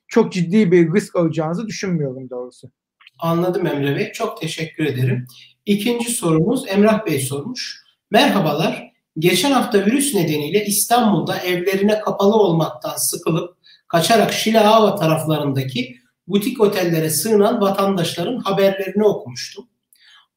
çok 0.07 0.33
ciddi 0.33 0.71
bir 0.71 0.93
risk 0.93 1.15
alacağınızı 1.15 1.67
düşünmüyorum 1.67 2.29
doğrusu. 2.29 2.71
Anladım 3.19 3.67
Emre 3.67 3.95
Bey. 3.95 4.11
Çok 4.11 4.41
teşekkür 4.41 4.85
ederim. 4.85 5.25
İkinci 5.65 6.11
sorumuz 6.11 6.65
Emrah 6.67 7.05
Bey 7.05 7.19
sormuş. 7.19 7.83
Merhabalar. 8.11 8.89
Geçen 9.19 9.51
hafta 9.51 9.85
virüs 9.85 10.15
nedeniyle 10.15 10.65
İstanbul'da 10.65 11.37
evlerine 11.39 11.99
kapalı 11.99 12.35
olmaktan 12.35 12.95
sıkılıp 12.97 13.57
kaçarak 13.87 14.33
Şileava 14.33 14.95
taraflarındaki 14.95 15.95
butik 16.27 16.61
otellere 16.61 17.09
sığınan 17.09 17.61
vatandaşların 17.61 18.37
haberlerini 18.37 19.03
okumuştum. 19.03 19.68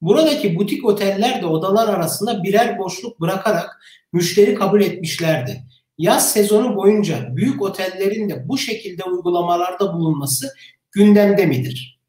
Buradaki 0.03 0.57
butik 0.57 0.84
oteller 0.84 1.42
de 1.42 1.46
odalar 1.46 1.94
arasında 1.94 2.42
birer 2.42 2.78
boşluk 2.78 3.20
bırakarak 3.20 3.80
müşteri 4.12 4.55
kabul 4.55 4.80
etmişlerdi. 4.80 5.62
Yaz 5.98 6.32
sezonu 6.32 6.76
boyunca 6.76 7.36
büyük 7.36 7.62
otellerin 7.62 8.28
de 8.28 8.48
bu 8.48 8.59
şekilde 8.59 9.05
uygulamalarda 9.05 9.94
bulunması 9.94 10.55
gündemde 10.92 11.46
midir? 11.46 12.00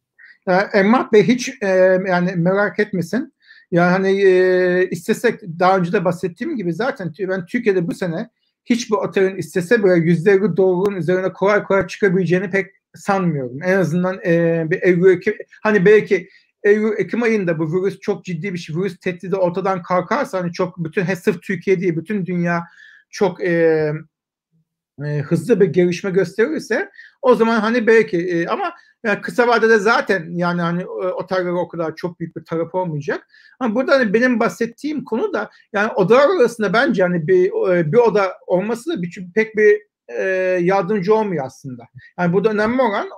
Ee, 0.48 0.54
Emrah 0.54 1.12
Bey 1.12 1.24
hiç 1.24 1.50
e, 1.62 1.68
yani 2.08 2.32
merak 2.36 2.80
etmesin. 2.80 3.34
Yani 3.72 3.92
hani 3.92 4.22
e, 4.22 4.90
istesek 4.90 5.42
daha 5.60 5.78
önce 5.78 5.94
de 5.94 6.06
bahsettiğim 6.06 6.56
gibi 6.56 6.74
zaten 6.74 7.14
ben 7.20 7.46
Türkiye'de 7.46 7.88
bu 7.88 7.94
sene 7.94 8.30
hiçbir 8.66 8.96
otelin 8.96 9.36
istese 9.36 9.84
böyle 9.84 10.06
yüzleri 10.06 10.58
doğruluğun 10.58 10.96
üzerine 10.96 11.34
kolay 11.34 11.64
kolay 11.64 11.88
çıkabileceğini 11.88 12.50
pek 12.50 12.68
sanmıyorum. 12.96 13.64
En 13.64 13.78
azından 13.78 14.20
e, 14.26 14.64
bir 14.70 14.82
Ekim 14.82 15.34
hani 15.64 15.86
belki 15.86 16.30
Eylül 16.64 16.98
Ekim 16.98 17.24
ayında 17.24 17.60
bu 17.60 17.74
virüs 17.74 18.00
çok 18.00 18.26
ciddi 18.26 18.54
bir 18.54 18.58
şey. 18.58 18.76
Virüs 18.76 19.00
tehdidi 19.00 19.36
ortadan 19.36 19.84
kalkarsa 19.84 20.40
hani 20.40 20.54
çok 20.54 20.78
bütün 20.78 21.06
sırf 21.06 21.42
Türkiye 21.42 21.80
değil 21.80 21.96
bütün 21.96 22.26
dünya 22.26 22.64
çok 23.10 23.44
e, 23.44 23.94
e, 25.06 25.20
hızlı 25.22 25.60
bir 25.60 25.66
gelişme 25.66 26.12
gösterirse 26.12 26.90
o 27.22 27.36
zaman 27.36 27.60
hani 27.60 27.88
belki 27.88 28.18
e, 28.18 28.48
ama 28.48 28.74
yani 29.04 29.22
kısa 29.22 29.48
vadede 29.48 29.78
zaten 29.78 30.30
yani 30.32 30.62
hani 30.62 30.82
e, 30.82 30.86
oteller 30.86 31.52
o 31.52 31.68
kadar 31.68 31.96
çok 31.96 32.20
büyük 32.20 32.36
bir 32.36 32.46
taraf 32.46 32.76
olmayacak. 32.76 33.28
Ama 33.60 33.76
burada 33.76 33.92
hani 33.92 34.14
benim 34.14 34.40
bahsettiğim 34.40 35.04
konu 35.04 35.34
da 35.34 35.50
yani 35.74 35.92
odalar 35.92 36.30
arasında 36.40 36.74
bence 36.74 37.04
hani 37.04 37.28
bir 37.28 37.74
e, 37.76 37.92
bir 37.92 37.98
oda 37.98 38.34
olması 38.48 38.90
da 38.90 39.02
bir, 39.02 39.28
pek 39.36 39.58
bir 39.58 39.82
e, 40.08 40.24
yardımcı 40.62 41.16
olmuyor 41.16 41.46
aslında. 41.46 41.84
Yani 42.20 42.34
burada 42.34 42.50
önemli 42.50 42.82
olan 42.82 43.10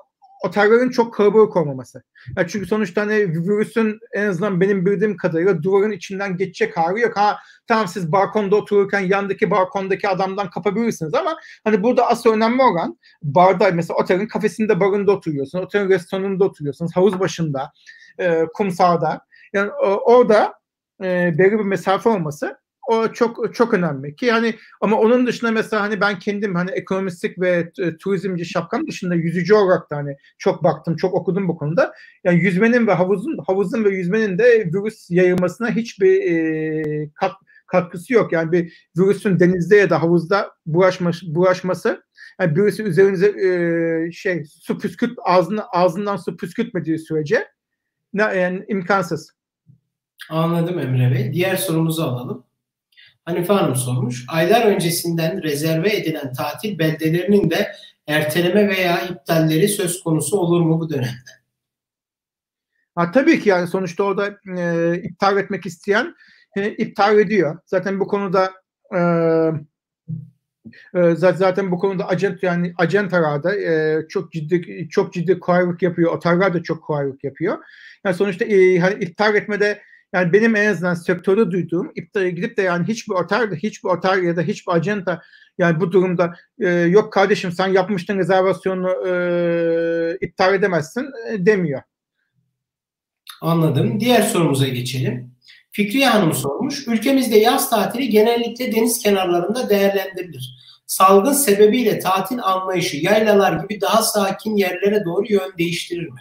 otellerin 0.46 0.90
çok 0.90 1.14
kalabalık 1.14 1.58
olmaması. 1.58 2.04
Yani 2.38 2.48
çünkü 2.50 2.68
sonuçta 2.68 3.02
hani 3.02 3.14
virüsün 3.14 4.00
en 4.14 4.28
azından 4.28 4.62
benim 4.62 4.86
bildiğim 4.86 5.18
kadarıyla 5.18 5.64
duvarın 5.64 5.92
içinden 5.92 6.38
geçecek 6.38 6.78
hali 6.78 7.02
yok. 7.02 7.18
Ha 7.18 7.38
tamam 7.68 7.88
siz 7.88 8.12
balkonda 8.12 8.56
otururken 8.56 9.00
yandaki 9.00 9.52
balkondaki 9.52 10.10
adamdan 10.10 10.50
kapabilirsiniz 10.50 11.14
ama 11.14 11.38
hani 11.64 11.84
burada 11.84 12.08
asıl 12.08 12.34
önemli 12.34 12.62
olan 12.62 13.00
barda 13.24 13.72
mesela 13.72 13.98
otelin 13.98 14.28
kafesinde 14.28 14.80
barında 14.80 15.12
oturuyorsunuz, 15.12 15.66
otelin 15.66 15.90
restoranında 15.90 16.46
oturuyorsunuz, 16.46 16.96
havuz 16.96 17.20
başında, 17.20 17.72
e, 18.20 18.46
kumsalda. 18.54 19.22
Yani 19.54 19.72
o, 19.72 19.88
orada 19.88 20.54
e, 21.04 21.34
belli 21.38 21.52
bir 21.60 21.66
mesafe 21.66 22.10
olması 22.10 22.58
o 22.90 23.14
çok 23.14 23.56
çok 23.56 23.74
önemli 23.74 24.16
ki 24.16 24.26
yani 24.26 24.56
ama 24.82 25.00
onun 25.00 25.28
dışında 25.28 25.52
mesela 25.52 25.84
hani 25.84 26.02
ben 26.02 26.20
kendim 26.20 26.56
hani 26.56 26.72
ekonomistlik 26.72 27.40
ve 27.40 27.72
e, 27.80 27.98
turizmci 27.98 28.46
şapkam 28.46 28.88
dışında 28.88 29.16
yüzücü 29.16 29.54
olarak 29.54 29.92
da 29.92 29.96
hani 29.96 30.16
çok 30.38 30.64
baktım 30.64 30.96
çok 30.96 31.14
okudum 31.14 31.48
bu 31.48 31.58
konuda. 31.58 31.94
Yani 32.24 32.40
yüzmenin 32.40 32.88
ve 32.88 32.94
havuzun 32.94 33.38
havuzun 33.48 33.84
ve 33.84 33.90
yüzmenin 33.90 34.38
de 34.38 34.66
virüs 34.66 35.08
yayılmasına 35.10 35.72
hiçbir 35.72 36.22
e, 36.22 37.10
kat, 37.14 37.32
katkısı 37.68 38.14
yok. 38.14 38.32
Yani 38.32 38.52
bir 38.52 38.90
virüsün 38.98 39.40
denizde 39.40 39.76
ya 39.76 39.90
da 39.90 40.02
havuzda 40.02 40.52
bulaşma, 40.66 41.12
bulaşması 41.24 42.04
yani 42.42 42.56
birisi 42.56 42.84
üzerinize 42.84 43.28
e, 43.28 44.12
şey 44.12 44.44
su 44.46 44.80
püskürt 44.80 45.18
ağzına, 45.24 45.66
ağzından 45.74 46.18
su 46.18 46.38
püskürtmediği 46.38 47.00
sürece 47.00 47.48
ne, 48.14 48.22
yani 48.22 48.66
imkansız. 48.68 49.32
Anladım 50.30 50.80
Emre 50.80 51.12
Bey. 51.12 51.34
Diğer 51.34 51.56
sorumuzu 51.56 52.04
alalım. 52.04 52.46
Hanife 53.26 53.54
Hanım 53.54 53.76
sormuş. 53.76 54.26
Aylar 54.28 54.66
öncesinden 54.66 55.44
rezerve 55.44 55.96
edilen 55.96 56.34
tatil 56.34 56.80
beldelerinin 56.80 57.50
de 57.50 57.72
erteleme 58.08 58.68
veya 58.68 59.02
iptalleri 59.02 59.68
söz 59.68 60.04
konusu 60.04 60.38
olur 60.38 60.62
mu 60.62 60.80
bu 60.80 60.90
dönemde? 60.90 61.32
Ha, 62.96 63.12
tabii 63.12 63.40
ki 63.40 63.50
yani 63.50 63.68
sonuçta 63.68 64.04
orada 64.04 64.40
e, 64.58 64.96
iptal 65.04 65.38
etmek 65.38 65.66
isteyen 65.66 66.16
e, 66.56 66.70
iptal 66.70 67.20
ediyor. 67.20 67.60
Zaten 67.66 68.00
bu 68.00 68.08
konuda 68.08 68.54
e, 68.96 69.00
e, 70.96 71.16
zaten 71.16 71.72
bu 71.72 71.80
konuda 71.80 72.08
acent 72.08 72.44
yani 72.44 72.74
acentalarda 72.78 73.56
e, 73.56 74.02
çok 74.08 74.32
ciddi 74.32 74.88
çok 74.90 75.14
ciddi 75.14 75.40
kolaylık 75.40 75.82
yapıyor. 75.82 76.12
Oteller 76.12 76.54
de 76.54 76.64
çok 76.64 76.84
kolaylık 76.84 77.24
yapıyor. 77.24 77.58
Yani 78.06 78.16
sonuçta 78.16 78.46
e, 78.46 78.80
hani 78.80 79.04
iptal 79.04 79.36
etmede 79.36 79.82
yani 80.14 80.34
benim 80.34 80.56
en 80.56 80.72
azından 80.72 80.94
sektörde 80.94 81.52
duyduğum 81.52 81.92
iptale 81.96 82.30
gidip 82.30 82.58
de 82.58 82.62
yani 82.62 82.88
hiçbir 82.88 83.14
otel, 83.14 83.56
hiçbir 83.56 83.90
otel 83.90 84.24
ya 84.24 84.36
da 84.36 84.42
hiçbir 84.42 84.74
acenta 84.74 85.22
yani 85.58 85.80
bu 85.80 85.92
durumda 85.92 86.34
e, 86.60 86.70
yok 86.70 87.14
kardeşim 87.14 87.52
sen 87.52 87.68
yapmıştın 87.68 88.18
rezervasyonu 88.18 89.08
e, 89.08 90.18
iptal 90.22 90.54
edemezsin 90.54 91.06
e, 91.32 91.46
demiyor. 91.46 91.82
Anladım. 93.42 94.00
Diğer 94.00 94.22
sorumuza 94.22 94.68
geçelim. 94.68 95.36
Fikriye 95.72 96.08
Hanım 96.08 96.34
sormuş. 96.34 96.88
Ülkemizde 96.88 97.38
yaz 97.38 97.70
tatili 97.70 98.10
genellikle 98.10 98.76
deniz 98.76 99.04
kenarlarında 99.04 99.70
değerlendirilir. 99.70 100.56
Salgın 100.88 101.34
sebebiyle 101.34 102.00
tatil 102.00 102.40
anlayışı 102.44 102.98
yaylalar 102.98 103.60
gibi 103.64 103.82
daha 103.82 104.04
sakin 104.04 104.56
yerlere 104.56 105.06
doğru 105.06 105.26
yön 105.30 105.54
değiştirir 105.58 106.08
mi? 106.08 106.20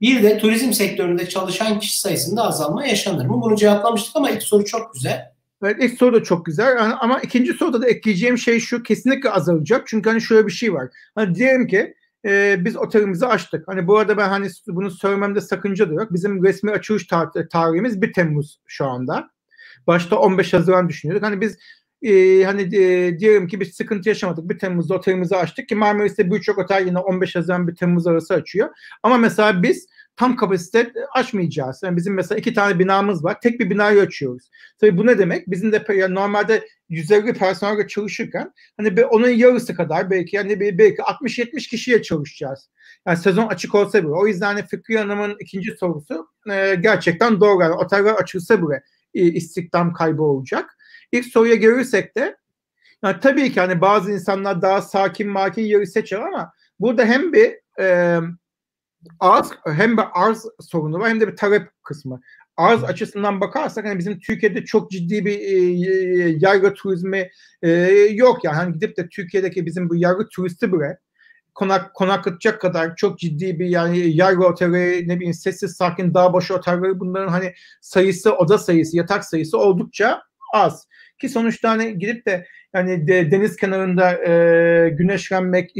Bir 0.00 0.22
de 0.22 0.38
turizm 0.38 0.72
sektöründe 0.72 1.28
çalışan 1.28 1.78
kişi 1.78 2.00
sayısında 2.00 2.42
azalma 2.42 2.86
yaşanır 2.86 3.26
mı? 3.26 3.42
Bunu 3.42 3.56
cevaplamıştık 3.56 4.16
ama 4.16 4.30
ilk 4.30 4.42
soru 4.42 4.64
çok 4.64 4.94
güzel. 4.94 5.32
Evet 5.62 5.76
ilk 5.80 5.98
soru 5.98 6.14
da 6.14 6.22
çok 6.22 6.46
güzel 6.46 6.92
ama 7.00 7.20
ikinci 7.20 7.52
soruda 7.52 7.82
da 7.82 7.88
ekleyeceğim 7.88 8.38
şey 8.38 8.60
şu 8.60 8.82
kesinlikle 8.82 9.30
azalacak. 9.30 9.86
Çünkü 9.86 10.10
hani 10.10 10.20
şöyle 10.22 10.46
bir 10.46 10.52
şey 10.52 10.74
var. 10.74 10.88
Hani 11.14 11.34
diyelim 11.34 11.66
ki 11.66 11.94
e, 12.24 12.56
biz 12.64 12.76
otelimizi 12.76 13.26
açtık. 13.26 13.68
Hani 13.68 13.86
bu 13.86 13.98
arada 13.98 14.16
ben 14.16 14.28
hani 14.28 14.48
bunu 14.66 14.90
söylememde 14.90 15.40
sakınca 15.40 15.90
da 15.90 15.94
yok. 15.94 16.12
Bizim 16.12 16.44
resmi 16.44 16.70
açılış 16.70 17.06
tar- 17.06 17.48
tarihimiz 17.48 18.02
1 18.02 18.12
Temmuz 18.12 18.60
şu 18.66 18.86
anda. 18.86 19.30
Başta 19.86 20.16
15 20.16 20.52
Haziran 20.52 20.88
düşünüyorduk. 20.88 21.26
Hani 21.26 21.40
biz 21.40 21.58
e, 22.06 22.44
hani 22.44 22.62
e, 22.62 23.18
diyelim 23.18 23.48
ki 23.48 23.60
bir 23.60 23.64
sıkıntı 23.64 24.08
yaşamadık. 24.08 24.48
1 24.48 24.58
Temmuz'da 24.58 24.94
otelimizi 24.94 25.36
açtık 25.36 25.68
ki 25.68 25.74
Marmaris'te 25.74 26.30
birçok 26.30 26.58
otel 26.58 26.86
yine 26.86 26.98
15 26.98 27.36
Haziran 27.36 27.68
1 27.68 27.74
Temmuz 27.74 28.06
arası 28.06 28.34
açıyor. 28.34 28.68
Ama 29.02 29.18
mesela 29.18 29.62
biz 29.62 29.86
tam 30.16 30.36
kapasite 30.36 30.92
açmayacağız. 31.14 31.80
Yani 31.84 31.96
bizim 31.96 32.14
mesela 32.14 32.38
iki 32.38 32.54
tane 32.54 32.78
binamız 32.78 33.24
var. 33.24 33.40
Tek 33.40 33.60
bir 33.60 33.70
binayı 33.70 34.00
açıyoruz. 34.00 34.50
Tabii 34.80 34.98
bu 34.98 35.06
ne 35.06 35.18
demek? 35.18 35.50
Bizim 35.50 35.72
de 35.72 35.84
yani 35.94 36.14
normalde 36.14 36.68
150 36.88 37.32
personelle 37.32 37.88
çalışırken 37.88 38.52
hani 38.76 38.96
bir, 38.96 39.02
onun 39.02 39.28
yarısı 39.28 39.74
kadar 39.74 40.10
belki 40.10 40.36
yani 40.36 40.60
bir, 40.60 40.78
belki 40.78 41.02
60-70 41.02 41.68
kişiye 41.68 42.02
çalışacağız. 42.02 42.70
Yani 43.06 43.16
sezon 43.16 43.46
açık 43.46 43.74
olsa 43.74 44.02
bile. 44.02 44.12
O 44.12 44.26
yüzden 44.26 44.46
hani 44.46 44.66
Fikri 44.66 44.98
Hanım'ın 44.98 45.36
ikinci 45.40 45.76
sorusu 45.80 46.28
e, 46.50 46.74
gerçekten 46.74 47.40
doğru. 47.40 47.62
Yani 47.62 47.74
oteller 47.74 48.14
açılsa 48.14 48.62
bile 48.62 48.82
e, 49.14 49.22
istihdam 49.22 49.92
kaybı 49.92 50.22
olacak. 50.22 50.76
İlk 51.12 51.26
soruya 51.26 51.54
gelirsek 51.54 52.16
de 52.16 52.36
yani 53.04 53.20
tabii 53.20 53.52
ki 53.52 53.60
hani 53.60 53.80
bazı 53.80 54.12
insanlar 54.12 54.62
daha 54.62 54.82
sakin 54.82 55.28
makin 55.28 55.62
yeri 55.62 55.86
seçer 55.86 56.20
ama 56.20 56.52
burada 56.80 57.04
hem 57.04 57.32
bir 57.32 57.54
e, 57.80 58.18
arz 59.20 59.50
hem 59.64 59.96
bir 59.96 60.04
arz 60.14 60.44
sorunu 60.60 60.98
var 60.98 61.08
hem 61.08 61.20
de 61.20 61.28
bir 61.28 61.36
talep 61.36 61.68
kısmı. 61.82 62.20
Arz 62.56 62.84
açısından 62.84 63.40
bakarsak 63.40 63.86
hani 63.86 63.98
bizim 63.98 64.18
Türkiye'de 64.20 64.64
çok 64.64 64.90
ciddi 64.90 65.24
bir 65.24 65.38
e, 65.40 66.36
yargı 66.40 66.74
turizmi 66.74 67.30
e, 67.62 67.70
yok 68.10 68.44
yani 68.44 68.56
hani 68.56 68.72
gidip 68.72 68.96
de 68.96 69.08
Türkiye'deki 69.08 69.66
bizim 69.66 69.88
bu 69.88 69.96
yargı 69.96 70.28
turisti 70.28 70.72
bile 70.72 70.98
konak 71.56 71.94
konaklatacak 71.94 72.60
kadar 72.60 72.96
çok 72.96 73.18
ciddi 73.18 73.58
bir 73.58 73.66
yani 73.66 73.98
yer 73.98 74.36
oteli 74.36 75.08
ne 75.08 75.16
bileyim 75.16 75.34
sessiz 75.34 75.76
sakin 75.76 76.14
dağ 76.14 76.32
başı 76.32 76.54
otelleri 76.54 77.00
bunların 77.00 77.28
hani 77.28 77.54
sayısı 77.80 78.32
oda 78.32 78.58
sayısı 78.58 78.96
yatak 78.96 79.24
sayısı 79.24 79.58
oldukça 79.58 80.22
az. 80.54 80.88
Ki 81.18 81.28
sonuçta 81.28 81.70
hani 81.70 81.98
gidip 81.98 82.26
de 82.26 82.46
yani 82.74 83.08
de, 83.08 83.30
deniz 83.30 83.56
kenarında 83.56 84.12
e, 84.12 84.88
güneşlenmek 84.88 85.70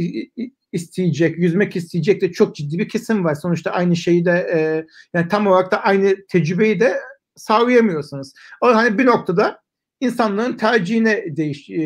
isteyecek, 0.71 1.37
yüzmek 1.37 1.75
isteyecek 1.75 2.21
de 2.21 2.31
çok 2.31 2.55
ciddi 2.55 2.79
bir 2.79 2.89
kesim 2.89 3.25
var. 3.25 3.35
Sonuçta 3.35 3.71
aynı 3.71 3.95
şeyi 3.95 4.25
de 4.25 4.49
e, 4.53 4.85
yani 5.13 5.27
tam 5.27 5.47
olarak 5.47 5.71
da 5.71 5.83
aynı 5.83 6.15
tecrübeyi 6.27 6.79
de 6.79 6.97
sağlayamıyorsunuz. 7.35 8.33
O 8.61 8.67
hani 8.67 8.97
bir 8.97 9.05
noktada 9.05 9.59
insanların 9.99 10.57
tercihine 10.57 11.37
değiş 11.37 11.69
e, 11.69 11.83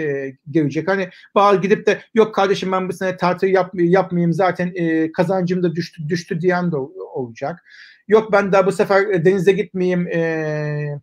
e, 0.00 0.36
gelecek. 0.50 0.88
Hani 0.88 1.08
bazı 1.34 1.60
gidip 1.60 1.86
de 1.86 2.00
yok 2.14 2.34
kardeşim 2.34 2.72
ben 2.72 2.88
bu 2.88 2.92
sene 2.92 3.16
tatil 3.16 3.48
yap, 3.48 3.70
yapmayayım 3.74 4.32
zaten 4.32 4.72
e, 4.74 5.12
kazancım 5.12 5.62
da 5.62 5.74
düştü 5.74 6.08
düştü 6.08 6.40
diyen 6.40 6.72
de 6.72 6.76
olacak. 7.14 7.64
Yok 8.08 8.32
ben 8.32 8.52
daha 8.52 8.66
bu 8.66 8.72
sefer 8.72 9.24
denize 9.24 9.52
gitmeyeyim 9.52 10.08
e, 10.08 11.00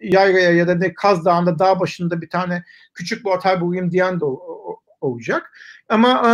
yayraya 0.00 0.50
ya 0.50 0.68
da 0.68 0.74
ne 0.74 0.94
Kaz 0.94 1.24
Dağı'nda 1.24 1.58
dağ 1.58 1.80
başında 1.80 2.22
bir 2.22 2.28
tane 2.28 2.64
küçük 2.94 3.24
bir 3.24 3.30
otel 3.30 3.60
bulayım 3.60 3.90
diyen 3.90 4.20
de 4.20 4.24
olacak. 5.00 5.58
Ama 5.88 6.08
e, 6.08 6.32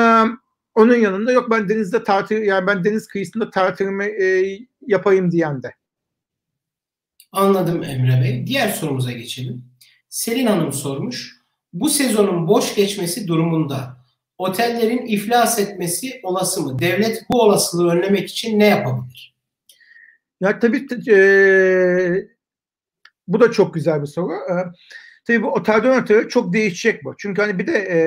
onun 0.75 0.97
yanında 0.97 1.33
yok 1.33 1.51
ben 1.51 1.69
denizde 1.69 2.05
tatil 2.05 2.43
yani 2.43 2.67
ben 2.67 2.85
deniz 2.85 3.09
kıyısında 3.09 3.51
tatilimi 3.51 4.05
e, 4.05 4.59
yapayım 4.87 5.31
diyen 5.31 5.63
de. 5.63 5.75
Anladım 7.33 7.83
Emre 7.85 8.21
Bey. 8.23 8.47
Diğer 8.47 8.69
sorumuza 8.69 9.13
geçelim. 9.13 9.65
Selin 10.09 10.47
Hanım 10.47 10.73
sormuş. 10.73 11.43
Bu 11.73 11.89
sezonun 11.89 12.49
boş 12.49 12.75
geçmesi 12.75 13.29
durumunda 13.29 13.97
otellerin 14.39 15.07
iflas 15.07 15.59
etmesi 15.59 16.21
olası 16.23 16.63
mı? 16.63 16.79
Devlet 16.79 17.25
bu 17.31 17.43
olasılığı 17.43 17.91
önlemek 17.91 18.29
için 18.29 18.59
ne 18.59 18.67
yapabilir? 18.67 19.35
Ya 20.41 20.59
tabii 20.59 20.87
e, 21.11 21.19
bu 23.33 23.41
da 23.41 23.51
çok 23.51 23.75
güzel 23.75 24.03
bir 24.03 24.07
soru. 24.07 24.33
E, 24.33 24.55
Tabii 25.27 25.43
bu 25.43 25.53
otelden 25.53 26.03
otele 26.03 26.29
çok 26.29 26.53
değişecek 26.53 27.05
bu. 27.05 27.15
Çünkü 27.19 27.43
hani 27.43 27.59
bir 27.59 27.67
de 27.67 27.73
e, 27.79 27.99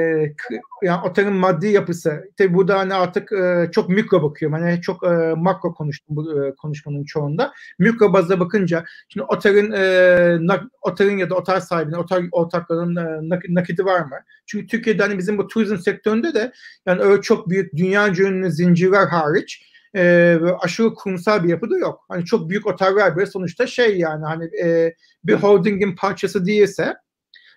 yani 0.83 1.01
otelin 1.09 1.33
maddi 1.33 1.67
yapısı. 1.67 2.31
Tabii 2.37 2.53
burada 2.53 2.79
hani 2.79 2.93
artık 2.93 3.31
e, 3.31 3.69
çok 3.71 3.89
mikro 3.89 4.23
bakıyorum. 4.23 4.59
Hani 4.59 4.81
çok 4.81 5.03
e, 5.03 5.33
makro 5.37 5.73
konuştum 5.73 6.15
bu 6.15 6.45
e, 6.45 6.55
konuşmanın 6.55 7.03
çoğunda. 7.03 7.53
Mikro 7.79 8.13
bazda 8.13 8.39
bakınca 8.39 8.83
şimdi 9.09 9.25
otelin 9.29 9.71
e, 9.71 10.37
nak, 10.47 10.63
otelin 10.81 11.17
ya 11.17 11.29
da 11.29 11.35
otel 11.35 11.59
sahibinin, 11.61 11.97
otel 11.97 12.27
ortaklarının 12.31 12.95
e, 12.95 13.29
nak, 13.29 13.49
nakidi 13.49 13.85
var 13.85 13.99
mı? 13.99 14.17
Çünkü 14.45 14.67
Türkiye'de 14.67 15.03
hani 15.03 15.17
bizim 15.17 15.37
bu 15.37 15.47
turizm 15.47 15.77
sektöründe 15.77 16.33
de 16.33 16.51
yani 16.85 17.01
öyle 17.01 17.21
çok 17.21 17.49
büyük 17.49 17.75
dünya 17.75 18.07
ünlü 18.07 18.51
zincirler 18.51 19.07
hariç 19.07 19.74
e, 19.95 20.37
aşırı 20.59 20.93
kurumsal 20.93 21.43
bir 21.43 21.49
yapı 21.49 21.69
da 21.69 21.77
yok. 21.77 22.05
Hani 22.09 22.25
çok 22.25 22.49
büyük 22.49 22.67
oteller 22.67 23.15
böyle 23.15 23.25
sonuçta 23.25 23.67
şey 23.67 23.97
yani 23.97 24.25
hani 24.25 24.45
e, 24.63 24.95
bir 25.23 25.33
holdingin 25.33 25.95
parçası 25.95 26.45
değilse 26.45 26.95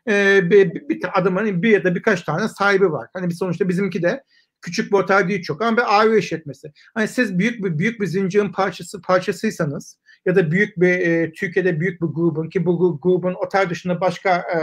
e, 0.09 0.41
bir, 0.51 0.89
bir 0.89 1.21
adamın 1.21 1.63
bir 1.63 1.71
ya 1.71 1.85
da 1.85 1.95
birkaç 1.95 2.23
tane 2.23 2.49
sahibi 2.49 2.93
var. 2.93 3.09
Hani 3.13 3.29
bir 3.29 3.35
sonuçta 3.35 3.69
bizimki 3.69 4.03
de 4.03 4.25
küçük 4.63 4.93
bir 4.93 4.97
otel 4.97 5.29
değil 5.29 5.43
çok 5.43 5.63
ama 5.63 5.77
bir 5.77 5.99
aile 5.99 6.19
işletmesi. 6.19 6.73
Hani 6.95 7.09
siz 7.09 7.39
büyük 7.39 7.65
bir 7.65 7.79
büyük 7.79 8.01
bir 8.01 8.07
zincirin 8.07 8.53
parçası 8.53 9.03
parçasıysanız 9.03 9.99
ya 10.27 10.37
da 10.37 10.51
büyük 10.51 10.81
bir 10.81 10.99
e, 10.99 11.33
Türkiye'de 11.33 11.81
büyük 11.81 12.03
bir 12.03 12.07
grubun 12.07 12.49
ki 12.49 12.67
bu 12.67 13.01
grubun 13.01 13.35
otel 13.35 13.71
dışında 13.71 14.01
başka 14.01 14.37
e, 14.37 14.59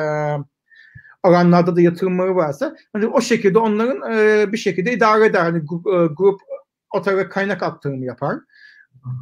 alanlarda 1.24 1.76
da 1.76 1.82
yatırımları 1.82 2.36
varsa 2.36 2.76
hani 2.94 3.08
o 3.08 3.22
şekilde 3.22 3.60
onların 3.60 4.12
e, 4.12 4.52
bir 4.52 4.58
şekilde 4.58 4.94
idare 4.94 5.26
eder. 5.26 5.42
Hani 5.42 5.60
grup, 5.60 5.88
e, 5.88 6.14
grup 6.18 6.42
otele 6.96 7.30
kaynak 7.30 7.64
aktarımı 7.64 8.06
yapar. 8.06 8.36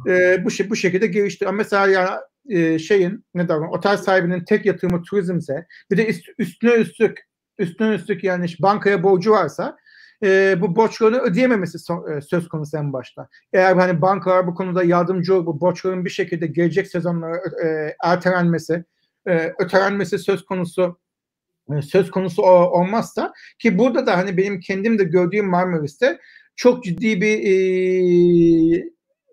E, 0.08 0.44
bu, 0.44 0.48
bu 0.70 0.76
şekilde 0.76 1.06
geliştirir. 1.06 1.50
Mesela 1.50 1.86
yani 1.86 2.20
e, 2.48 2.78
şeyin 2.78 3.24
ne 3.34 3.48
derler 3.48 3.66
otel 3.66 3.96
sahibinin 3.96 4.44
tek 4.44 4.66
yatırımı 4.66 5.02
turizmse 5.02 5.66
bir 5.90 5.96
de 5.96 6.06
üst, 6.06 6.28
üstüne 6.38 6.72
üstlük 6.72 7.18
üstüne 7.58 7.94
üstlük 7.94 8.24
yani 8.24 8.46
bankaya 8.60 9.02
borcu 9.02 9.30
varsa 9.30 9.76
e, 10.22 10.56
bu 10.60 10.76
borçlarını 10.76 11.18
ödeyememesi 11.18 11.78
so, 11.78 12.10
e, 12.10 12.20
söz 12.20 12.48
konusu 12.48 12.76
en 12.76 12.92
başta. 12.92 13.28
Eğer 13.52 13.76
hani 13.76 14.02
bankalar 14.02 14.46
bu 14.46 14.54
konuda 14.54 14.84
yardımcı 14.84 15.34
olur, 15.34 15.46
bu 15.46 15.60
borçların 15.60 16.04
bir 16.04 16.10
şekilde 16.10 16.46
gelecek 16.46 16.86
sezonlara 16.86 17.36
e, 17.64 17.96
ertelenmesi, 18.04 18.84
e, 19.28 19.52
ötelenmesi 19.58 20.18
söz 20.18 20.44
konusu 20.44 20.98
e, 21.76 21.82
söz 21.82 22.10
konusu 22.10 22.42
olmazsa 22.42 23.32
ki 23.58 23.78
burada 23.78 24.06
da 24.06 24.16
hani 24.16 24.36
benim 24.36 24.60
kendim 24.60 24.98
de 24.98 25.04
gördüğüm 25.04 25.46
Marmaris'te 25.46 26.18
çok 26.56 26.84
ciddi 26.84 27.20
bir 27.20 27.38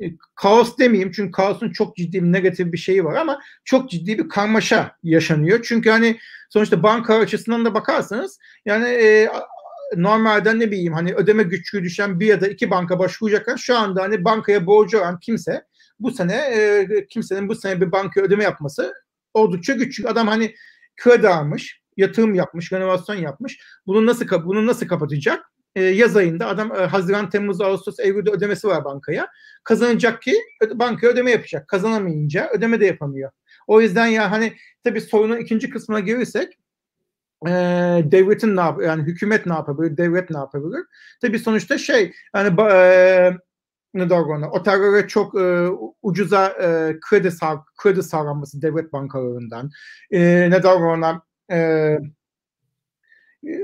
e, 0.01 0.15
kaos 0.35 0.77
demeyeyim 0.77 1.11
çünkü 1.11 1.31
kaosun 1.31 1.69
çok 1.71 1.95
ciddi 1.95 2.23
bir 2.23 2.31
negatif 2.31 2.73
bir 2.73 2.77
şeyi 2.77 3.05
var 3.05 3.15
ama 3.15 3.39
çok 3.65 3.89
ciddi 3.89 4.17
bir 4.17 4.29
karmaşa 4.29 4.95
yaşanıyor. 5.03 5.59
Çünkü 5.63 5.89
hani 5.89 6.17
sonuçta 6.49 6.83
banka 6.83 7.15
açısından 7.15 7.65
da 7.65 7.73
bakarsanız 7.73 8.39
yani 8.65 8.85
e, 8.87 9.29
normalden 9.95 10.59
ne 10.59 10.71
bileyim 10.71 10.93
hani 10.93 11.13
ödeme 11.13 11.43
güçlüğü 11.43 11.83
düşen 11.83 12.19
bir 12.19 12.27
ya 12.27 12.41
da 12.41 12.47
iki 12.47 12.69
banka 12.71 12.99
başvuracaklar. 12.99 13.57
Şu 13.57 13.77
anda 13.77 14.01
hani 14.01 14.25
bankaya 14.25 14.65
borcu 14.65 14.99
olan 14.99 15.19
kimse 15.19 15.63
bu 15.99 16.11
sene 16.11 16.35
e, 16.35 16.87
kimsenin 17.09 17.49
bu 17.49 17.55
sene 17.55 17.81
bir 17.81 17.91
banka 17.91 18.21
ödeme 18.21 18.43
yapması 18.43 18.93
oldukça 19.33 19.73
güç. 19.73 19.95
Çünkü 19.95 20.09
adam 20.09 20.27
hani 20.27 20.55
kredi 20.97 21.29
almış, 21.29 21.81
yatırım 21.97 22.33
yapmış, 22.35 22.71
renovasyon 22.71 23.15
yapmış. 23.15 23.59
Bunu 23.87 24.05
nasıl 24.05 24.25
bunu 24.45 24.67
nasıl 24.67 24.87
kapatacak? 24.87 25.50
E, 25.75 25.83
yaz 25.83 26.17
ayında 26.17 26.47
adam 26.47 26.71
e, 26.71 26.75
Haziran, 26.75 27.29
Temmuz, 27.29 27.61
Ağustos, 27.61 27.99
Eylül'de 27.99 28.29
ödemesi 28.29 28.67
var 28.67 28.85
bankaya. 28.85 29.27
Kazanacak 29.63 30.21
ki 30.21 30.35
bankaya 30.73 31.13
ödeme 31.13 31.31
yapacak. 31.31 31.67
Kazanamayınca 31.67 32.49
ödeme 32.53 32.79
de 32.79 32.85
yapamıyor. 32.85 33.31
O 33.67 33.81
yüzden 33.81 34.07
ya 34.07 34.31
hani 34.31 34.53
tabii 34.83 35.01
sorunun 35.01 35.37
ikinci 35.37 35.69
kısmına 35.69 35.99
gelirsek 35.99 36.59
e, 37.47 37.51
devletin 38.05 38.55
ne 38.55 38.61
yap 38.61 38.81
yani 38.83 39.03
hükümet 39.03 39.45
ne 39.45 39.53
yapabilir, 39.53 39.97
devlet 39.97 40.29
ne 40.29 40.37
yapabilir? 40.37 40.85
Tabii 41.21 41.39
sonuçta 41.39 41.77
şey 41.77 42.13
yani 42.35 42.57
ne 43.93 44.09
der 44.09 44.19
ona 44.19 44.51
otellere 44.51 45.07
çok 45.07 45.41
e, 45.41 45.67
ucuza 46.01 46.47
e, 46.47 46.99
kredi 47.09 47.31
sağ, 47.31 47.65
kredi 47.77 48.03
sağlanması 48.03 48.61
devlet 48.61 48.93
bankalarından 48.93 49.69
e, 50.11 50.19
ne 50.49 50.63
der 50.63 50.75
ona 50.75 51.21
e, 51.51 51.97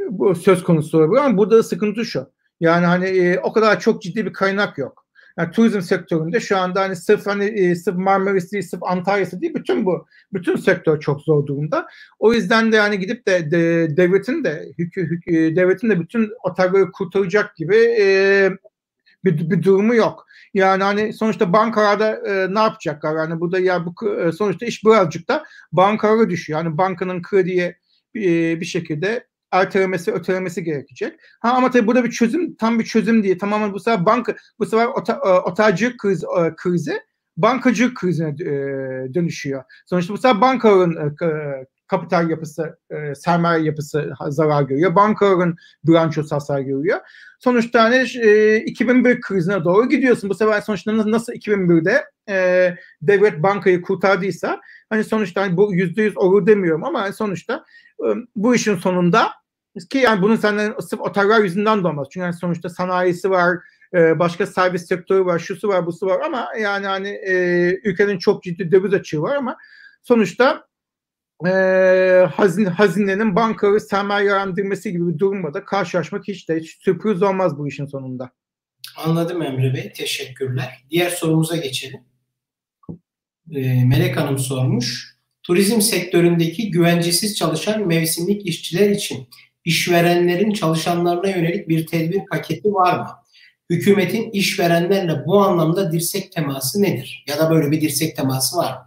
bu 0.09 0.35
söz 0.35 0.63
konusu 0.63 0.97
olabilir 0.97 1.21
ama 1.21 1.37
burada 1.37 1.63
sıkıntı 1.63 2.05
şu. 2.05 2.31
Yani 2.59 2.85
hani 2.85 3.05
e, 3.05 3.39
o 3.39 3.53
kadar 3.53 3.79
çok 3.79 4.01
ciddi 4.01 4.25
bir 4.25 4.33
kaynak 4.33 4.77
yok. 4.77 5.07
Yani 5.37 5.51
turizm 5.51 5.81
sektöründe 5.81 6.39
şu 6.39 6.57
anda 6.57 6.81
hani 6.81 6.95
sırf 6.95 7.27
hani 7.27 7.45
e, 7.45 7.75
sırf 7.75 7.95
Marmaris 7.95 8.51
değil, 8.51 8.63
sırf 8.63 8.83
Antalya'sı 8.83 9.41
değil 9.41 9.53
bütün 9.55 9.85
bu 9.85 10.05
bütün 10.33 10.55
sektör 10.55 10.99
çok 10.99 11.21
zor 11.21 11.45
durumda. 11.45 11.87
O 12.19 12.33
yüzden 12.33 12.71
de 12.71 12.75
yani 12.75 12.99
gidip 12.99 13.27
de, 13.27 13.51
de 13.51 13.97
devletin 13.97 14.43
de 14.43 14.65
hük, 14.77 14.97
hük, 14.97 15.27
e, 15.27 15.55
devletin 15.55 15.89
de 15.89 15.99
bütün 15.99 16.29
otelleri 16.43 16.91
kurtaracak 16.91 17.55
gibi 17.55 17.75
e, 17.99 18.49
bir, 19.25 19.49
bir 19.49 19.63
durumu 19.63 19.95
yok. 19.95 20.25
Yani 20.53 20.83
hani 20.83 21.13
sonuçta 21.13 21.53
bankalarda 21.53 22.29
e, 22.29 22.53
ne 22.53 22.59
yapacaklar? 22.59 23.15
Yani 23.15 23.39
burada 23.39 23.59
ya 23.59 23.85
bu 23.85 24.19
e, 24.19 24.31
sonuçta 24.31 24.65
iş 24.65 24.85
birazcık 24.85 25.27
da 25.27 25.43
bankalara 25.71 26.29
düşüyor. 26.29 26.59
Yani 26.63 26.77
bankanın 26.77 27.21
krediye 27.21 27.77
e, 28.15 28.59
bir 28.61 28.65
şekilde 28.65 29.27
ertelemesi, 29.51 30.11
ötelemesi 30.11 30.63
gerekecek. 30.63 31.19
Ha 31.39 31.53
ama 31.53 31.71
tabii 31.71 31.87
burada 31.87 32.03
bir 32.03 32.11
çözüm, 32.11 32.55
tam 32.55 32.79
bir 32.79 32.85
çözüm 32.85 33.23
diye 33.23 33.37
tamamen 33.37 33.73
bu 33.73 33.79
sefer 33.79 34.05
banka, 34.05 34.35
bu 34.59 34.65
sefer 34.65 34.85
ota, 34.85 35.13
e, 35.25 35.29
otelcilik 35.29 35.99
kriz, 35.99 36.23
e, 36.23 36.55
krizi 36.57 36.99
bankacılık 37.37 37.97
krizine 37.97 38.29
e, 38.29 39.13
dönüşüyor. 39.13 39.63
Sonuçta 39.85 40.13
bu 40.13 40.17
sefer 40.17 40.41
bankaların 40.41 41.15
kapital 41.87 42.29
yapısı, 42.29 42.77
sermaye 43.15 43.63
yapısı 43.63 44.13
zarar 44.29 44.63
görüyor. 44.63 44.95
Bankaların 44.95 45.55
bilançosu 45.83 46.35
hasar 46.35 46.59
görüyor. 46.59 46.99
Sonuçta 47.39 47.83
hani 47.83 48.03
2001 48.65 49.21
krizine 49.21 49.63
doğru 49.63 49.89
gidiyorsun. 49.89 50.29
Bu 50.29 50.33
sefer 50.33 50.61
sonuçta 50.61 51.11
nasıl 51.11 51.33
2001'de 51.33 52.05
devlet 53.01 53.43
bankayı 53.43 53.81
kurtardıysa 53.81 54.61
hani 54.89 55.03
sonuçta 55.03 55.41
hani 55.41 55.57
bu 55.57 55.75
%100 55.75 56.17
olur 56.17 56.45
demiyorum 56.47 56.83
ama 56.83 57.01
hani 57.01 57.13
sonuçta 57.13 57.63
bu 58.35 58.55
işin 58.55 58.75
sonunda 58.75 59.31
ki 59.89 59.97
yani 59.97 60.21
bunun 60.21 60.35
senden 60.35 60.73
sırf 60.79 61.01
oteller 61.01 61.43
yüzünden 61.43 61.83
de 61.83 61.87
olmaz. 61.87 62.07
Çünkü 62.11 62.23
yani 62.23 62.33
sonuçta 62.33 62.69
sanayisi 62.69 63.29
var, 63.29 63.57
başka 63.93 64.45
servis 64.45 64.87
sektörü 64.87 65.25
var, 65.25 65.39
şusu 65.39 65.67
var, 65.67 65.85
busu 65.85 66.05
var 66.05 66.21
ama 66.25 66.47
yani 66.59 66.87
hani 66.87 67.09
e, 67.09 67.33
ülkenin 67.83 68.17
çok 68.17 68.43
ciddi 68.43 68.71
döviz 68.71 68.93
açığı 68.93 69.21
var 69.21 69.35
ama 69.35 69.57
sonuçta 70.03 70.67
e, 71.45 71.51
hazine, 72.35 72.69
hazinenin 72.69 73.35
bankaları 73.35 73.79
sermayelendirmesi 73.79 74.91
gibi 74.91 75.13
bir 75.13 75.19
durumla 75.19 75.53
da 75.53 75.65
karşılaşmak 75.65 76.27
hiç 76.27 76.49
de 76.49 76.59
hiç 76.59 76.77
sürpriz 76.81 77.23
olmaz 77.23 77.57
bu 77.57 77.67
işin 77.67 77.85
sonunda. 77.85 78.31
Anladım 78.97 79.41
Emre 79.41 79.73
Bey. 79.73 79.93
Teşekkürler. 79.93 80.85
Diğer 80.89 81.09
sorumuza 81.09 81.55
geçelim. 81.55 81.99
E, 83.51 83.85
Melek 83.85 84.17
Hanım 84.17 84.37
sormuş 84.37 85.16
turizm 85.47 85.81
sektöründeki 85.81 86.71
güvencesiz 86.71 87.35
çalışan 87.35 87.87
mevsimlik 87.87 88.45
işçiler 88.45 88.89
için 88.89 89.27
işverenlerin 89.65 90.51
çalışanlarına 90.51 91.27
yönelik 91.27 91.69
bir 91.69 91.87
tedbir 91.87 92.21
paketi 92.31 92.73
var 92.73 92.99
mı? 92.99 93.07
Hükümetin 93.69 94.31
işverenlerle 94.31 95.25
bu 95.25 95.39
anlamda 95.39 95.91
dirsek 95.91 96.31
teması 96.31 96.81
nedir? 96.81 97.25
Ya 97.27 97.39
da 97.39 97.51
böyle 97.51 97.71
bir 97.71 97.81
dirsek 97.81 98.15
teması 98.15 98.57
var 98.57 98.71
mı? 98.71 98.83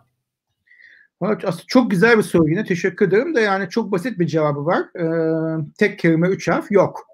Aslında 1.45 1.63
çok 1.67 1.91
güzel 1.91 2.19
bir 2.19 2.23
soru 2.23 2.49
yine. 2.49 2.65
Teşekkür 2.65 3.09
ederim 3.09 3.35
de 3.35 3.41
yani 3.41 3.69
çok 3.69 3.93
basit 3.93 4.19
bir 4.19 4.27
cevabı 4.27 4.67
var. 4.67 4.83
Ee, 4.99 5.65
tek 5.79 5.99
kelime 5.99 6.29
üç 6.29 6.49
harf 6.49 6.71
yok. 6.71 7.07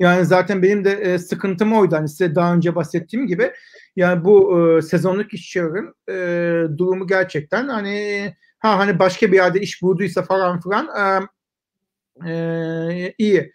Yani 0.00 0.24
zaten 0.24 0.62
benim 0.62 0.84
de 0.84 0.92
e, 0.92 1.18
sıkıntım 1.18 1.72
oydu. 1.72 1.96
Hani 1.96 2.08
size 2.08 2.34
daha 2.34 2.54
önce 2.54 2.74
bahsettiğim 2.74 3.26
gibi 3.26 3.52
yani 3.96 4.24
bu 4.24 4.58
e, 4.58 4.82
sezonluk 4.82 5.34
işçilerin 5.34 5.94
e, 6.08 6.78
durumu 6.78 7.06
gerçekten 7.06 7.68
hani 7.68 8.34
ha 8.60 8.78
hani 8.78 8.98
başka 8.98 9.32
bir 9.32 9.36
yerde 9.36 9.60
iş 9.60 9.82
bulduysa 9.82 10.22
falan 10.22 10.60
filan 10.60 10.88
e, 12.26 12.30
e, 12.30 13.14
iyi. 13.18 13.52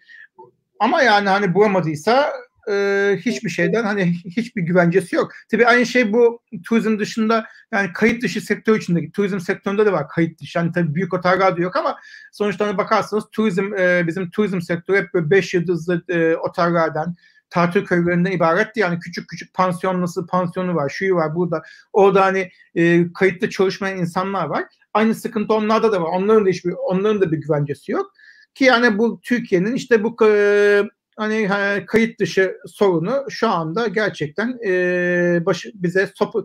Ama 0.80 1.02
yani 1.02 1.28
hani 1.28 1.54
bulamadıysa 1.54 2.32
e, 2.70 3.16
hiçbir 3.20 3.50
şeyden 3.50 3.84
hani 3.84 4.14
hiçbir 4.24 4.62
güvencesi 4.62 5.16
yok. 5.16 5.32
Tabii 5.50 5.66
aynı 5.66 5.86
şey 5.86 6.12
bu 6.12 6.42
turizm 6.64 6.98
dışında 6.98 7.46
yani 7.72 7.92
kayıt 7.92 8.22
dışı 8.22 8.40
sektör 8.40 8.76
içindeki 8.76 9.12
turizm 9.12 9.40
sektöründe 9.40 9.86
de 9.86 9.92
var 9.92 10.08
kayıt 10.08 10.40
dışı. 10.40 10.58
Yani 10.58 10.72
tabii 10.72 10.94
büyük 10.94 11.14
oteller 11.14 11.56
de 11.56 11.62
yok 11.62 11.76
ama 11.76 11.98
sonuçta 12.32 12.66
hani 12.66 12.78
bakarsanız 12.78 13.24
turizm 13.32 13.74
e, 13.74 14.06
bizim 14.06 14.30
turizm 14.30 14.60
sektörü 14.60 14.98
hep 14.98 15.14
böyle 15.14 15.30
5 15.30 15.54
yıldızlı 15.54 16.04
e, 16.08 16.36
otellerden 16.36 17.14
tatil 17.50 17.84
köylerinden 17.84 18.32
ibaretti. 18.32 18.80
Yani 18.80 18.98
küçük 18.98 19.28
küçük 19.28 19.54
pansiyon 19.54 20.02
nasıl 20.02 20.26
pansiyonu 20.26 20.74
var, 20.74 20.88
şuyu 20.88 21.14
var 21.14 21.34
burada. 21.34 21.62
Orada 21.92 22.24
hani 22.24 22.50
e, 22.74 23.12
kayıtlı 23.12 23.50
çalışmayan 23.50 23.98
insanlar 23.98 24.46
var. 24.46 24.64
Aynı 24.94 25.14
sıkıntı 25.14 25.54
onlarda 25.54 25.92
da 25.92 26.02
var. 26.02 26.08
Onların 26.08 26.46
da 26.46 26.50
hiçbir 26.50 26.72
onların 26.72 27.20
da 27.20 27.32
bir 27.32 27.38
güvencesi 27.38 27.92
yok. 27.92 28.12
Ki 28.54 28.64
yani 28.64 28.98
bu 28.98 29.20
Türkiye'nin 29.22 29.74
işte 29.74 30.04
bu 30.04 30.16
e, 30.26 30.82
hani 31.16 31.48
kayıt 31.86 32.20
dışı 32.20 32.56
sorunu 32.66 33.24
şu 33.30 33.48
anda 33.48 33.88
gerçekten 33.88 34.58
e, 34.66 35.46
başı, 35.46 35.72
bize 35.74 36.10
sopa, 36.14 36.42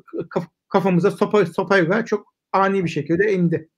kafamıza 0.70 1.12
sopa, 1.12 1.46
sopayla 1.46 2.06
çok 2.06 2.34
ani 2.54 2.84
bir 2.84 2.90
şekilde 2.90 3.34
indi. 3.34 3.70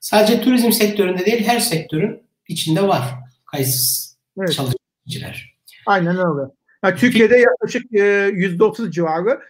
Sadece 0.00 0.40
turizm 0.40 0.72
sektöründe 0.72 1.26
değil 1.26 1.46
her 1.46 1.60
sektörün 1.60 2.22
içinde 2.48 2.88
var 2.88 3.02
kayıtsız 3.46 4.18
evet. 4.38 4.52
çalışmacılar. 4.52 5.55
Aynen 5.86 6.16
öyle. 6.16 6.52
Yani 6.84 6.96
Türkiye'de 6.96 7.36
yaklaşık 7.36 7.92
yüzde 8.32 8.64
otuz 8.64 8.90
civarı 8.90 9.40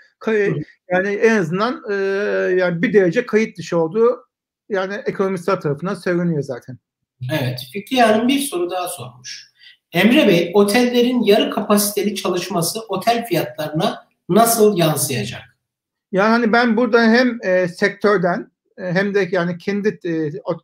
yani 0.92 1.08
en 1.08 1.36
azından 1.36 1.82
e, 1.90 1.94
yani 2.58 2.82
bir 2.82 2.92
derece 2.92 3.26
kayıt 3.26 3.58
dışı 3.58 3.78
olduğu 3.78 4.26
yani 4.68 4.94
ekonomistler 5.06 5.60
tarafından 5.60 5.94
söyleniyor 5.94 6.42
zaten. 6.42 6.78
Evet. 7.32 7.60
Fikri 7.72 8.00
Hanım 8.00 8.28
bir 8.28 8.38
soru 8.38 8.70
daha 8.70 8.88
sormuş. 8.88 9.52
Emre 9.92 10.28
Bey, 10.28 10.50
otellerin 10.54 11.22
yarı 11.22 11.50
kapasiteli 11.50 12.14
çalışması 12.14 12.80
otel 12.88 13.26
fiyatlarına 13.26 14.06
nasıl 14.28 14.76
yansıyacak? 14.76 15.42
Yani 16.12 16.28
hani 16.28 16.52
ben 16.52 16.76
burada 16.76 17.02
hem 17.02 17.38
e, 17.42 17.68
sektörden 17.68 18.50
e, 18.78 18.82
hem 18.82 19.14
de 19.14 19.28
yani 19.32 19.58
kendi 19.58 19.98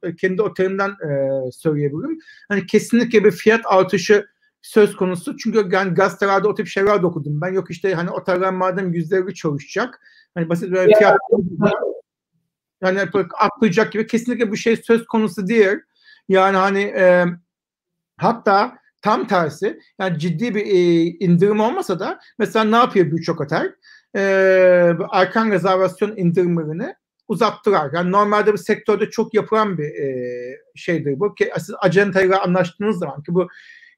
e, 0.03 0.17
kendi 0.17 0.43
otelimden 0.43 0.91
e, 0.91 1.31
söyleyebilirim. 1.53 2.19
Hani 2.49 2.67
kesinlikle 2.67 3.25
bir 3.25 3.31
fiyat 3.31 3.61
artışı 3.65 4.27
söz 4.63 4.97
konusu. 4.97 5.37
Çünkü 5.37 5.69
yani 5.73 5.95
gazetelerde 5.95 6.49
o 6.49 6.55
tip 6.55 6.67
şeyler 6.67 7.03
de 7.03 7.07
okudum. 7.07 7.41
Ben 7.41 7.53
yok 7.53 7.71
işte 7.71 7.95
hani 7.95 8.11
oteller 8.11 8.53
madem 8.53 8.93
yüzde 8.93 9.35
çalışacak. 9.35 10.01
Hani 10.35 10.49
basit 10.49 10.73
bir 10.73 10.95
fiyat 10.95 11.19
yani 12.83 13.01
atlayacak 13.39 13.93
gibi 13.93 14.07
kesinlikle 14.07 14.51
bu 14.51 14.57
şey 14.57 14.77
söz 14.77 15.07
konusu 15.07 15.47
değil. 15.47 15.79
Yani 16.29 16.57
hani 16.57 16.81
e, 16.83 17.25
hatta 18.17 18.79
tam 19.03 19.27
tersi 19.27 19.81
yani 19.99 20.19
ciddi 20.19 20.55
bir 20.55 20.67
e, 20.67 21.05
indirim 21.05 21.61
olmasa 21.61 22.01
da 22.01 22.21
mesela 22.39 22.65
ne 22.65 22.77
yapıyor 22.77 23.07
birçok 23.11 23.41
otel? 23.41 23.75
E, 24.17 24.21
erken 25.13 25.51
rezervasyon 25.51 26.17
indirimlerini 26.17 26.95
uzattılar. 27.29 27.91
Yani 27.93 28.13
normalde 28.13 28.53
bir 28.53 28.59
sektörde 28.59 29.11
çok 29.11 29.35
yapılan 29.35 29.79
bir 29.79 29.85
e, 29.85 30.57
şeydir 30.75 31.21
bu. 31.21 31.35
Ki 31.35 31.53
siz 31.59 31.75
acentayla 31.81 32.43
anlaştığınız 32.43 32.99
zaman 32.99 33.23
ki 33.23 33.35
bu 33.35 33.49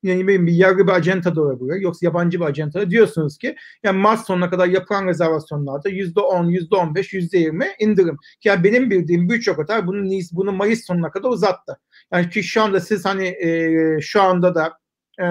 yani 0.04 0.28
bir 0.28 0.52
yargı 0.52 0.86
bir 0.86 0.92
acenta 0.92 1.36
da 1.36 1.42
olabilir. 1.42 1.80
Yoksa 1.80 2.06
yabancı 2.06 2.40
bir 2.40 2.44
acenta 2.44 2.80
da 2.80 2.90
diyorsunuz 2.90 3.38
ki 3.38 3.56
yani 3.82 3.98
Mart 3.98 4.26
sonuna 4.26 4.50
kadar 4.50 4.66
yapılan 4.66 5.06
rezervasyonlarda 5.06 5.88
yüzde 5.88 6.20
on, 6.20 6.44
yüzde 6.44 6.76
on 6.76 6.94
beş, 6.94 7.12
yüzde 7.12 7.38
yirmi 7.38 7.66
indirim. 7.78 8.16
Yani 8.44 8.64
benim 8.64 8.90
bildiğim 8.90 9.28
birçok 9.28 9.58
otel 9.58 9.86
bunu, 9.86 10.10
bunu 10.32 10.52
Mayıs 10.52 10.86
sonuna 10.86 11.10
kadar 11.10 11.28
uzattı. 11.28 11.78
Yani 12.12 12.30
ki 12.30 12.42
şu 12.42 12.62
anda 12.62 12.80
siz 12.80 13.04
hani 13.04 13.26
e, 13.26 14.00
şu 14.00 14.22
anda 14.22 14.54
da 14.54 14.72
e, 15.20 15.24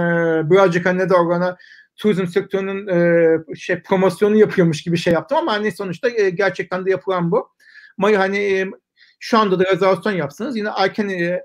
birazcık 0.51 0.85
hani 0.85 1.09
de 1.09 1.13
orana 1.13 1.57
turizm 1.95 2.27
sektörünün 2.27 2.87
e, 2.87 3.55
şey 3.55 3.81
promosyonu 3.81 4.35
yapıyormuş 4.35 4.81
gibi 4.81 4.97
şey 4.97 5.13
yaptım 5.13 5.37
ama 5.37 5.53
hani 5.53 5.71
sonuçta 5.71 6.09
e, 6.09 6.29
gerçekten 6.29 6.85
de 6.85 6.91
yapılan 6.91 7.31
bu. 7.31 7.49
Ama 7.97 8.17
hani 8.17 8.37
e, 8.37 8.67
şu 9.19 9.37
anda 9.37 9.59
da 9.59 9.63
rezervasyon 9.71 10.13
yapsanız 10.13 10.57
yine 10.57 10.69
erken 10.77 11.09
e, 11.09 11.41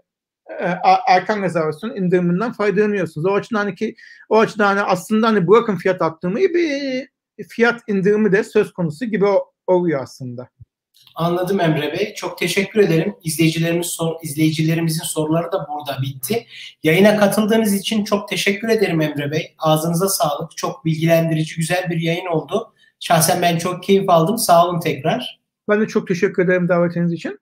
erken 1.06 1.42
rezervasyon 1.42 1.96
indiriminden 1.96 2.52
faydalanıyorsunuz. 2.52 3.26
O 3.26 3.34
açıdan 3.34 3.58
hani 3.58 3.74
ki 3.74 3.94
o 4.28 4.38
açıdan 4.38 4.66
hani 4.66 4.82
aslında 4.82 5.28
hani 5.28 5.48
bırakın 5.48 5.76
fiyat 5.76 6.02
arttırmayı 6.02 6.54
bir 6.54 7.08
fiyat 7.48 7.80
indirimi 7.86 8.32
de 8.32 8.44
söz 8.44 8.72
konusu 8.72 9.04
gibi 9.04 9.26
oluyor 9.66 10.02
aslında. 10.02 10.48
Anladım 11.14 11.60
Emre 11.60 11.92
Bey. 11.92 12.14
Çok 12.14 12.38
teşekkür 12.38 12.80
ederim. 12.80 13.14
İzleyicilerimiz 13.24 13.86
sor, 13.86 14.14
izleyicilerimizin 14.22 15.04
soruları 15.04 15.52
da 15.52 15.66
burada 15.68 16.02
bitti. 16.02 16.46
Yayına 16.82 17.16
katıldığınız 17.16 17.74
için 17.74 18.04
çok 18.04 18.28
teşekkür 18.28 18.68
ederim 18.68 19.00
Emre 19.00 19.30
Bey. 19.30 19.54
Ağzınıza 19.58 20.08
sağlık. 20.08 20.56
Çok 20.56 20.84
bilgilendirici, 20.84 21.56
güzel 21.56 21.90
bir 21.90 22.00
yayın 22.00 22.26
oldu. 22.26 22.74
Şahsen 23.00 23.42
ben 23.42 23.58
çok 23.58 23.82
keyif 23.82 24.10
aldım. 24.10 24.38
Sağ 24.38 24.66
olun 24.66 24.80
tekrar. 24.80 25.40
Ben 25.68 25.80
de 25.80 25.86
çok 25.86 26.08
teşekkür 26.08 26.44
ederim 26.44 26.68
davetiniz 26.68 27.12
için. 27.12 27.38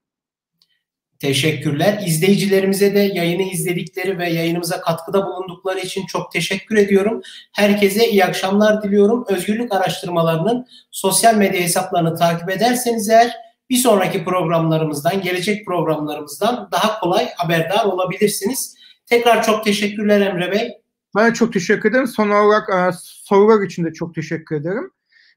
Teşekkürler. 1.21 2.03
İzleyicilerimize 2.07 2.95
de 2.95 2.99
yayını 2.99 3.43
izledikleri 3.43 4.19
ve 4.19 4.31
yayınımıza 4.31 4.81
katkıda 4.81 5.27
bulundukları 5.27 5.79
için 5.79 6.07
çok 6.07 6.33
teşekkür 6.33 6.77
ediyorum. 6.77 7.23
Herkese 7.53 8.09
iyi 8.09 8.25
akşamlar 8.25 8.83
diliyorum. 8.83 9.25
Özgürlük 9.29 9.73
araştırmalarının 9.73 10.67
sosyal 10.91 11.35
medya 11.35 11.61
hesaplarını 11.61 12.14
takip 12.14 12.51
ederseniz 12.51 13.09
eğer 13.09 13.33
bir 13.71 13.77
sonraki 13.77 14.25
programlarımızdan, 14.25 15.23
gelecek 15.23 15.67
programlarımızdan 15.67 16.69
daha 16.73 17.01
kolay 17.01 17.29
haberdar 17.37 17.85
olabilirsiniz. 17.85 18.77
Tekrar 19.07 19.43
çok 19.43 19.64
teşekkürler 19.64 20.21
Emre 20.21 20.53
Bey. 20.53 20.73
Ben 21.17 21.33
çok 21.33 21.53
teşekkür 21.53 21.91
ederim. 21.91 22.07
Son 22.07 22.31
olarak 22.31 22.69
e, 22.69 22.97
sorular 23.03 23.67
için 23.67 23.85
de 23.85 23.93
çok 23.93 24.14
teşekkür 24.14 24.57
ederim. 24.57 24.91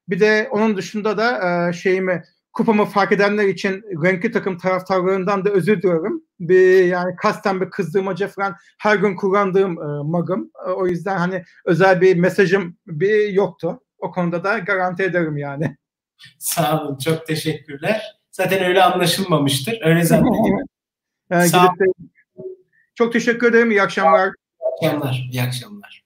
Bir 0.09 0.19
de 0.19 0.49
onun 0.51 0.77
dışında 0.77 1.17
da 1.17 1.39
e, 1.69 1.73
şeyimi 1.73 2.23
kupamı 2.59 2.85
fark 2.85 3.11
edenler 3.11 3.47
için 3.47 3.83
renkli 4.03 4.31
takım 4.31 4.57
taraftarlarından 4.57 5.45
da 5.45 5.49
özür 5.49 5.81
diliyorum. 5.81 6.23
Bir 6.39 6.85
yani 6.85 7.15
kasten 7.15 7.61
bir 7.61 7.69
kızdırmaca 7.69 8.27
falan 8.27 8.55
her 8.79 8.95
gün 8.95 9.15
kullandığım 9.15 9.71
e, 9.71 10.03
magım. 10.03 10.51
E, 10.67 10.69
o 10.69 10.87
yüzden 10.87 11.17
hani 11.17 11.43
özel 11.65 12.01
bir 12.01 12.15
mesajım 12.15 12.77
bir 12.87 13.29
yoktu. 13.29 13.79
O 13.99 14.11
konuda 14.11 14.43
da 14.43 14.59
garanti 14.59 15.03
ederim 15.03 15.37
yani. 15.37 15.77
Sağ 16.39 16.81
olun. 16.81 16.97
Çok 16.97 17.27
teşekkürler. 17.27 18.01
Zaten 18.31 18.63
öyle 18.63 18.83
anlaşılmamıştır. 18.83 19.79
Öyle 19.83 20.03
zannediyorum. 20.03 20.67
yani 21.29 21.49
Sağ 21.49 21.65
olun. 21.65 22.11
Çok 22.95 23.13
teşekkür 23.13 23.49
ederim. 23.49 23.71
İyi 23.71 23.81
akşamlar. 23.81 24.31
İyi 24.81 24.89
akşamlar. 24.89 25.29
İyi 25.31 25.41
akşamlar. 25.41 25.98